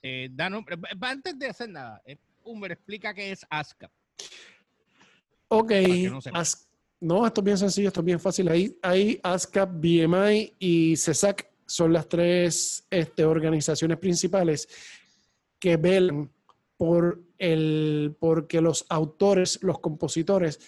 eh, 0.02 0.30
da 0.32 0.50
nombre, 0.50 0.78
antes 1.02 1.38
de 1.38 1.48
hacer 1.48 1.70
nada, 1.70 2.02
eh, 2.06 2.18
Humber, 2.46 2.72
explica 2.72 3.14
qué 3.14 3.32
es 3.32 3.46
ASCAP. 3.50 3.92
Ok, 5.50 5.72
no, 7.02 7.28
esto 7.28 7.42
es 7.42 7.46
bien 7.46 7.58
sencillo, 7.58 7.90
esto 7.90 8.00
es 8.00 8.06
bien 8.06 8.20
fácil. 8.20 8.48
Ahí, 8.48 8.78
hay 8.82 9.20
ASCAP, 9.22 9.70
BMI 9.70 10.54
y 10.60 10.96
CESAC 10.96 11.46
son 11.66 11.92
las 11.92 12.08
tres 12.08 12.86
este, 12.90 13.26
organizaciones 13.26 13.98
principales 13.98 14.70
que 15.60 15.76
velan 15.76 16.33
por 16.84 17.22
el, 17.38 18.14
porque 18.20 18.60
los 18.60 18.86
autores, 18.90 19.58
los 19.62 19.80
compositores 19.80 20.60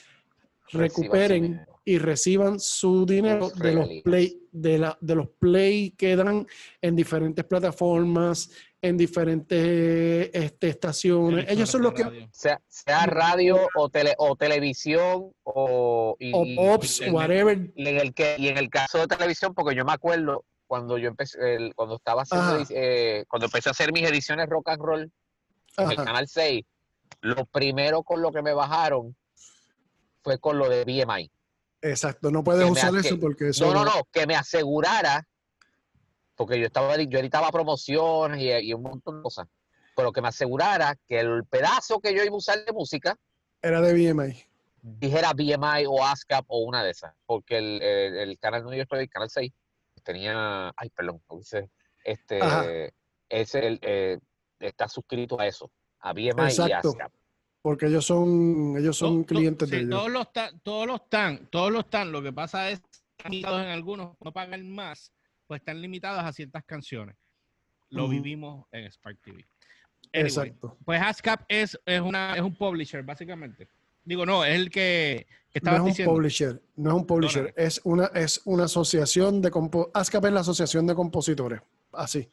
recuperen 0.72 1.66
y 1.84 1.98
reciban 1.98 2.58
su 2.58 3.06
dinero 3.06 3.50
de 3.50 3.74
los 3.74 3.90
play, 4.02 4.40
de, 4.50 4.78
la, 4.78 4.98
de 5.02 5.16
los 5.16 5.28
play 5.28 5.92
que 5.92 6.16
dan 6.16 6.48
en 6.82 6.96
diferentes 6.96 7.44
plataformas, 7.44 8.50
en 8.82 8.96
diferentes 8.96 10.30
este, 10.32 10.70
estaciones. 10.70 11.48
Ellos 11.50 11.70
son 11.70 11.82
los 11.82 11.94
que... 11.94 12.30
Sea, 12.32 12.62
sea 12.66 13.06
radio 13.08 13.68
o, 13.76 13.90
tele, 13.90 14.16
o 14.18 14.38
televisión 14.38 15.34
o... 15.44 16.16
Y, 16.18 16.32
o 16.34 16.46
pops, 16.56 17.02
whatever. 17.12 17.74
Y 17.76 17.90
en, 17.90 17.98
el 17.98 18.14
que, 18.14 18.38
y 18.38 18.48
en 18.48 18.58
el 18.58 18.70
caso 18.70 19.00
de 19.00 19.08
televisión, 19.08 19.54
porque 19.54 19.76
yo 19.76 19.84
me 19.84 19.92
acuerdo 19.92 20.46
cuando 20.66 20.98
yo 20.98 21.10
empecé, 21.10 21.74
cuando 21.76 21.98
estaba 21.98 22.22
haciendo, 22.22 22.66
eh, 22.70 23.26
cuando 23.28 23.48
empecé 23.48 23.68
a 23.68 23.72
hacer 23.72 23.92
mis 23.92 24.10
ediciones 24.10 24.48
rock 24.48 24.70
and 24.70 24.82
roll, 24.82 25.12
en 25.78 25.92
el 25.92 25.98
canal 25.98 26.28
6, 26.28 26.64
lo 27.22 27.46
primero 27.46 28.04
con 28.04 28.22
lo 28.22 28.32
que 28.32 28.42
me 28.42 28.54
bajaron 28.54 29.16
fue 30.24 30.40
con 30.40 30.58
lo 30.58 30.70
de 30.70 30.84
BMI. 30.84 31.32
Exacto, 31.82 32.32
no 32.32 32.44
puedes 32.44 32.70
usar 32.70 32.96
eso 32.96 33.20
porque 33.20 33.50
eso. 33.50 33.66
No, 33.68 33.74
no, 33.74 33.86
no, 33.86 34.08
que 34.12 34.26
me 34.26 34.36
asegurara, 34.36 35.28
porque 36.36 36.60
yo 36.60 36.66
estaba, 36.66 36.98
yo 36.98 37.20
editaba 37.20 37.52
promociones 37.52 38.42
y, 38.42 38.74
un 38.74 38.82
montón 38.82 39.18
de 39.18 39.24
cosas, 39.24 39.48
pero 39.96 40.12
que 40.12 40.22
me 40.22 40.30
asegurara 40.30 40.96
que 41.08 41.20
el 41.20 41.46
pedazo 41.46 42.00
que 42.00 42.16
yo 42.16 42.24
iba 42.24 42.34
a 42.34 42.38
usar 42.38 42.64
de 42.66 42.72
música 42.72 43.16
era 43.62 43.82
de 43.82 43.94
BMI. 43.94 44.44
Dijera 44.82 45.34
BMI 45.34 45.86
o 45.88 46.04
ASCAP 46.04 46.46
o 46.48 46.60
una 46.60 46.84
de 46.84 46.92
esas, 46.92 47.14
porque 47.26 47.58
el, 47.58 47.82
el, 47.82 48.40
canal 48.40 48.64
donde 48.64 48.78
yo 48.78 48.84
estoy, 48.84 49.00
el 49.02 49.10
canal 49.10 49.30
6, 49.30 49.52
tenía, 50.04 50.72
ay, 50.76 50.90
perdón, 50.90 51.22
este, 52.04 52.40
es 53.30 53.56
el, 53.56 53.80
eh, 53.82 54.20
está 54.60 54.88
suscrito 54.88 55.40
a 55.40 55.48
eso, 55.48 55.72
a 56.00 56.14
BMI 56.14 56.52
y 56.68 56.72
ASCAP. 56.72 57.12
Porque 57.62 57.88
ellos 57.88 58.06
son, 58.06 58.76
ellos 58.78 58.96
son 58.96 59.24
clientes 59.24 59.70
de 59.70 59.78
ellos. 59.78 59.90
Todos 59.90 60.12
los, 60.12 60.28
todos 60.62 60.86
los 60.86 61.02
están, 61.02 61.48
todos 61.48 61.72
los 61.72 61.86
están. 61.86 62.12
Lo 62.12 62.22
que 62.22 62.32
pasa 62.32 62.70
es 62.70 62.82
que 63.18 63.30
limitados 63.30 63.64
en 63.64 63.70
algunos, 63.70 64.16
no 64.24 64.32
pagan 64.32 64.70
más, 64.70 65.12
pues 65.48 65.62
están 65.62 65.82
limitados 65.82 66.24
a 66.24 66.32
ciertas 66.32 66.64
canciones. 66.64 67.16
Lo 67.90 68.08
vivimos 68.08 68.66
en 68.72 68.92
Spark 68.92 69.20
TV. 69.22 69.46
Exacto. 70.12 70.78
Pues 70.86 71.02
ASCAP 71.02 71.42
es, 71.48 71.80
es, 71.86 72.02
una, 72.02 72.36
es 72.36 72.42
un 72.42 72.56
publisher, 72.56 73.04
básicamente. 73.04 73.68
Digo, 74.04 74.26
no, 74.26 74.46
es 74.46 74.54
el 74.54 74.70
que, 74.70 75.26
que 75.50 75.60
estaba 75.60 75.80
no 75.80 75.88
es 75.88 76.00
un 76.00 76.06
publisher, 76.06 76.62
no 76.76 76.90
es 76.92 76.96
un 76.96 77.08
publisher, 77.08 77.54
es 77.58 77.82
una, 77.84 78.06
es 78.14 78.42
una 78.46 78.66
asociación 78.66 79.42
de 79.42 79.52
ASCAP 79.94 80.26
es 80.26 80.34
la 80.34 80.42
asociación 80.42 80.86
de 80.86 80.94
compositores 80.94 81.62
así. 81.98 82.30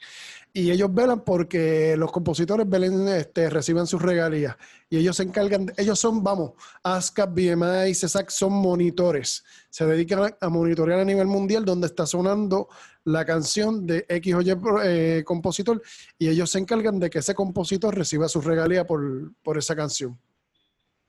Y 0.53 0.71
ellos 0.71 0.93
velan 0.93 1.25
porque 1.25 1.97
los 1.97 2.13
compositores 2.13 2.69
velen, 2.69 3.09
este, 3.09 3.49
reciban 3.49 3.87
sus 3.87 4.03
regalías. 4.03 4.57
Y 4.91 4.99
ellos 4.99 5.17
se 5.17 5.23
encargan, 5.23 5.73
ellos 5.77 5.99
son, 5.99 6.23
vamos, 6.23 6.53
ASCAP, 6.83 7.31
BMI, 7.31 7.95
CESAC 7.95 8.31
son 8.31 8.53
monitores. 8.53 9.45
Se 9.71 9.87
dedican 9.87 10.35
a 10.39 10.49
monitorear 10.51 11.01
a 11.01 11.05
nivel 11.05 11.27
mundial 11.27 11.65
donde 11.65 11.87
está 11.87 12.05
sonando 12.05 12.69
la 13.05 13.25
canción 13.25 13.87
de 13.87 14.05
X 14.09 14.35
o 14.35 14.41
Y 14.43 14.55
eh, 14.85 15.23
compositor 15.25 15.83
y 16.19 16.29
ellos 16.29 16.51
se 16.51 16.59
encargan 16.59 17.01
de 17.01 17.11
que 17.11 17.19
ese 17.19 17.35
compositor 17.35 17.97
reciba 17.97 18.29
su 18.29 18.41
regalía 18.41 18.87
por, 18.87 19.33
por 19.43 19.59
esa 19.59 19.75
canción. 19.75 20.19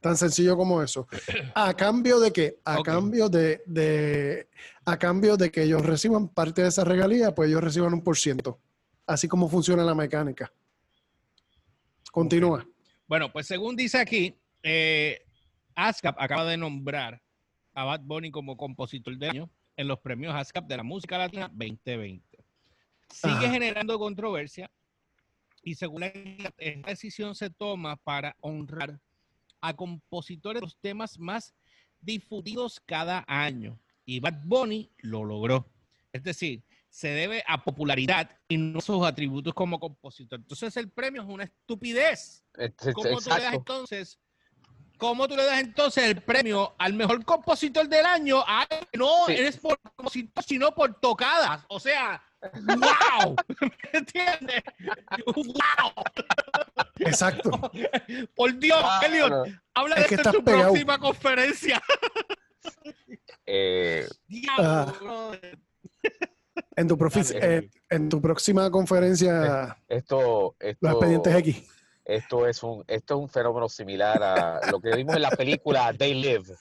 Tan 0.03 0.17
sencillo 0.17 0.57
como 0.57 0.83
eso. 0.83 1.07
¿A 1.55 1.73
cambio 1.73 2.19
de 2.19 2.33
qué? 2.33 2.59
A 2.65 2.83
cambio 2.83 3.29
de, 3.29 3.63
de, 3.65 4.49
a 4.83 4.99
cambio 4.99 5.37
de 5.37 5.49
que 5.49 5.63
ellos 5.63 5.81
reciban 5.81 6.27
parte 6.27 6.61
de 6.61 6.67
esa 6.67 6.83
regalía, 6.83 7.33
pues 7.33 7.47
ellos 7.47 7.63
reciban 7.63 7.93
un 7.93 8.03
por 8.03 8.17
ciento. 8.17 8.59
Así 9.07 9.29
como 9.29 9.47
funciona 9.47 9.81
la 9.81 9.95
mecánica. 9.95 10.51
Continúa. 12.11 12.67
Bueno, 13.07 13.31
pues 13.31 13.47
según 13.47 13.77
dice 13.77 13.97
aquí, 13.97 14.35
eh, 14.61 15.23
ASCAP 15.73 16.19
acaba 16.19 16.43
de 16.49 16.57
nombrar 16.57 17.21
a 17.73 17.85
Bad 17.85 18.01
Bunny 18.01 18.29
como 18.29 18.57
compositor 18.57 19.17
del 19.17 19.29
año 19.29 19.49
en 19.77 19.87
los 19.87 20.01
premios 20.01 20.35
ASCAP 20.35 20.67
de 20.67 20.75
la 20.75 20.83
música 20.83 21.17
latina 21.17 21.47
2020. 21.47 22.43
Sigue 23.09 23.49
generando 23.49 23.97
controversia 23.97 24.69
y 25.61 25.75
según 25.75 26.03
esta 26.03 26.53
decisión 26.85 27.35
se 27.35 27.49
toma 27.49 27.95
para 27.95 28.35
honrar 28.41 28.99
a 29.63 29.73
compositores 29.73 30.59
de 30.59 30.65
los 30.65 30.77
temas 30.77 31.17
más 31.17 31.55
difundidos 32.01 32.81
cada 32.85 33.23
año. 33.27 33.79
Y 34.05 34.19
Bad 34.19 34.41
Bunny 34.43 34.91
lo 34.97 35.23
logró. 35.23 35.71
Es 36.11 36.21
decir, 36.21 36.63
se 36.89 37.07
debe 37.07 37.43
a 37.47 37.63
popularidad 37.63 38.29
y 38.49 38.57
no 38.57 38.79
a 38.79 38.81
sus 38.81 39.03
atributos 39.05 39.53
como 39.53 39.79
compositor. 39.79 40.39
Entonces 40.39 40.75
el 40.75 40.91
premio 40.91 41.21
es 41.23 41.29
una 41.29 41.45
estupidez. 41.45 42.43
¿Cómo 42.93 43.19
tú 43.19 43.29
le 43.29 43.41
das 43.41 43.53
entonces? 43.53 44.19
¿Cómo 44.97 45.27
tú 45.27 45.37
le 45.37 45.45
das 45.45 45.61
entonces 45.61 46.03
el 46.03 46.21
premio 46.21 46.75
al 46.77 46.93
mejor 46.93 47.23
compositor 47.23 47.87
del 47.87 48.05
año? 48.05 48.43
no 48.97 49.29
eres 49.29 49.57
por 49.57 49.79
compositor, 49.79 50.43
sino 50.43 50.75
por 50.75 50.99
tocadas. 50.99 51.63
O 51.69 51.79
sea, 51.79 52.21
¡Wow! 52.53 53.35
¿Me 53.61 53.71
entiendes? 53.99 54.63
¡Wow! 55.25 55.93
Exacto. 56.99 57.51
Por 58.35 58.57
Dios, 58.59 58.83
Elliot, 59.05 59.47
habla 59.73 59.95
de 59.95 60.01
esto 60.01 60.29
en 60.29 60.35
tu 60.35 60.43
próxima 60.43 60.97
conferencia. 60.99 61.81
Eh, 63.45 64.07
ah. 64.57 64.93
en, 66.75 66.87
tu 66.87 66.97
eh, 67.33 67.69
en 67.89 68.09
tu 68.09 68.21
próxima 68.21 68.71
conferencia, 68.71 69.77
esto, 69.87 70.55
esto, 70.59 70.77
los 70.81 70.91
expedientes 70.93 71.35
X. 71.35 71.69
Esto 72.05 72.47
es, 72.47 72.61
un, 72.63 72.83
esto 72.87 73.15
es 73.15 73.19
un 73.21 73.29
fenómeno 73.29 73.69
similar 73.69 74.21
a 74.21 74.71
lo 74.71 74.81
que 74.81 74.93
vimos 74.93 75.15
en 75.15 75.21
la 75.21 75.31
película 75.31 75.93
They 75.93 76.13
Live, 76.13 76.53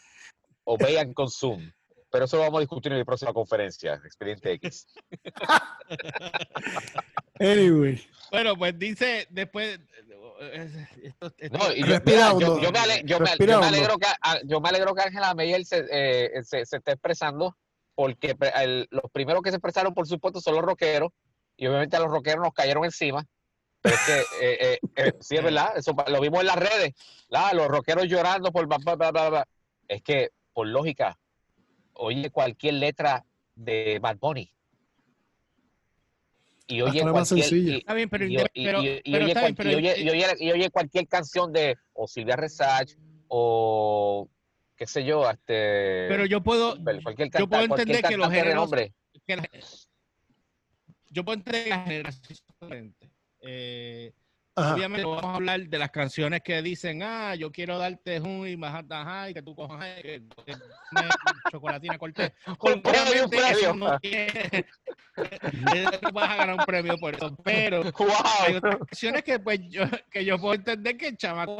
Obey 0.64 0.96
and 0.98 1.14
Consume. 1.14 1.72
Pero 2.12 2.26
eso 2.26 2.36
lo 2.36 2.42
vamos 2.42 2.58
a 2.58 2.60
discutir 2.60 2.92
en 2.92 2.98
la 2.98 3.04
próxima 3.06 3.32
conferencia, 3.32 3.94
Expediente 4.04 4.52
X. 4.52 4.86
anyway. 7.40 8.06
Bueno, 8.30 8.54
pues 8.54 8.78
dice 8.78 9.26
después. 9.30 9.80
no, 11.50 11.72
yo, 11.72 11.86
me, 12.70 12.78
alegro 12.78 13.96
que, 13.96 14.06
yo 14.44 14.60
me 14.60 14.68
alegro 14.68 14.94
que 14.94 15.00
Ángela 15.00 15.34
Meyer 15.34 15.64
se, 15.64 15.86
eh, 15.90 16.44
se, 16.44 16.66
se, 16.66 16.76
esté 16.76 16.92
expresando, 16.92 17.56
porque 17.94 18.36
los 18.90 19.10
primeros 19.10 19.42
que 19.42 19.48
se 19.48 19.56
expresaron, 19.56 19.94
por 19.94 20.06
supuesto, 20.06 20.42
son 20.42 20.56
los 20.56 20.64
rockeros, 20.64 21.12
y 21.56 21.66
obviamente 21.66 21.96
a 21.96 22.00
los 22.00 22.10
rockeros 22.10 22.44
nos 22.44 22.52
cayeron 22.52 22.84
encima. 22.84 23.24
Pero 23.80 23.94
es 23.94 24.00
que, 24.02 24.20
eh, 24.42 24.78
eh, 24.96 25.12
sí, 25.18 25.36
es 25.36 25.42
verdad, 25.42 25.72
eso 25.76 25.96
lo 26.08 26.20
vimos 26.20 26.40
en 26.40 26.46
las 26.46 26.56
redes, 26.56 26.92
los 27.54 27.68
rockeros 27.68 28.06
llorando 28.06 28.52
por. 28.52 28.66
Bla, 28.66 28.96
bla, 28.96 29.30
bla, 29.30 29.48
es 29.88 30.02
que, 30.02 30.28
por 30.52 30.66
lógica, 30.66 31.18
oye 31.94 32.30
cualquier 32.30 32.74
letra 32.74 33.24
de 33.54 33.98
Bad 34.00 34.18
Bunny. 34.18 34.50
Y 36.68 36.80
oye 36.80 37.00
cualquier, 40.70 41.08
canción 41.08 41.52
de 41.52 41.76
o 41.92 42.06
Silvia 42.06 42.36
Resach 42.36 42.92
o 43.28 44.28
qué 44.76 44.86
sé 44.86 45.04
yo, 45.04 45.28
este 45.28 46.06
pero 46.08 46.24
yo 46.26 46.42
puedo, 46.42 46.76
cualquier 47.02 47.28
yo 47.30 47.46
puedo 47.48 47.62
canta- 47.62 47.68
cualquier 47.68 47.96
entender 47.96 48.02
que 48.10 48.16
los 48.16 48.30
géneros- 48.30 48.70
que 49.26 49.36
la- 49.36 49.48
yo 51.10 51.24
puedo 51.24 51.34
entender 51.38 51.64
que 51.64 51.70
las 51.70 51.84
generaciones. 51.84 52.94
Eh, 53.40 54.12
Ajá. 54.54 54.74
obviamente 54.74 55.06
vamos 55.06 55.24
a 55.24 55.34
hablar 55.36 55.60
de 55.66 55.78
las 55.78 55.90
canciones 55.90 56.42
que 56.42 56.60
dicen, 56.60 57.02
ah, 57.02 57.34
yo 57.34 57.50
quiero 57.50 57.78
darte 57.78 58.20
un 58.20 58.46
y 58.46 58.56
más 58.56 58.84
y 59.30 59.34
que 59.34 59.40
tú 59.42 59.54
cojas 59.54 59.82
que, 60.02 60.22
que 60.44 60.52
me- 60.92 61.08
chocolatina 61.50 61.96
cortés. 61.96 62.32
Un 62.60 62.82
premio, 62.82 63.24
un 63.24 63.30
premio. 63.30 63.74
no 63.74 63.98
tiene- 63.98 64.66
tú 66.02 66.12
vas 66.12 66.30
a 66.30 66.36
ganar 66.36 66.58
un 66.58 66.64
premio 66.66 66.98
por 66.98 67.14
eso, 67.14 67.34
pero 67.42 67.82
hay 67.82 67.90
¡Wow! 67.92 68.56
otras 68.58 68.76
canciones 68.78 69.22
que 69.24 69.38
pues 69.38 69.60
yo 69.68 69.84
que 70.10 70.24
yo 70.24 70.38
puedo 70.38 70.54
entender 70.54 70.96
que 70.96 71.08
el 71.08 71.16
chamaco 71.16 71.56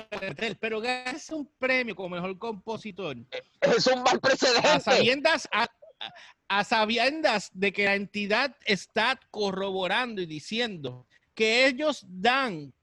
pero 0.61 0.81
ganarse 0.81 1.35
un 1.35 1.51
premio 1.59 1.95
como 1.95 2.11
mejor 2.17 2.37
compositor 2.39 3.17
Es 3.61 3.87
un 3.87 4.03
mal 4.03 4.17
a 4.17 4.21
precedente. 4.21 4.81
sabiendas 4.81 5.49
a, 5.53 5.65
a- 5.65 6.15
a 6.49 6.65
sabiendas 6.65 7.51
de 7.55 7.73
que 7.73 7.85
la 7.87 7.95
entidad 7.95 8.55
está 8.67 9.19
corroborando 9.31 10.21
y 10.21 10.27
diciendo 10.27 11.07
que 11.35 11.67
ellos 11.67 12.05
dan 12.07 12.75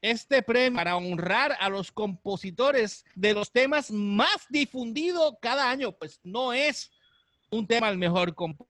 este 0.00 0.42
premio 0.42 0.76
para 0.76 0.96
honrar 0.96 1.56
a 1.60 1.68
los 1.68 1.90
compositores 1.92 3.04
de 3.14 3.34
los 3.34 3.50
temas 3.50 3.90
más 3.90 4.46
difundidos 4.48 5.34
cada 5.40 5.68
año, 5.70 5.92
pues 5.92 6.20
no 6.22 6.52
es 6.52 6.90
un 7.50 7.66
tema 7.66 7.88
al 7.88 7.98
mejor 7.98 8.34
compositor, 8.34 8.68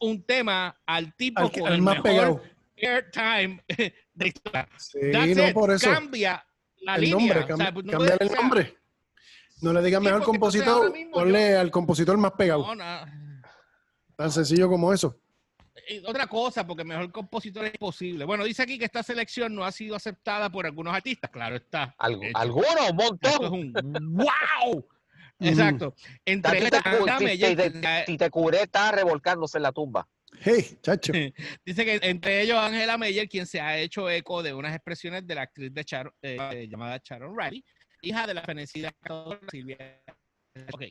un 0.00 0.24
tema 0.24 0.76
al 0.86 1.14
tipo 1.14 1.40
Al, 1.40 1.50
que- 1.50 1.60
con 1.60 1.68
al 1.68 1.74
el 1.76 1.82
más 1.82 1.94
mejor 2.02 2.02
pegado. 2.10 2.42
airtime 2.76 3.64
de 4.14 4.26
historia. 4.28 4.68
Sí, 4.78 5.34
no 5.34 5.52
por 5.52 5.70
eso. 5.72 5.90
Cambia 5.90 6.44
la 6.78 6.94
el 6.96 7.00
línea. 7.02 7.16
nombre, 7.16 7.38
o 7.38 7.42
sea, 7.42 7.48
cambia, 7.48 7.72
pues, 7.74 7.86
no 7.86 8.04
el 8.04 8.32
nombre. 8.34 8.76
No 9.60 9.72
le 9.72 9.82
digas 9.82 10.00
Sí, 10.00 10.04
mejor 10.04 10.20
entonces 10.20 10.26
compositor, 10.26 10.92
mismo 10.92 11.12
ponle 11.12 11.56
al 11.56 11.70
compositor 11.70 12.18
más 12.18 12.32
pegado. 12.32 12.66
No, 12.66 12.74
no. 12.74 13.06
Tan 14.16 14.30
sencillo 14.30 14.68
como 14.68 14.92
eso. 14.92 15.18
Y 15.88 15.98
otra 16.06 16.26
cosa, 16.26 16.66
porque 16.66 16.84
mejor 16.84 17.10
compositor 17.10 17.64
es 17.66 17.74
imposible. 17.74 18.24
Bueno, 18.24 18.44
dice 18.44 18.62
aquí 18.62 18.78
que 18.78 18.84
esta 18.84 19.02
selección 19.02 19.54
no 19.54 19.64
ha 19.64 19.72
sido 19.72 19.96
aceptada 19.96 20.50
por 20.50 20.66
algunos 20.66 20.94
artistas. 20.94 21.30
Claro 21.30 21.56
está. 21.56 21.94
Algunos, 21.98 22.32
un 22.90 23.00
Esto 23.00 23.28
es 23.28 23.50
montón. 23.50 23.84
un 23.84 24.16
wow. 24.16 24.88
Exacto. 25.40 25.94
Entre 26.24 26.70
Tati 26.70 28.16
te 28.16 28.30
curé 28.30 28.62
está 28.62 28.92
revolcándose 28.92 29.58
en 29.58 29.62
la 29.62 29.72
tumba. 29.72 30.06
Hey, 30.40 30.78
chacho. 30.82 31.12
dice 31.64 31.84
que 31.84 32.00
entre 32.02 32.42
ellos 32.42 32.58
Angela 32.58 32.98
Meyer, 32.98 33.28
quien 33.28 33.46
se 33.46 33.60
ha 33.60 33.78
hecho 33.78 34.10
eco 34.10 34.42
de 34.42 34.54
unas 34.54 34.74
expresiones 34.74 35.26
de 35.26 35.34
la 35.34 35.42
actriz 35.42 35.72
de 35.72 35.82
Sharon, 35.82 36.12
eh, 36.22 36.36
eh, 36.52 36.68
llamada 36.68 37.00
Sharon 37.02 37.36
Riley, 37.36 37.64
hija 38.02 38.26
de 38.26 38.34
la 38.34 38.42
fenecida 38.42 38.92
Silvia. 39.50 40.02
Ok. 40.72 40.84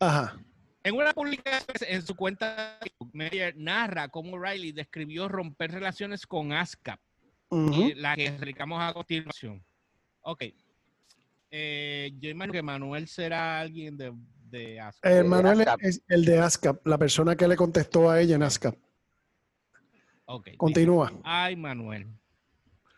Ajá. 0.00 0.36
En 0.86 0.94
una 0.94 1.12
publicación 1.12 1.64
en 1.88 2.02
su 2.06 2.14
cuenta, 2.14 2.78
Meyer 3.12 3.56
narra 3.56 4.08
cómo 4.08 4.38
Riley 4.38 4.70
describió 4.70 5.26
romper 5.28 5.72
relaciones 5.72 6.24
con 6.28 6.52
ASCAP, 6.52 7.00
y 7.50 7.94
la 7.94 8.14
que 8.14 8.26
explicamos 8.26 8.80
a 8.80 8.92
continuación. 8.94 9.64
Ok. 10.20 10.44
Eh, 11.50 12.12
yo 12.20 12.30
imagino 12.30 12.52
que 12.52 12.62
Manuel 12.62 13.08
será 13.08 13.58
alguien 13.58 13.96
de, 13.96 14.12
de 14.48 14.78
ASCAP. 14.78 15.10
Eh, 15.10 15.14
de 15.16 15.24
Manuel 15.24 15.60
ASCAP. 15.62 15.82
es 15.82 16.02
el 16.06 16.24
de 16.24 16.38
ASCAP, 16.38 16.86
la 16.86 16.98
persona 16.98 17.34
que 17.34 17.48
le 17.48 17.56
contestó 17.56 18.08
a 18.08 18.20
ella 18.20 18.36
en 18.36 18.44
ASCAP. 18.44 18.76
Ok. 20.26 20.50
Continúa. 20.56 21.12
Ay, 21.24 21.56
Manuel. 21.56 22.06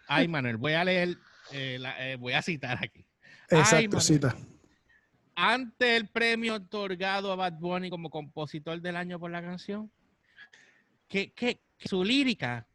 Ay, 0.08 0.28
Manuel. 0.28 0.58
Voy 0.58 0.74
a 0.74 0.84
leer, 0.84 1.16
eh, 1.52 1.78
la- 1.80 2.06
eh, 2.06 2.16
voy 2.16 2.34
a 2.34 2.42
citar 2.42 2.76
aquí. 2.84 3.06
Ay, 3.50 3.58
Exacto, 3.60 3.96
Manuel. 3.96 4.02
cita. 4.02 4.36
Ante 5.48 5.94
el 5.94 6.08
premio 6.08 6.54
otorgado 6.56 7.30
a 7.30 7.36
Bad 7.36 7.52
Bunny 7.60 7.90
como 7.90 8.10
compositor 8.10 8.80
del 8.80 8.96
año 8.96 9.20
por 9.20 9.30
la 9.30 9.40
canción, 9.40 9.88
que, 11.06 11.30
que- 11.32 11.60
que 11.78 11.88
su 11.88 12.02
lírica 12.02 12.66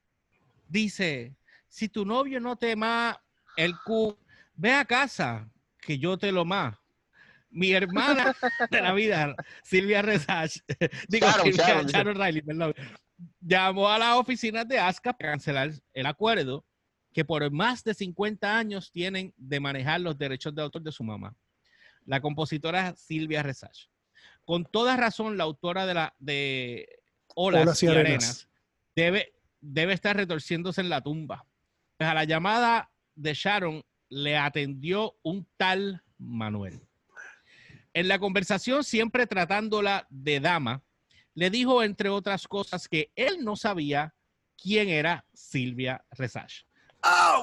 dice, 0.70 1.36
si 1.68 1.90
tu 1.90 2.06
novio 2.06 2.40
no 2.40 2.56
te 2.56 2.74
ma 2.78 3.22
el 3.58 3.74
cu, 3.84 4.18
ve 4.56 4.72
a 4.72 4.86
casa, 4.86 5.46
que 5.82 5.98
yo 6.00 6.18
te 6.18 6.32
lo 6.32 6.46
ma. 6.46 6.80
Mi 7.52 7.74
hermana 7.74 8.34
de 8.72 8.82
la 8.82 8.94
vida, 8.94 9.36
Silvia 9.62 10.02
Resach, 10.02 10.56
digo, 11.10 11.28
Sharon, 11.28 11.46
Silvia- 11.48 11.66
Sharon. 11.68 11.86
Sharon 11.88 12.16
Riley, 12.16 12.42
perdón, 12.44 12.74
llamó 13.42 13.90
a 13.90 14.00
las 14.00 14.16
oficinas 14.18 14.66
de 14.66 14.80
ASCA 14.80 15.12
para 15.12 15.32
cancelar 15.34 15.72
el 15.94 16.06
acuerdo 16.06 16.64
que 17.12 17.26
por 17.26 17.52
más 17.52 17.84
de 17.84 17.94
50 17.94 18.58
años 18.58 18.90
tienen 18.90 19.34
de 19.36 19.60
manejar 19.60 20.00
los 20.00 20.18
derechos 20.18 20.56
de 20.56 20.62
autor 20.62 20.82
de 20.82 20.94
su 20.94 21.04
mamá 21.04 21.36
la 22.06 22.22
compositora 22.22 22.96
Silvia 22.96 23.44
Resach. 23.44 23.88
Con 24.46 24.66
toda 24.66 24.98
razón, 24.98 25.38
la 25.38 25.44
autora 25.46 25.86
de 25.86 25.94
la 25.94 26.16
de 26.20 27.00
Olas, 27.36 27.64
Olas 27.64 27.84
y 27.84 27.86
y 27.86 27.90
Arenas. 27.90 28.06
Arenas, 28.08 28.50
debe, 28.96 29.34
debe 29.62 29.94
estar 29.94 30.16
retorciéndose 30.16 30.82
en 30.82 30.90
la 30.90 31.02
tumba. 31.02 31.46
Pues 31.98 32.10
a 32.10 32.14
la 32.14 32.24
llamada 32.26 32.92
de 33.16 33.34
Sharon 33.34 33.84
le 34.10 34.38
atendió 34.38 35.18
un 35.24 35.48
tal 35.58 36.04
Manuel. 36.18 36.82
En 37.94 38.08
la 38.08 38.20
conversación, 38.20 38.84
siempre 38.84 39.28
tratándola 39.28 40.08
de 40.10 40.40
dama, 40.40 40.84
le 41.36 41.50
dijo, 41.50 41.84
entre 41.84 42.10
otras 42.10 42.48
cosas, 42.48 42.88
que 42.88 43.12
él 43.16 43.44
no 43.44 43.56
sabía 43.56 44.14
quién 44.62 44.90
era 44.90 45.26
Silvia 45.34 46.04
Resach. 46.12 46.64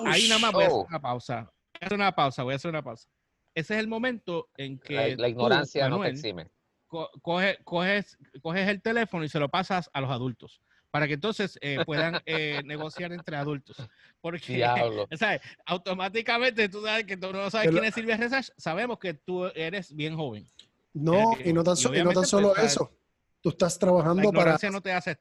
Ahí 0.07 0.29
nada 0.29 0.40
más 0.40 0.53
voy 0.53 0.64
a 0.64 0.66
hacer 0.66 0.79
Oh. 0.79 0.87
una 0.88 1.01
pausa. 1.01 1.40
Voy 1.42 1.81
a 1.81 1.87
hacer 1.87 1.94
una 1.99 2.14
pausa, 2.14 2.42
voy 2.42 2.53
a 2.53 2.57
hacer 2.57 2.68
una 2.70 2.83
pausa. 2.83 3.09
Ese 3.54 3.74
es 3.74 3.80
el 3.80 3.88
momento 3.88 4.48
en 4.56 4.78
que 4.78 4.94
La, 4.94 5.08
la 5.08 5.16
tú, 5.16 5.24
ignorancia 5.26 5.84
no 5.88 5.96
te 5.96 5.98
Manuel, 6.00 6.14
exime. 6.14 6.50
co- 6.86 7.10
coge- 7.22 7.58
coges, 7.64 8.16
coges 8.42 8.68
el 8.68 8.80
teléfono 8.80 9.24
y 9.24 9.28
se 9.28 9.38
lo 9.40 9.48
pasas 9.48 9.90
a 9.92 10.00
los 10.00 10.10
adultos 10.10 10.60
para 10.90 11.06
que 11.06 11.14
entonces 11.14 11.56
eh, 11.62 11.78
puedan 11.86 12.20
eh, 12.26 12.62
negociar 12.64 13.12
entre 13.12 13.36
adultos. 13.36 13.76
Porque, 14.20 14.54
Diablo. 14.54 15.06
¿sabes? 15.18 15.40
automáticamente 15.66 16.68
tú 16.68 16.82
sabes 16.84 17.04
que 17.06 17.16
tú 17.16 17.32
no 17.32 17.48
sabes 17.50 17.66
Pero- 17.68 17.72
quién 17.78 17.84
es 17.84 17.94
Silvia 17.94 18.16
Resach, 18.16 18.48
sabemos 18.56 18.98
que 18.98 19.14
tú 19.14 19.46
eres 19.54 19.94
bien 19.94 20.16
joven. 20.16 20.46
No, 20.92 21.32
Eh, 21.38 21.50
y 21.50 21.52
no 21.52 21.62
tan, 21.62 21.74
y 21.74 21.76
so- 21.76 21.94
y 21.94 22.02
no 22.02 22.12
tan 22.12 22.26
solo 22.26 22.52
pues, 22.54 22.72
eso. 22.72 22.92
Tú 23.40 23.50
estás 23.50 23.74
La 23.74 23.78
trabajando 23.80 24.22
para, 24.30 24.40
ignorancia 24.40 24.70
no 24.70 24.80
te 24.80 24.92
hace 24.92 25.18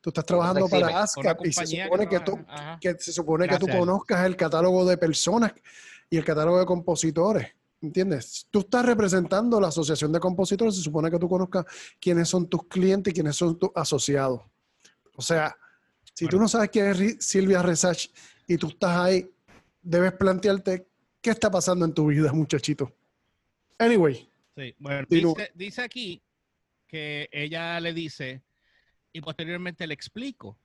tú 0.00 0.10
estás 0.10 0.24
trabajando 0.24 0.68
para 0.68 1.02
ASCAP 1.02 1.44
y 1.44 1.52
se 1.52 1.66
supone 1.66 2.08
que, 2.08 2.20
tú, 2.20 2.32
trabaja- 2.36 2.54
ajá. 2.72 2.78
que 2.80 2.94
se 3.00 3.12
supone 3.12 3.48
que 3.48 3.58
tú 3.58 3.66
conozcas 3.66 4.24
el 4.26 4.36
catálogo 4.36 4.84
de 4.86 4.96
personas 4.96 5.52
y 6.10 6.16
el 6.16 6.24
catálogo 6.24 6.58
de 6.58 6.66
compositores. 6.66 7.48
¿Entiendes? 7.80 8.48
Tú 8.50 8.60
estás 8.60 8.84
representando 8.84 9.60
la 9.60 9.68
asociación 9.68 10.12
de 10.12 10.18
compositores, 10.18 10.74
se 10.74 10.82
supone 10.82 11.10
que 11.10 11.18
tú 11.18 11.28
conozcas 11.28 11.64
quiénes 12.00 12.28
son 12.28 12.48
tus 12.48 12.66
clientes 12.66 13.12
y 13.12 13.14
quiénes 13.14 13.36
son 13.36 13.56
tus 13.56 13.70
asociados. 13.74 14.42
O 15.16 15.22
sea, 15.22 15.56
si 16.12 16.26
tú 16.26 16.40
no 16.40 16.48
sabes 16.48 16.70
quién 16.70 16.86
es 16.86 17.16
Silvia 17.20 17.62
Resach 17.62 18.06
y 18.48 18.56
tú 18.56 18.68
estás 18.68 18.96
ahí, 18.96 19.30
debes 19.80 20.12
plantearte 20.12 20.88
qué 21.20 21.30
está 21.30 21.50
pasando 21.50 21.84
en 21.84 21.94
tu 21.94 22.06
vida, 22.08 22.32
muchachito. 22.32 22.92
Anyway, 23.78 24.28
Sí, 24.58 24.74
bueno, 24.80 25.06
dice, 25.08 25.52
dice 25.54 25.82
aquí 25.82 26.20
que 26.88 27.28
ella 27.30 27.78
le 27.78 27.92
dice 27.92 28.42
y 29.12 29.20
posteriormente 29.20 29.86
le 29.86 29.94
explico. 29.94 30.58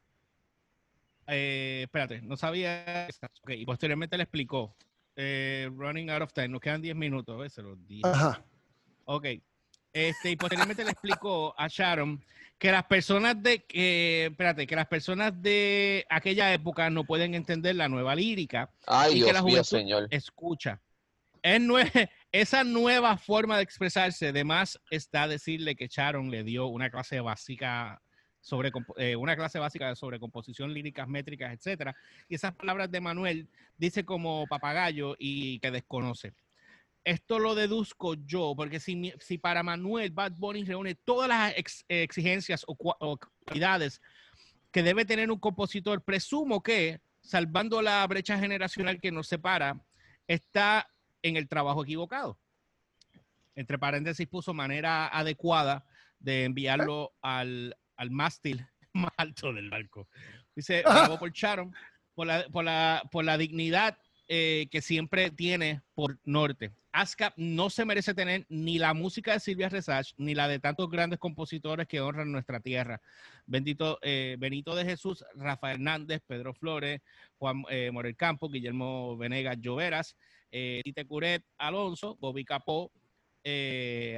Eh, 1.28 1.82
espérate, 1.84 2.24
no 2.24 2.36
sabía. 2.36 3.08
Ok, 3.42 3.52
y 3.52 3.66
posteriormente 3.66 4.18
le 4.18 4.24
explicó. 4.24 4.76
Eh, 5.16 5.70
running 5.76 6.10
out 6.10 6.22
of 6.24 6.34
time, 6.34 6.50
nos 6.50 6.62
quedan 6.62 6.82
10 6.82 6.96
minutos, 6.96 7.38
¿ves? 7.40 7.54
Se 7.54 7.62
los 7.62 7.78
dije. 7.88 8.02
ajá. 8.06 8.44
Ok. 9.06 9.26
Este, 9.92 10.32
y 10.32 10.36
posteriormente 10.36 10.84
le 10.84 10.92
explicó 10.92 11.54
a 11.58 11.68
Sharon 11.68 12.24
que 12.58 12.72
las 12.72 12.86
personas 12.86 13.42
de 13.44 13.64
que, 13.64 14.28
espérate, 14.32 14.66
que 14.66 14.76
las 14.76 14.88
personas 14.88 15.40
de 15.42 16.06
aquella 16.10 16.52
época 16.54 16.90
no 16.90 17.04
pueden 17.04 17.36
entender 17.36 17.76
la 17.76 17.90
nueva 17.90 18.16
lírica 18.16 18.72
Ay, 18.88 19.20
y 19.22 19.26
que 19.26 19.34
la 19.34 19.42
Dios 19.42 19.44
mío, 19.44 19.52
juventud 19.64 19.66
señor. 19.78 20.08
escucha. 20.10 20.82
Es 21.44 21.60
nue- 21.62 22.10
esa 22.32 22.64
nueva 22.64 23.18
forma 23.18 23.58
de 23.58 23.64
expresarse, 23.64 24.30
además 24.30 24.80
está 24.90 25.28
decirle 25.28 25.76
que 25.76 25.88
Sharon 25.88 26.32
le 26.32 26.44
dio 26.44 26.66
una 26.68 26.90
clase 26.90 27.20
básica 27.20 28.02
sobre 28.44 28.72
eh, 28.98 29.16
una 29.16 29.38
clase 29.38 29.58
básica 29.58 29.96
sobre 29.96 30.20
composición 30.20 30.74
líricas, 30.74 31.08
métricas, 31.08 31.54
etcétera. 31.54 31.96
Y 32.28 32.36
esas 32.36 32.54
palabras 32.54 32.92
de 32.92 33.00
Manuel 33.00 33.48
dice 33.78 34.04
como 34.04 34.46
papagayo 34.48 35.16
y 35.18 35.60
que 35.60 35.72
desconoce. 35.72 36.34
Esto 37.06 37.40
lo 37.40 37.56
deduzco 37.56 38.16
yo, 38.26 38.54
porque 38.56 38.80
si, 38.80 39.14
si 39.20 39.38
para 39.38 39.64
Manuel 39.64 40.12
Bad 40.12 40.34
Bunny 40.38 40.66
reúne 40.66 40.96
todas 40.96 41.30
las 41.30 41.54
ex- 41.58 41.86
exigencias 41.88 42.66
o 42.68 43.18
cualidades 43.46 44.02
que 44.72 44.84
debe 44.84 45.06
tener 45.06 45.32
un 45.32 45.40
compositor, 45.40 46.02
presumo 46.04 46.62
que, 46.62 47.00
salvando 47.22 47.82
la 47.82 48.06
brecha 48.08 48.38
generacional 48.38 49.00
que 49.00 49.12
nos 49.12 49.28
separa, 49.28 49.80
está 50.28 50.90
en 51.22 51.38
el 51.38 51.48
trabajo 51.48 51.84
equivocado. 51.84 52.38
entre 53.56 53.78
paréntesis 53.78 54.28
puso 54.28 54.54
manera 54.54 55.08
adecuada 55.08 55.86
de 56.20 56.46
enviarlo 56.46 57.14
al, 57.22 57.76
al 57.96 58.12
mástil 58.12 58.66
más 58.94 59.12
alto 59.18 59.54
del 59.54 59.70
barco. 59.70 60.08
Dice, 60.56 60.84
por 61.20 61.32
Sharon, 61.32 61.74
por 62.14 62.28
la, 62.28 62.46
por 62.50 62.64
la, 62.64 63.04
por 63.12 63.26
la 63.26 63.38
dignidad 63.38 63.98
eh, 64.30 64.68
que 64.72 64.82
siempre 64.82 65.32
tiene 65.32 65.82
por 65.94 66.18
norte. 66.24 66.72
ASCAP 66.94 67.34
no 67.38 67.70
se 67.70 67.86
merece 67.86 68.14
tener 68.14 68.46
ni 68.50 68.78
la 68.78 68.94
música 68.94 69.34
de 69.34 69.40
Silvia 69.40 69.68
Resach 69.68 70.14
ni 70.18 70.34
la 70.34 70.48
de 70.48 70.60
tantos 70.60 70.90
grandes 70.90 71.20
compositores 71.20 71.88
que 71.88 72.00
honran 72.00 72.32
nuestra 72.32 72.60
tierra. 72.60 73.02
Bendito 73.46 74.00
eh, 74.02 74.38
Benito 74.40 74.76
de 74.76 74.86
Jesús, 74.86 75.26
Rafael 75.36 75.76
Hernández, 75.76 76.22
Pedro 76.26 76.54
Flores, 76.54 77.02
Juan 77.38 77.64
eh, 77.70 77.92
Morel 77.92 78.16
Campo, 78.16 78.48
Guillermo 78.48 79.18
Venegas 79.18 79.58
Lloveras, 79.60 80.16
Tite 80.50 81.06
Curet 81.06 81.44
Alonso, 81.58 82.16
Bobby 82.22 82.46
Capó, 82.46 82.92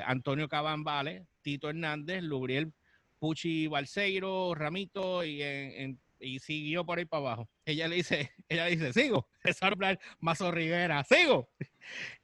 Antonio 0.05 0.47
Cabán 0.47 0.83
Vale, 0.83 1.25
Tito 1.41 1.69
Hernández, 1.69 2.21
Lubriel 2.21 2.73
Puchi 3.19 3.67
Balseiro, 3.67 4.53
Ramito 4.55 5.23
y, 5.23 5.41
en- 5.41 5.71
en- 5.71 5.99
y 6.19 6.39
siguió 6.39 6.85
por 6.85 6.97
ahí 6.97 7.05
para 7.05 7.21
abajo. 7.21 7.49
Ella 7.65 7.87
le 7.87 7.97
dice, 7.97 8.31
ella 8.49 8.65
dice, 8.65 8.93
sigo, 8.93 9.27
es 9.43 9.61
hablar 9.63 9.99
Mazo 10.19 10.51
Rivera, 10.51 11.03
sigo. 11.03 11.49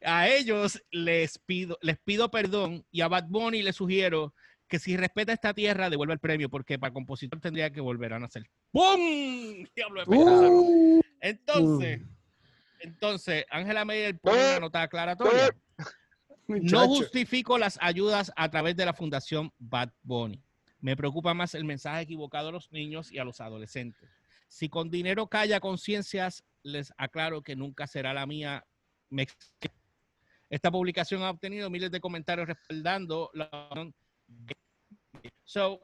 A 0.03 0.27
ellos 0.29 0.81
les 0.91 1.37
pido, 1.39 1.77
les 1.81 1.97
pido 1.99 2.31
perdón 2.31 2.85
y 2.91 3.01
a 3.01 3.07
Bad 3.07 3.25
Bunny 3.27 3.61
le 3.61 3.73
sugiero 3.73 4.33
que 4.67 4.79
si 4.79 4.95
respeta 4.95 5.33
esta 5.33 5.53
tierra 5.53 5.89
devuelva 5.89 6.13
el 6.13 6.19
premio 6.19 6.49
porque 6.49 6.79
para 6.79 6.93
compositor 6.93 7.39
tendría 7.41 7.69
que 7.71 7.81
volver 7.81 8.13
a 8.13 8.19
nacer. 8.19 8.49
¡Bum! 8.71 9.65
Diablo 9.75 10.05
de. 10.05 10.17
Uh, 10.17 11.01
Entonces, 11.19 12.01
entonces, 12.79 13.45
Ángela 13.51 13.85
Meyer 13.85 14.17
pone 14.19 14.39
una 14.39 14.59
nota 14.61 14.81
aclaratoria. 14.81 15.55
No 16.47 16.87
justifico 16.87 17.57
las 17.57 17.77
ayudas 17.81 18.31
a 18.35 18.49
través 18.49 18.75
de 18.75 18.85
la 18.85 18.93
Fundación 18.93 19.51
Bad 19.59 19.91
Bunny. 20.01 20.41
Me 20.81 20.97
preocupa 20.97 21.33
más 21.33 21.55
el 21.55 21.63
mensaje 21.63 22.01
equivocado 22.01 22.49
a 22.49 22.51
los 22.51 22.71
niños 22.71 23.11
y 23.11 23.19
a 23.19 23.23
los 23.23 23.39
adolescentes. 23.39 24.09
Si 24.47 24.67
con 24.67 24.89
dinero 24.89 25.27
calla 25.27 25.59
conciencias, 25.59 26.43
les 26.63 26.91
aclaro 26.97 27.41
que 27.41 27.55
nunca 27.55 27.87
será 27.87 28.13
la 28.13 28.25
mía. 28.25 28.65
Esta 30.49 30.71
publicación 30.71 31.21
ha 31.23 31.29
obtenido 31.29 31.69
miles 31.69 31.91
de 31.91 32.01
comentarios 32.01 32.47
respaldando 32.47 33.29
la 33.33 33.49
So, 35.43 35.81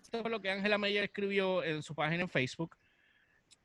esto 0.00 0.22
fue 0.22 0.30
lo 0.30 0.40
que 0.40 0.50
Ángela 0.50 0.78
Meyer 0.78 1.04
escribió 1.04 1.62
en 1.64 1.82
su 1.82 1.94
página 1.94 2.22
en 2.22 2.28
Facebook. 2.28 2.76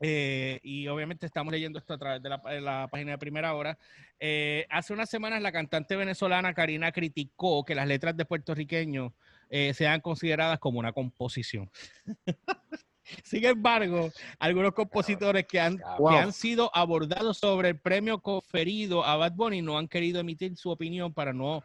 Eh, 0.00 0.58
y 0.62 0.88
obviamente 0.88 1.24
estamos 1.24 1.52
leyendo 1.52 1.78
esto 1.78 1.94
a 1.94 1.98
través 1.98 2.22
de 2.22 2.28
la, 2.28 2.38
de 2.38 2.60
la 2.60 2.88
página 2.90 3.12
de 3.12 3.18
primera 3.18 3.54
hora. 3.54 3.78
Eh, 4.18 4.66
hace 4.68 4.92
unas 4.92 5.08
semanas 5.08 5.40
la 5.40 5.52
cantante 5.52 5.96
venezolana 5.96 6.52
Karina 6.52 6.92
criticó 6.92 7.64
que 7.64 7.74
las 7.74 7.86
letras 7.86 8.16
de 8.16 8.24
puertorriqueños 8.24 9.12
eh, 9.50 9.72
sean 9.74 10.00
consideradas 10.00 10.58
como 10.58 10.78
una 10.78 10.92
composición. 10.92 11.70
Sin 13.22 13.44
embargo, 13.44 14.10
algunos 14.38 14.72
compositores 14.72 15.46
que 15.46 15.60
han. 15.60 15.78
Wow. 15.98 16.10
que 16.10 16.16
han 16.18 16.32
sido 16.32 16.70
abordados 16.74 17.36
sobre 17.38 17.68
el 17.68 17.78
premio 17.78 18.18
conferido 18.20 19.04
a 19.04 19.16
Bad 19.16 19.32
Bunny 19.34 19.60
no 19.60 19.76
han 19.76 19.88
querido 19.88 20.20
emitir 20.20 20.56
su 20.56 20.70
opinión 20.70 21.12
para 21.12 21.32
no 21.34 21.62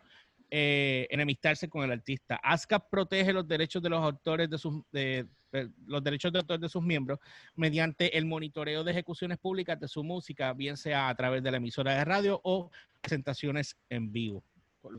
eh, 0.51 1.07
enemistarse 1.09 1.69
con 1.69 1.83
el 1.83 1.91
artista. 1.91 2.35
ASCAP 2.43 2.89
protege 2.89 3.31
los 3.31 3.47
derechos 3.47 3.81
de 3.81 3.89
los 3.89 4.03
autores 4.03 4.49
de 4.49 4.57
sus 4.57 4.81
de- 4.91 5.27
de- 5.51 5.69
los 5.85 6.03
derechos 6.03 6.31
de 6.33 6.39
autor 6.39 6.59
de 6.59 6.67
sus 6.69 6.81
miembros 6.83 7.19
mediante 7.55 8.17
el 8.17 8.25
monitoreo 8.25 8.83
de 8.83 8.91
ejecuciones 8.91 9.37
públicas 9.37 9.79
de 9.79 9.87
su 9.87 10.03
música, 10.03 10.51
bien 10.53 10.75
sea 10.75 11.07
a 11.09 11.15
través 11.15 11.41
de 11.41 11.51
la 11.51 11.57
emisora 11.57 11.93
de 11.93 12.03
radio 12.03 12.41
o 12.43 12.69
presentaciones 13.01 13.77
en 13.89 14.11
vivo. 14.11 14.43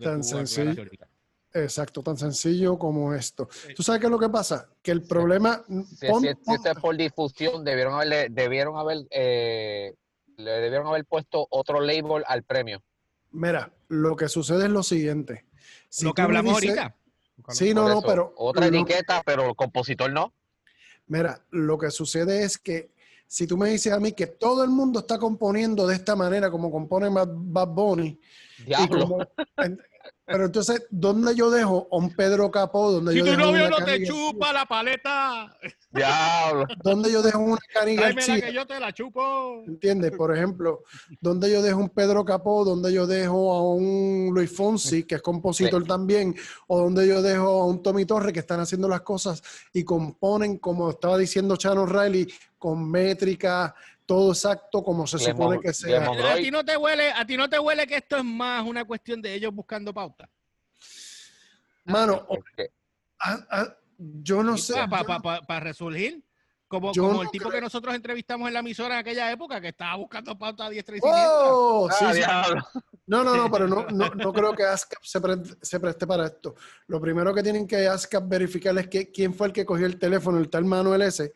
Tan 0.00 0.24
sencillo. 0.24 0.84
Exacto, 1.52 2.02
tan 2.02 2.16
sencillo 2.16 2.78
como 2.78 3.12
esto. 3.14 3.48
Sí. 3.50 3.74
¿Tú 3.74 3.82
sabes 3.82 4.00
qué 4.00 4.06
es 4.06 4.10
lo 4.10 4.18
que 4.18 4.28
pasa? 4.28 4.68
Que 4.82 4.92
el 4.92 5.02
problema... 5.02 5.64
Si, 5.66 6.06
pon- 6.06 6.22
si- 6.22 6.28
si 6.28 6.34
pon- 6.44 6.66
es 6.66 6.74
por 6.80 6.96
difusión, 6.96 7.64
debieron 7.64 7.94
haberle, 7.94 8.28
debieron 8.30 8.76
haber, 8.76 8.98
eh, 9.10 9.94
le 10.36 10.50
debieron 10.52 10.86
haber 10.86 11.04
puesto 11.04 11.46
otro 11.50 11.80
label 11.80 12.22
al 12.26 12.44
premio. 12.44 12.82
Mira, 13.32 13.72
lo 13.88 14.14
que 14.16 14.28
sucede 14.28 14.64
es 14.64 14.70
lo 14.70 14.82
siguiente. 14.84 15.46
Si 15.88 16.04
lo 16.04 16.14
que 16.14 16.22
hablamos 16.22 16.60
dices- 16.60 16.78
ahorita. 16.78 16.96
Sí, 17.48 17.74
no, 17.74 17.88
no, 17.88 18.02
pero... 18.02 18.32
Otra 18.36 18.68
lo- 18.68 18.76
etiqueta, 18.78 19.22
pero 19.24 19.48
el 19.48 19.56
compositor 19.56 20.12
no. 20.12 20.32
Mira, 21.06 21.44
lo 21.50 21.78
que 21.78 21.90
sucede 21.90 22.44
es 22.44 22.58
que 22.58 22.92
si 23.26 23.46
tú 23.46 23.56
me 23.56 23.70
dices 23.70 23.92
a 23.92 23.98
mí 23.98 24.12
que 24.12 24.26
todo 24.28 24.62
el 24.62 24.70
mundo 24.70 25.00
está 25.00 25.18
componiendo 25.18 25.86
de 25.86 25.96
esta 25.96 26.14
manera 26.14 26.50
como 26.50 26.70
compone 26.70 27.08
Bad, 27.08 27.68
Bunny, 27.68 28.20
y 28.58 28.62
Diablo. 28.64 29.00
como- 29.08 29.26
en- 29.56 29.80
pero 30.30 30.44
entonces, 30.46 30.86
¿dónde 30.90 31.34
yo 31.34 31.50
dejo 31.50 31.88
a 31.90 31.96
un 31.96 32.14
Pedro 32.14 32.50
Capó? 32.50 32.92
¿Dónde 32.92 33.12
Si 33.12 33.18
yo 33.18 33.24
tu 33.24 33.30
dejo 33.30 33.42
novio 33.42 33.66
una 33.66 33.78
no 33.78 33.84
te 33.84 34.04
chupa 34.04 34.52
la 34.52 34.64
paleta, 34.64 35.56
Diablo. 35.90 36.66
¿Dónde 36.84 37.10
yo 37.10 37.20
dejo 37.20 37.40
una 37.40 37.58
Cani 37.74 37.96
tráemela 37.96 38.26
García? 38.26 38.46
que 38.46 38.54
yo 38.54 38.66
te 38.66 38.78
la 38.78 38.92
chupo. 38.92 39.64
¿Entiendes? 39.66 40.12
Por 40.12 40.34
ejemplo, 40.34 40.84
¿dónde 41.20 41.50
yo 41.50 41.62
dejo 41.62 41.80
un 41.80 41.88
Pedro 41.88 42.24
Capó? 42.24 42.64
¿Dónde 42.64 42.92
yo 42.92 43.06
dejo 43.06 43.52
a 43.52 43.74
un 43.74 44.30
Luis 44.32 44.54
Fonsi, 44.54 45.02
que 45.02 45.16
es 45.16 45.22
compositor 45.22 45.84
también? 45.84 46.36
¿O 46.68 46.78
dónde 46.78 47.08
yo 47.08 47.22
dejo 47.22 47.62
a 47.62 47.66
un 47.66 47.82
Tommy 47.82 48.04
Torres, 48.04 48.32
que 48.32 48.40
están 48.40 48.60
haciendo 48.60 48.88
las 48.88 49.00
cosas 49.00 49.42
y 49.72 49.82
componen, 49.82 50.58
como 50.58 50.90
estaba 50.90 51.18
diciendo 51.18 51.56
Chano 51.56 51.86
Riley, 51.86 52.32
con 52.56 52.88
métrica, 52.88 53.74
todo 54.10 54.32
exacto 54.32 54.82
como 54.82 55.06
se 55.06 55.20
supone 55.20 55.60
que 55.60 55.72
sea? 55.72 56.04
A 56.32 56.34
ti 56.36 56.50
no 56.50 56.64
te 56.64 56.76
huele, 56.76 57.12
a 57.12 57.24
ti 57.24 57.36
no 57.36 57.48
te 57.48 57.60
huele 57.60 57.86
que 57.86 57.94
esto 57.94 58.16
es 58.16 58.24
más 58.24 58.66
una 58.66 58.84
cuestión 58.84 59.22
de 59.22 59.32
ellos 59.32 59.54
buscando 59.54 59.94
pauta. 59.94 60.28
Mano, 61.84 62.26
Porque- 62.26 62.70
ah, 63.20 63.38
ah, 63.50 63.76
yo 63.98 64.42
no 64.42 64.56
sé. 64.58 64.74
Para 65.46 65.60
resurgir. 65.60 66.24
Como, 66.66 66.92
Yo 66.92 67.02
como 67.02 67.14
no 67.16 67.22
el 67.22 67.30
tipo 67.30 67.48
creo- 67.48 67.54
que 67.58 67.60
nosotros 67.62 67.94
entrevistamos 67.94 68.46
en 68.48 68.54
la 68.54 68.60
emisora 68.60 68.94
en 68.94 69.00
aquella 69.00 69.30
época, 69.32 69.60
que 69.60 69.68
estaba 69.68 69.96
buscando 69.96 70.36
pauta 70.38 70.66
a 70.66 70.70
diestra 70.70 70.96
y 70.96 71.00
siniestra. 71.00 71.28
¡Oh! 71.32 71.88
Sí, 71.90 72.04
Ah, 72.26 72.44
sí. 72.44 72.78
No, 73.06 73.24
no, 73.24 73.34
no, 73.36 73.50
pero 73.50 73.66
no, 73.68 73.86
no, 73.90 74.08
no 74.14 74.32
creo 74.32 74.52
que 74.54 74.62
ASCAP 74.64 75.02
se, 75.02 75.20
pre- 75.20 75.42
se 75.62 75.78
preste 75.80 76.06
para 76.06 76.26
esto. 76.26 76.54
Lo 76.86 77.00
primero 77.00 77.32
que 77.34 77.42
tienen 77.42 77.66
que 77.66 77.86
ASCAP 77.88 78.28
verificar 78.28 78.76
es 78.78 78.86
que, 78.88 79.10
quién 79.10 79.34
fue 79.34 79.48
el 79.48 79.52
que 79.52 79.64
cogió 79.64 79.86
el 79.86 79.98
teléfono, 79.98 80.38
el 80.38 80.48
tal 80.48 80.64
Manuel 80.64 81.02
S, 81.02 81.32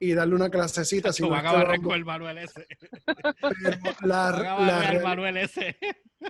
y 0.00 0.14
darle 0.14 0.34
una 0.34 0.48
clasecita. 0.50 1.12
Si 1.12 1.22
no 1.22 1.30
vas 1.30 1.42
es 1.42 1.48
a 1.48 1.50
que 1.50 1.56
barrer 1.56 1.78
vamos- 1.78 1.86
con 1.86 1.96
el 1.96 2.04
Manuel 2.04 2.38
ese. 2.38 2.66
pero 3.04 3.78
la, 4.02 4.30
la 4.30 4.90
el 4.92 5.02
Manuel 5.02 5.36
ese. 5.38 5.76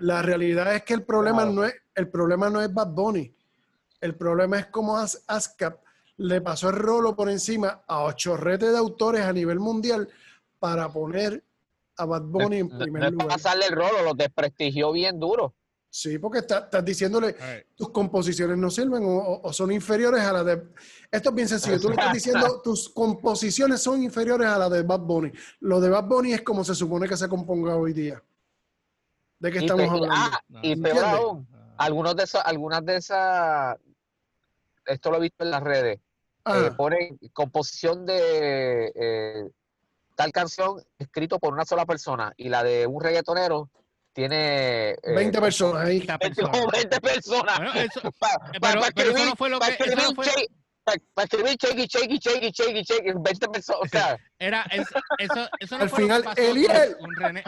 la 0.01 0.23
realidad 0.23 0.75
es 0.75 0.83
que 0.85 0.95
el 0.95 1.03
problema, 1.03 1.45
Wow. 1.45 1.55
no 1.55 1.65
es, 1.65 1.75
el 1.95 2.09
problema 2.09 2.49
no 2.51 2.63
es 2.63 2.73
Bad 2.73 2.89
Bunny. 2.89 3.35
El 4.01 4.15
problema 4.15 4.59
es 4.59 4.67
cómo 4.67 4.97
As- 4.97 5.25
ASCAP 5.27 5.81
le 6.19 6.41
pasó 6.41 6.71
el 6.71 6.77
rolo 6.77 7.15
por 7.15 7.29
encima 7.29 7.83
a 7.87 8.03
ocho 8.05 8.37
redes 8.37 8.73
de 8.73 8.79
autores 8.79 9.23
a 9.23 9.33
nivel 9.33 9.59
mundial 9.61 10.09
para 10.59 10.89
poner 10.89 11.45
a 11.97 12.05
Bad 12.05 12.23
Bunny 12.23 12.59
en 12.59 12.69
No- 12.69 12.79
primer 12.79 13.01
para 13.03 13.11
lugar. 13.11 13.29
pasarle 13.29 13.67
el 13.67 13.73
rolo, 13.73 14.03
los 14.05 14.17
desprestigió 14.17 14.93
bien 14.93 15.19
duro. 15.21 15.55
Sí, 15.91 16.19
porque 16.19 16.41
está- 16.41 16.59
estás 16.61 16.85
diciéndole, 16.85 17.35
tus 17.75 17.91
composiciones 17.91 18.59
no 18.59 18.71
sirven 18.71 19.03
o, 19.05 19.53
son 19.53 19.73
inferiores 19.73 20.23
a 20.23 20.33
las 20.35 20.45
de... 20.45 20.63
Esto 21.11 21.31
es 21.31 21.35
bien 21.35 21.49
sencillo. 21.49 21.81
Tú 21.81 21.89
le 21.89 21.95
estás 21.95 22.13
diciendo, 22.13 22.61
tus 22.63 22.91
composiciones 22.91 23.83
son 23.83 24.03
inferiores 24.03 24.49
a 24.49 24.59
las 24.59 24.71
de 24.71 24.83
Bad 24.83 25.01
Bunny. 25.01 25.33
Lo 25.61 25.81
de 25.81 25.89
Bad 25.89 26.05
Bunny 26.05 26.35
es 26.35 26.43
como 26.43 26.63
se 26.63 26.75
supone 26.75 27.09
que 27.09 27.17
se 27.17 27.29
componga 27.29 27.75
hoy 27.77 27.95
día. 27.95 28.23
¿De 29.39 29.51
qué 29.51 29.61
Y 29.61 29.65
estamos 29.65 29.87
y- 29.87 29.89
hablando? 29.89 30.15
ah, 30.15 30.41
y 30.63 30.77
peor 30.77 31.05
aún, 31.05 31.49
algunos 31.79 32.15
de 32.17 32.25
esos, 32.25 32.43
algunas 32.45 32.85
de 32.85 32.97
esas, 32.97 33.79
esto 34.85 35.11
lo 35.11 35.17
he 35.17 35.21
visto 35.21 35.43
en 35.45 35.51
las 35.51 35.63
redes, 35.63 36.01
Ah, 36.45 36.65
eh, 36.67 36.71
ponen 36.77 37.19
composición 37.33 38.05
de 38.07 38.93
eh, 38.95 39.51
tal 40.17 40.33
canción 40.33 40.83
escrito 40.99 41.39
por 41.39 41.53
una 41.53 41.65
sola 41.67 41.85
persona 41.87 42.33
y 42.37 42.49
la 42.49 42.63
de 42.65 42.87
un 42.87 43.01
reggaetonero 43.03 43.69
tiene 44.23 44.91
eh, 44.91 44.97
20 45.15 45.41
personas 45.41 45.87
ahí. 45.87 45.99
Esta 45.99 46.19
como 46.19 46.35
persona. 46.35 46.67
20 46.73 47.01
personas. 47.01 47.57
Bueno, 47.59 47.73
eso- 47.75 48.01
pero- 48.03 48.13
pa 48.21 48.41
pero 48.61 48.81
eso 48.81 48.89
escribir- 48.89 49.25
no 49.27 49.37
fue 49.37 49.49
lo 49.51 49.59
pa 49.61 49.67
que- 49.69 49.73
eso 49.75 49.85
escribir 49.85 50.03
no 50.05 50.11
un 50.11 50.17
fue- 50.17 50.25
shake- 50.27 50.49
pa- 50.83 50.95
pa 51.15 51.23
escribir 51.23 51.57
shakey, 51.57 51.87
shakey, 51.87 52.19
shakey, 52.19 52.51
shakey, 52.53 52.83
shakey, 52.83 53.13
20 53.17 53.49
personas. 53.49 53.81
O 53.83 53.87
sea, 53.89 54.19
Era, 54.41 54.63
es- 54.73 54.89
eso, 55.19 55.49
eso 55.61 55.77
no 55.79 55.85
Al 55.85 55.91
fue 55.91 56.03
final, 56.03 56.23
lo 56.25 56.31
que 56.35 56.43
pasó 56.43 56.59
y 56.59 56.95
con- 57.01 57.15
René. 57.17 57.45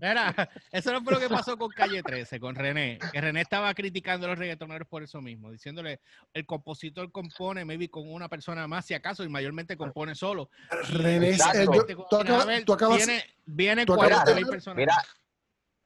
Era, 0.00 0.50
eso 0.72 0.90
no 0.92 1.00
fue 1.02 1.12
lo 1.12 1.20
que 1.20 1.28
pasó 1.28 1.56
con 1.56 1.68
Calle 1.70 2.02
13, 2.02 2.40
con 2.40 2.56
René. 2.56 2.98
Que 3.12 3.20
René 3.20 3.42
estaba 3.42 3.72
criticando 3.72 4.26
a 4.26 4.30
los 4.30 4.38
reggaetoneros 4.38 4.88
por 4.88 5.04
eso 5.04 5.20
mismo, 5.20 5.52
diciéndole, 5.52 6.00
el 6.34 6.44
compositor 6.44 7.12
compone 7.12 7.64
maybe 7.64 7.88
con 7.88 8.10
una 8.12 8.28
persona 8.28 8.66
más, 8.66 8.84
si 8.86 8.94
acaso, 8.94 9.22
y 9.22 9.28
mayormente 9.28 9.76
compone 9.76 10.16
solo. 10.16 10.50
René, 10.88 11.30
eh, 11.30 11.36
yo- 11.72 11.84
tú, 12.10 12.16
A 12.16 12.22
acabas, 12.22 12.46
ver, 12.46 12.64
tú 12.64 12.72
acabas- 12.72 12.96
viene, 12.96 13.22
viene 13.44 13.86
tú 13.86 13.92
acabas 13.92 14.08
40 14.24 14.30
de 14.30 14.34
mil 14.40 14.46
personas. 14.50 14.76
mira, 14.76 14.94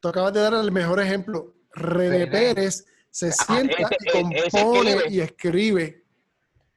tú 0.01 0.09
acabas 0.09 0.33
de 0.33 0.41
dar 0.41 0.55
el 0.55 0.73
mejor 0.73 1.01
ejemplo. 1.01 1.55
René. 1.73 2.27
Pérez 2.27 2.85
se 3.11 3.29
Ah, 3.29 3.33
sienta 3.33 3.75
ese- 3.75 3.97
y 4.01 4.07
e- 4.35 4.39
ese 4.47 4.51
compone 4.51 4.91
escribe. 4.93 5.15
y 5.15 5.21
escribe. 5.21 6.05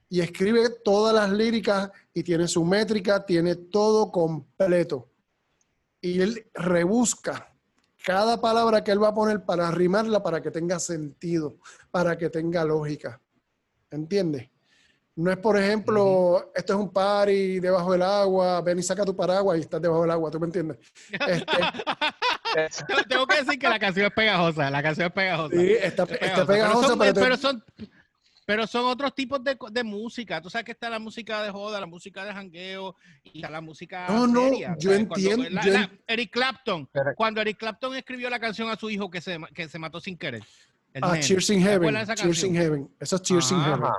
Y 0.10 0.22
escribe 0.22 0.70
todas 0.84 1.14
las 1.16 1.32
líricas 1.32 1.90
y 2.14 2.22
tiene 2.22 2.48
su 2.48 2.64
métrica, 2.64 3.26
tiene 3.26 3.56
todo 3.56 4.12
completo. 4.12 5.10
Y 6.02 6.22
él 6.22 6.46
rebusca 6.54 7.50
cada 8.06 8.40
palabra 8.40 8.84
que 8.84 8.92
él 8.92 9.02
va 9.02 9.08
a 9.08 9.14
poner 9.16 9.44
para 9.46 9.72
rimarla 9.72 10.22
para 10.22 10.42
que 10.42 10.52
tenga 10.52 10.78
sentido, 10.80 11.58
para 11.90 12.18
que 12.18 12.30
tenga 12.30 12.64
lógica. 12.66 13.20
¿Entiendes? 13.90 14.50
No 15.16 15.32
es, 15.32 15.38
por 15.38 15.57
ejemplo, 15.57 16.51
esto 16.55 16.74
es 16.74 16.80
un 16.80 16.91
party 16.91 17.59
debajo 17.59 17.91
del 17.91 18.01
agua, 18.01 18.61
ven 18.61 18.80
y 18.80 18.84
saca 18.84 19.05
tu 19.05 19.16
paraguas 19.16 19.59
y 19.59 19.61
estás 19.61 19.80
debajo 19.80 20.01
del 20.01 20.11
agua, 20.11 20.32
¿tú 20.32 20.39
me 20.39 20.47
entiendes? 20.47 20.78
Este, 22.55 22.84
Tengo 23.07 23.28
que 23.28 23.38
decir 23.38 23.59
que 23.59 23.70
la 23.70 23.80
canción 23.80 24.07
es 24.07 24.14
pegajosa, 24.14 24.72
la 24.72 24.82
canción 24.82 25.07
es 25.07 25.14
pegajosa. 25.14 25.55
Sí, 25.55 25.72
está, 25.74 26.03
está 26.03 26.45
pegajosa, 26.45 26.95
pero, 26.97 27.14
pero, 27.14 27.38
son, 27.38 27.64
pero, 28.45 28.68
son, 28.68 28.86
otros 28.86 29.14
tipos 29.14 29.43
de, 29.43 29.55
de, 29.72 29.84
música. 29.84 30.41
Tú 30.41 30.49
sabes 30.49 30.66
que 30.66 30.72
está 30.72 30.89
la 30.89 30.99
música 30.99 31.43
de 31.43 31.51
joda, 31.51 31.80
la 31.80 31.86
música 31.86 32.26
de 32.26 32.34
jangueo 32.34 32.95
y 33.24 33.38
está 33.38 33.49
la 33.49 33.61
música 33.61 34.07
No, 34.07 34.26
no, 34.26 34.51
yo 34.80 34.93
entiendo. 34.93 35.47
Eric 36.07 36.32
Clapton, 36.32 36.89
cuando 37.16 37.39
Eric 37.41 37.57
Clapton 37.57 37.95
escribió 37.95 38.30
la 38.32 38.39
canción 38.39 38.70
a 38.70 38.76
su 38.76 38.89
hijo 38.89 39.11
que 39.11 39.22
se, 39.22 39.39
que 39.53 39.68
se 39.68 39.78
mató 39.78 39.99
sin 39.99 40.18
querer. 40.18 40.43
Ah, 41.01 41.20
Cheers 41.20 41.49
in 41.51 41.61
Heaven. 41.61 41.95
Cheers 42.16 42.43
in 42.43 42.55
Heaven. 42.55 42.89
Esa 42.99 43.16
es 43.16 43.22
Cheers 43.22 43.51
in 43.51 43.61
Heaven. 43.64 43.91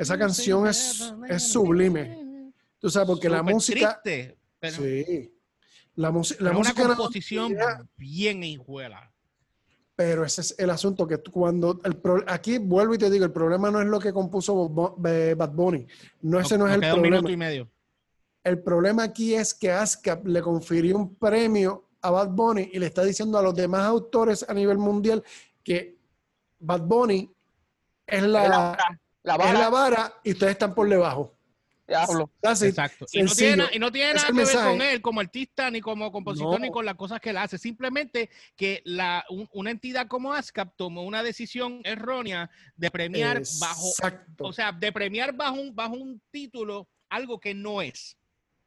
Esa 0.00 0.16
canción 0.16 0.66
es, 0.66 1.12
es 1.28 1.52
sublime. 1.52 2.54
Tú 2.78 2.88
sabes, 2.88 3.06
porque 3.06 3.28
la 3.28 3.42
música. 3.42 4.00
Triste, 4.02 4.38
sí. 4.62 5.30
La, 5.96 6.08
la 6.08 6.10
música. 6.10 6.84
Una 6.84 6.96
composición 6.96 7.54
bien 7.98 8.42
hijuela. 8.42 9.12
Pero 9.94 10.24
ese 10.24 10.40
es 10.40 10.54
el 10.58 10.70
asunto 10.70 11.06
que 11.06 11.18
cuando 11.18 11.78
el 11.84 12.00
aquí 12.26 12.56
vuelvo 12.56 12.94
y 12.94 12.98
te 12.98 13.10
digo, 13.10 13.26
el 13.26 13.32
problema 13.32 13.70
no 13.70 13.82
es 13.82 13.88
lo 13.88 14.00
que 14.00 14.10
compuso 14.10 14.70
Bad 14.70 15.52
Bunny. 15.52 15.86
No, 16.22 16.40
ese 16.40 16.56
no 16.56 16.66
es 16.66 16.76
el 16.76 16.80
problema. 16.80 17.20
Un 17.20 17.30
y 17.30 17.36
medio. 17.36 17.70
El 18.42 18.62
problema 18.62 19.02
aquí 19.02 19.34
es 19.34 19.52
que 19.52 19.70
ASCAP 19.70 20.26
le 20.26 20.40
confirió 20.40 20.96
un 20.96 21.14
premio 21.16 21.90
a 22.00 22.10
Bad 22.10 22.30
Bunny 22.30 22.70
y 22.72 22.78
le 22.78 22.86
está 22.86 23.04
diciendo 23.04 23.36
a 23.36 23.42
los 23.42 23.54
demás 23.54 23.82
autores 23.82 24.46
a 24.48 24.54
nivel 24.54 24.78
mundial 24.78 25.22
que 25.62 25.98
Bad 26.58 26.80
Bunny 26.84 27.30
es 28.06 28.22
la, 28.22 28.78
la 29.22 29.36
vara. 29.36 29.52
Es 29.52 29.58
la 29.58 29.68
vara 29.70 30.14
y 30.24 30.32
ustedes 30.32 30.52
están 30.52 30.74
por 30.74 30.88
debajo. 30.88 31.34
Diablo. 31.90 32.30
Exacto. 32.42 33.06
Y 33.12 33.22
no, 33.22 33.32
tiene, 33.32 33.64
y 33.72 33.78
no 33.80 33.90
tiene, 33.90 34.14
nada 34.14 34.28
que 34.28 34.32
ver 34.32 34.54
con 34.54 34.80
él 34.80 35.02
como 35.02 35.20
artista, 35.20 35.70
ni 35.70 35.80
como 35.80 36.12
compositor, 36.12 36.60
ni 36.60 36.70
con 36.70 36.84
las 36.84 36.94
cosas 36.94 37.20
que 37.20 37.30
él 37.30 37.36
hace. 37.36 37.58
Simplemente 37.58 38.30
que 38.54 38.80
la, 38.84 39.24
una 39.52 39.72
entidad 39.72 40.06
como 40.06 40.32
ASCAP 40.32 40.76
tomó 40.76 41.02
una 41.02 41.24
decisión 41.24 41.80
errónea 41.82 42.48
de 42.76 42.90
premiar 42.92 43.42
bajo, 43.58 43.90
o 44.38 44.52
sea, 44.52 44.70
de 44.70 44.92
premiar 44.92 45.32
bajo 45.32 45.56
un, 45.56 45.74
bajo 45.74 45.94
un 45.94 46.22
título 46.30 46.88
algo 47.08 47.40
que 47.40 47.54
no 47.54 47.82
es. 47.82 48.16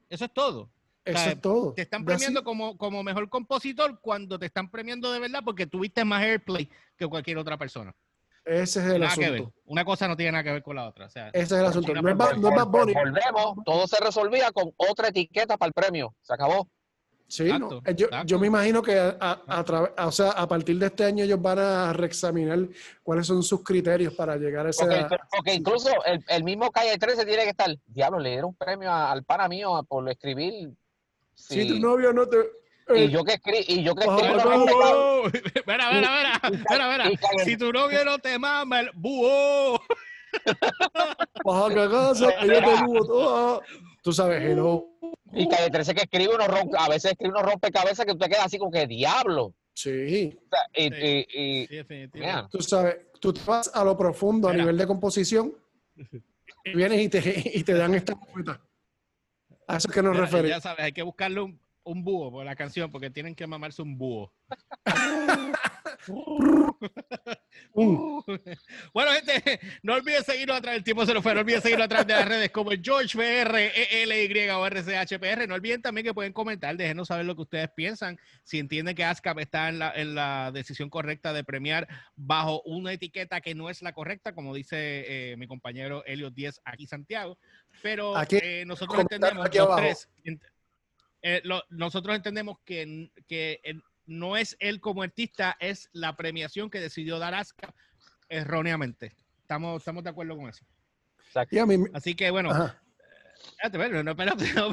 Eso 0.09 0.25
es 0.25 0.33
todo. 0.33 0.69
Eso 1.05 1.29
es 1.29 1.41
todo. 1.41 1.73
Te 1.73 1.81
están 1.83 2.03
premiando 2.03 2.43
como, 2.43 2.77
como 2.77 3.03
mejor 3.03 3.29
compositor 3.29 3.99
cuando 4.01 4.37
te 4.37 4.47
están 4.47 4.69
premiando 4.69 5.11
de 5.11 5.19
verdad 5.19 5.41
porque 5.43 5.65
tuviste 5.65 6.03
más 6.03 6.21
airplay 6.21 6.69
que 6.97 7.07
cualquier 7.07 7.37
otra 7.37 7.57
persona. 7.57 7.95
Ese 8.45 8.79
es 8.79 8.85
el 8.93 9.03
asunto. 9.03 9.53
Una 9.65 9.85
cosa 9.85 10.07
no 10.07 10.15
tiene 10.17 10.33
nada 10.33 10.43
que 10.43 10.51
ver 10.51 10.63
con 10.63 10.75
la 10.75 10.87
otra. 10.87 11.07
Ese 11.07 11.29
es 11.31 11.51
el 11.51 11.65
asunto. 11.65 11.93
No 11.93 12.09
es, 12.09 12.15
Volvemos, 12.15 13.55
todo 13.65 13.87
se 13.87 14.03
resolvía 14.03 14.51
con 14.51 14.71
otra 14.77 15.09
etiqueta 15.09 15.57
para 15.57 15.67
el 15.67 15.73
premio. 15.73 16.13
Se 16.21 16.33
acabó. 16.33 16.67
Sí, 17.27 17.49
eh, 17.49 17.95
yo, 18.25 18.37
me 18.37 18.45
imagino 18.45 18.83
que 18.83 18.95
a, 18.95 19.95
o 20.05 20.11
sea, 20.11 20.31
a 20.31 20.47
partir 20.47 20.77
de 20.77 20.85
este 20.85 21.03
año 21.03 21.23
ellos 21.23 21.41
van 21.41 21.57
a 21.57 21.91
reexaminar 21.91 22.59
cuáles 23.01 23.25
son 23.25 23.41
sus 23.41 23.63
criterios 23.63 24.13
para 24.13 24.35
llegar 24.35 24.67
a 24.67 24.69
ese. 24.69 24.85
Porque, 25.35 25.53
incluso 25.55 25.89
el, 26.27 26.43
mismo 26.43 26.69
Calle 26.69 26.95
13 26.97 27.25
tiene 27.25 27.43
que 27.43 27.49
estar. 27.49 27.75
Diablo, 27.87 28.19
le 28.19 28.29
dieron 28.31 28.49
un 28.49 28.55
premio 28.55 28.93
al 28.93 29.23
pana 29.23 29.47
mío 29.47 29.83
por 29.87 30.07
escribir. 30.11 30.73
Si 31.33 31.67
tu 31.67 31.79
novio 31.79 32.13
no 32.13 32.27
te, 32.27 32.37
y 32.95 33.09
yo 33.09 33.23
que 33.23 33.33
escribí, 33.33 33.65
y 33.67 33.83
yo 33.83 33.95
que 33.95 34.05
escribí. 34.05 34.33
Mira, 35.65 35.91
mira, 35.91 36.39
mira, 36.69 37.09
mira, 37.09 37.43
Si 37.43 37.57
tu 37.57 37.71
novio 37.71 38.03
no 38.03 38.19
te 38.19 38.37
mama, 38.37 38.81
el 38.81 38.91
búho. 38.93 39.81
Baja 41.45 41.69
que 41.69 42.47
yo 42.47 42.61
te 42.61 42.83
búho 42.83 43.05
todo. 43.05 43.61
Tú 44.01 44.11
sabes, 44.11 44.41
hello. 44.43 44.85
Y 45.31 45.47
calle 45.47 45.69
13 45.69 45.95
que 45.95 46.01
escribe 46.03 46.35
uno 46.35 46.47
rompe, 46.47 46.77
a 46.77 46.89
veces 46.89 47.11
escribe 47.11 47.31
uno 47.31 47.41
rompecabezas 47.41 48.05
que 48.05 48.11
usted 48.11 48.27
queda 48.27 48.43
así 48.43 48.57
como 48.57 48.71
que 48.71 48.85
diablo. 48.85 49.53
Sí. 49.73 50.37
O 50.37 50.49
sea, 50.49 50.59
y, 50.75 50.89
sí. 50.89 51.27
Y, 51.33 51.67
sí, 51.67 51.75
definitivamente. 51.77 52.49
Tú 52.51 52.61
sabes, 52.61 52.97
tú 53.19 53.33
te 53.33 53.41
vas 53.45 53.71
a 53.73 53.83
lo 53.83 53.97
profundo 53.97 54.49
a 54.49 54.53
nivel 54.53 54.77
de 54.77 54.85
composición 54.85 55.53
y 56.65 56.75
vienes 56.75 57.01
y 57.01 57.09
te, 57.09 57.51
y 57.55 57.63
te 57.63 57.73
dan 57.73 57.95
esta 57.95 58.15
puerta. 58.15 58.61
A 59.67 59.77
eso 59.77 59.87
es 59.87 59.93
que 59.93 60.03
nos 60.03 60.17
referimos. 60.17 60.49
Ya 60.49 60.61
sabes, 60.61 60.83
hay 60.83 60.91
que 60.91 61.03
buscarle 61.03 61.41
un, 61.41 61.59
un 61.83 62.03
búho 62.03 62.31
por 62.31 62.45
la 62.45 62.55
canción, 62.55 62.91
porque 62.91 63.09
tienen 63.09 63.35
que 63.35 63.47
mamarse 63.47 63.81
un 63.81 63.97
búho. 63.97 64.33
bueno, 68.93 69.11
gente, 69.11 69.59
no 69.81 69.95
olviden 69.95 70.23
seguirnos 70.23 70.57
a 70.57 70.61
través 70.61 70.77
del 70.77 70.83
tiempo 70.83 71.05
se 71.05 71.13
lo 71.13 71.21
fue. 71.21 71.33
No 71.33 71.41
olviden 71.41 71.61
seguirnos 71.61 71.85
a 71.85 71.89
través 71.89 72.07
de 72.07 72.13
las 72.13 72.27
redes 72.27 72.51
como 72.51 72.71
el 72.71 72.81
George 72.83 73.17
BR, 73.17 73.71
ELY 74.01 74.49
o 74.49 74.65
RCHPR. 74.65 75.47
No 75.47 75.55
olviden 75.55 75.81
también 75.81 76.05
que 76.05 76.13
pueden 76.13 76.33
comentar, 76.33 76.75
déjenos 76.75 77.07
saber 77.07 77.25
lo 77.25 77.35
que 77.35 77.43
ustedes 77.43 77.69
piensan. 77.75 78.19
Si 78.43 78.59
entienden 78.59 78.95
que 78.95 79.03
ASCAP 79.03 79.39
está 79.39 79.69
en 79.69 79.79
la, 79.79 79.91
en 79.95 80.15
la 80.15 80.51
decisión 80.51 80.89
correcta 80.89 81.33
de 81.33 81.43
premiar 81.43 81.87
bajo 82.15 82.61
una 82.63 82.93
etiqueta 82.93 83.41
que 83.41 83.55
no 83.55 83.69
es 83.69 83.81
la 83.81 83.93
correcta, 83.93 84.33
como 84.33 84.53
dice 84.53 85.31
eh, 85.31 85.37
mi 85.37 85.47
compañero 85.47 86.03
Elliot 86.05 86.33
10 86.33 86.61
aquí 86.65 86.87
Santiago. 86.87 87.37
Pero 87.81 88.13
eh, 88.29 88.63
nosotros 88.65 89.01
entendemos 89.01 89.49
los 89.53 89.75
tres 89.77 90.09
eh, 91.23 91.41
nosotros 91.69 92.15
entendemos 92.15 92.57
que, 92.65 93.11
que 93.27 93.61
no 94.05 94.37
es 94.37 94.55
él 94.59 94.79
como 94.79 95.01
artista, 95.01 95.55
es 95.59 95.89
la 95.93 96.15
premiación 96.15 96.69
que 96.69 96.79
decidió 96.79 97.17
dar 97.17 97.33
Aska 97.33 97.73
erróneamente. 98.29 99.15
Estamos, 99.41 99.81
estamos 99.81 100.03
de 100.03 100.09
acuerdo 100.09 100.35
con 100.35 100.49
eso. 100.49 100.65
Así 101.93 102.13
que 102.13 102.29
bueno, 102.29 102.51
espérate, 103.61 104.03
no, 104.03 104.11
espérate, 104.11 104.53
no, 104.53 104.71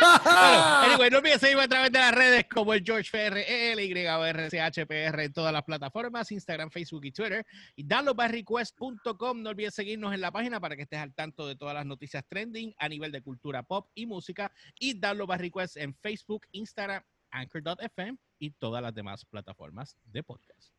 anyway, 0.24 1.10
no 1.10 1.18
olviden 1.18 1.38
seguirme 1.38 1.64
a 1.64 1.68
través 1.68 1.92
de 1.92 1.98
las 1.98 2.14
redes 2.14 2.46
como 2.52 2.72
el 2.72 2.82
George 2.82 3.08
FR, 3.10 4.48
CHPR 4.48 5.20
en 5.20 5.32
todas 5.32 5.52
las 5.52 5.62
plataformas, 5.62 6.30
Instagram, 6.32 6.70
Facebook 6.70 7.04
y 7.04 7.12
Twitter. 7.12 7.44
Y 7.76 7.84
downloadbyrequest.com. 7.84 9.42
No 9.42 9.50
olvides 9.50 9.74
seguirnos 9.74 10.14
en 10.14 10.20
la 10.20 10.30
página 10.30 10.60
para 10.60 10.76
que 10.76 10.82
estés 10.82 11.00
al 11.00 11.14
tanto 11.14 11.46
de 11.46 11.56
todas 11.56 11.74
las 11.74 11.86
noticias 11.86 12.24
trending 12.28 12.74
a 12.78 12.88
nivel 12.88 13.12
de 13.12 13.22
cultura 13.22 13.62
pop 13.62 13.88
y 13.94 14.06
música. 14.06 14.50
Y 14.78 14.94
Download 14.94 15.28
by 15.28 15.38
Request 15.38 15.76
en 15.76 15.94
Facebook, 15.94 16.46
Instagram, 16.52 17.02
Anchor.fm 17.30 18.18
y 18.38 18.50
todas 18.52 18.82
las 18.82 18.94
demás 18.94 19.24
plataformas 19.24 19.96
de 20.04 20.22
podcast. 20.22 20.72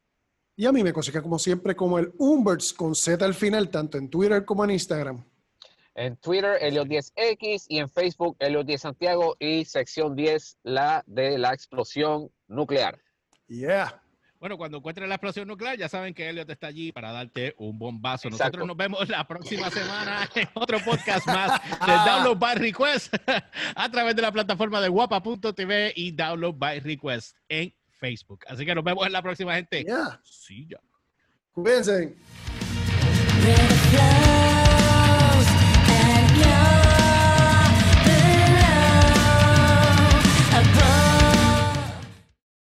Y 0.55 0.65
a 0.65 0.71
mí 0.71 0.83
me 0.83 0.93
consigue 0.93 1.21
como 1.21 1.39
siempre 1.39 1.75
como 1.75 1.97
el 1.97 2.11
Umberts 2.17 2.73
con 2.73 2.93
Z 2.93 3.23
al 3.23 3.33
final, 3.33 3.69
tanto 3.69 3.97
en 3.97 4.09
Twitter 4.09 4.43
como 4.45 4.63
en 4.63 4.71
Instagram. 4.71 5.23
En 5.95 6.15
Twitter, 6.17 6.57
Helios10X 6.61 7.65
y 7.67 7.79
en 7.79 7.89
Facebook, 7.89 8.37
Helios10 8.39 8.77
Santiago 8.77 9.35
y 9.39 9.65
sección 9.65 10.15
10, 10.15 10.59
la 10.63 11.03
de 11.05 11.37
la 11.37 11.53
explosión 11.53 12.29
nuclear. 12.47 12.97
Yeah. 13.47 14.01
Bueno, 14.41 14.57
cuando 14.57 14.77
encuentres 14.77 15.07
la 15.07 15.15
explosión 15.15 15.47
nuclear, 15.47 15.77
ya 15.77 15.87
saben 15.87 16.15
que 16.15 16.27
Elliot 16.27 16.49
está 16.49 16.65
allí 16.65 16.91
para 16.91 17.11
darte 17.11 17.53
un 17.59 17.77
bombazo. 17.77 18.27
Nosotros 18.27 18.65
nos 18.65 18.75
vemos 18.75 19.07
la 19.07 19.27
próxima 19.27 19.69
semana 19.69 20.27
en 20.35 20.49
otro 20.55 20.79
podcast 20.79 21.27
más 21.27 21.61
de 21.61 21.91
Download 22.09 22.39
by 22.39 22.55
Request 22.55 23.13
a 23.75 23.91
través 23.91 24.15
de 24.15 24.21
la 24.23 24.31
plataforma 24.31 24.81
de 24.81 24.89
guapa.tv 24.89 25.93
y 25.95 26.11
Download 26.13 26.55
by 26.55 26.79
Request 26.79 27.37
en 27.49 27.71
Facebook. 27.99 28.39
Así 28.47 28.65
que 28.65 28.73
nos 28.73 28.83
vemos 28.83 29.05
en 29.05 29.11
la 29.11 29.21
próxima, 29.21 29.53
gente. 29.53 29.83
Yeah. 29.83 30.19
Sí, 30.23 30.67
ya. 30.67 30.79
Cuídense. 31.51 32.15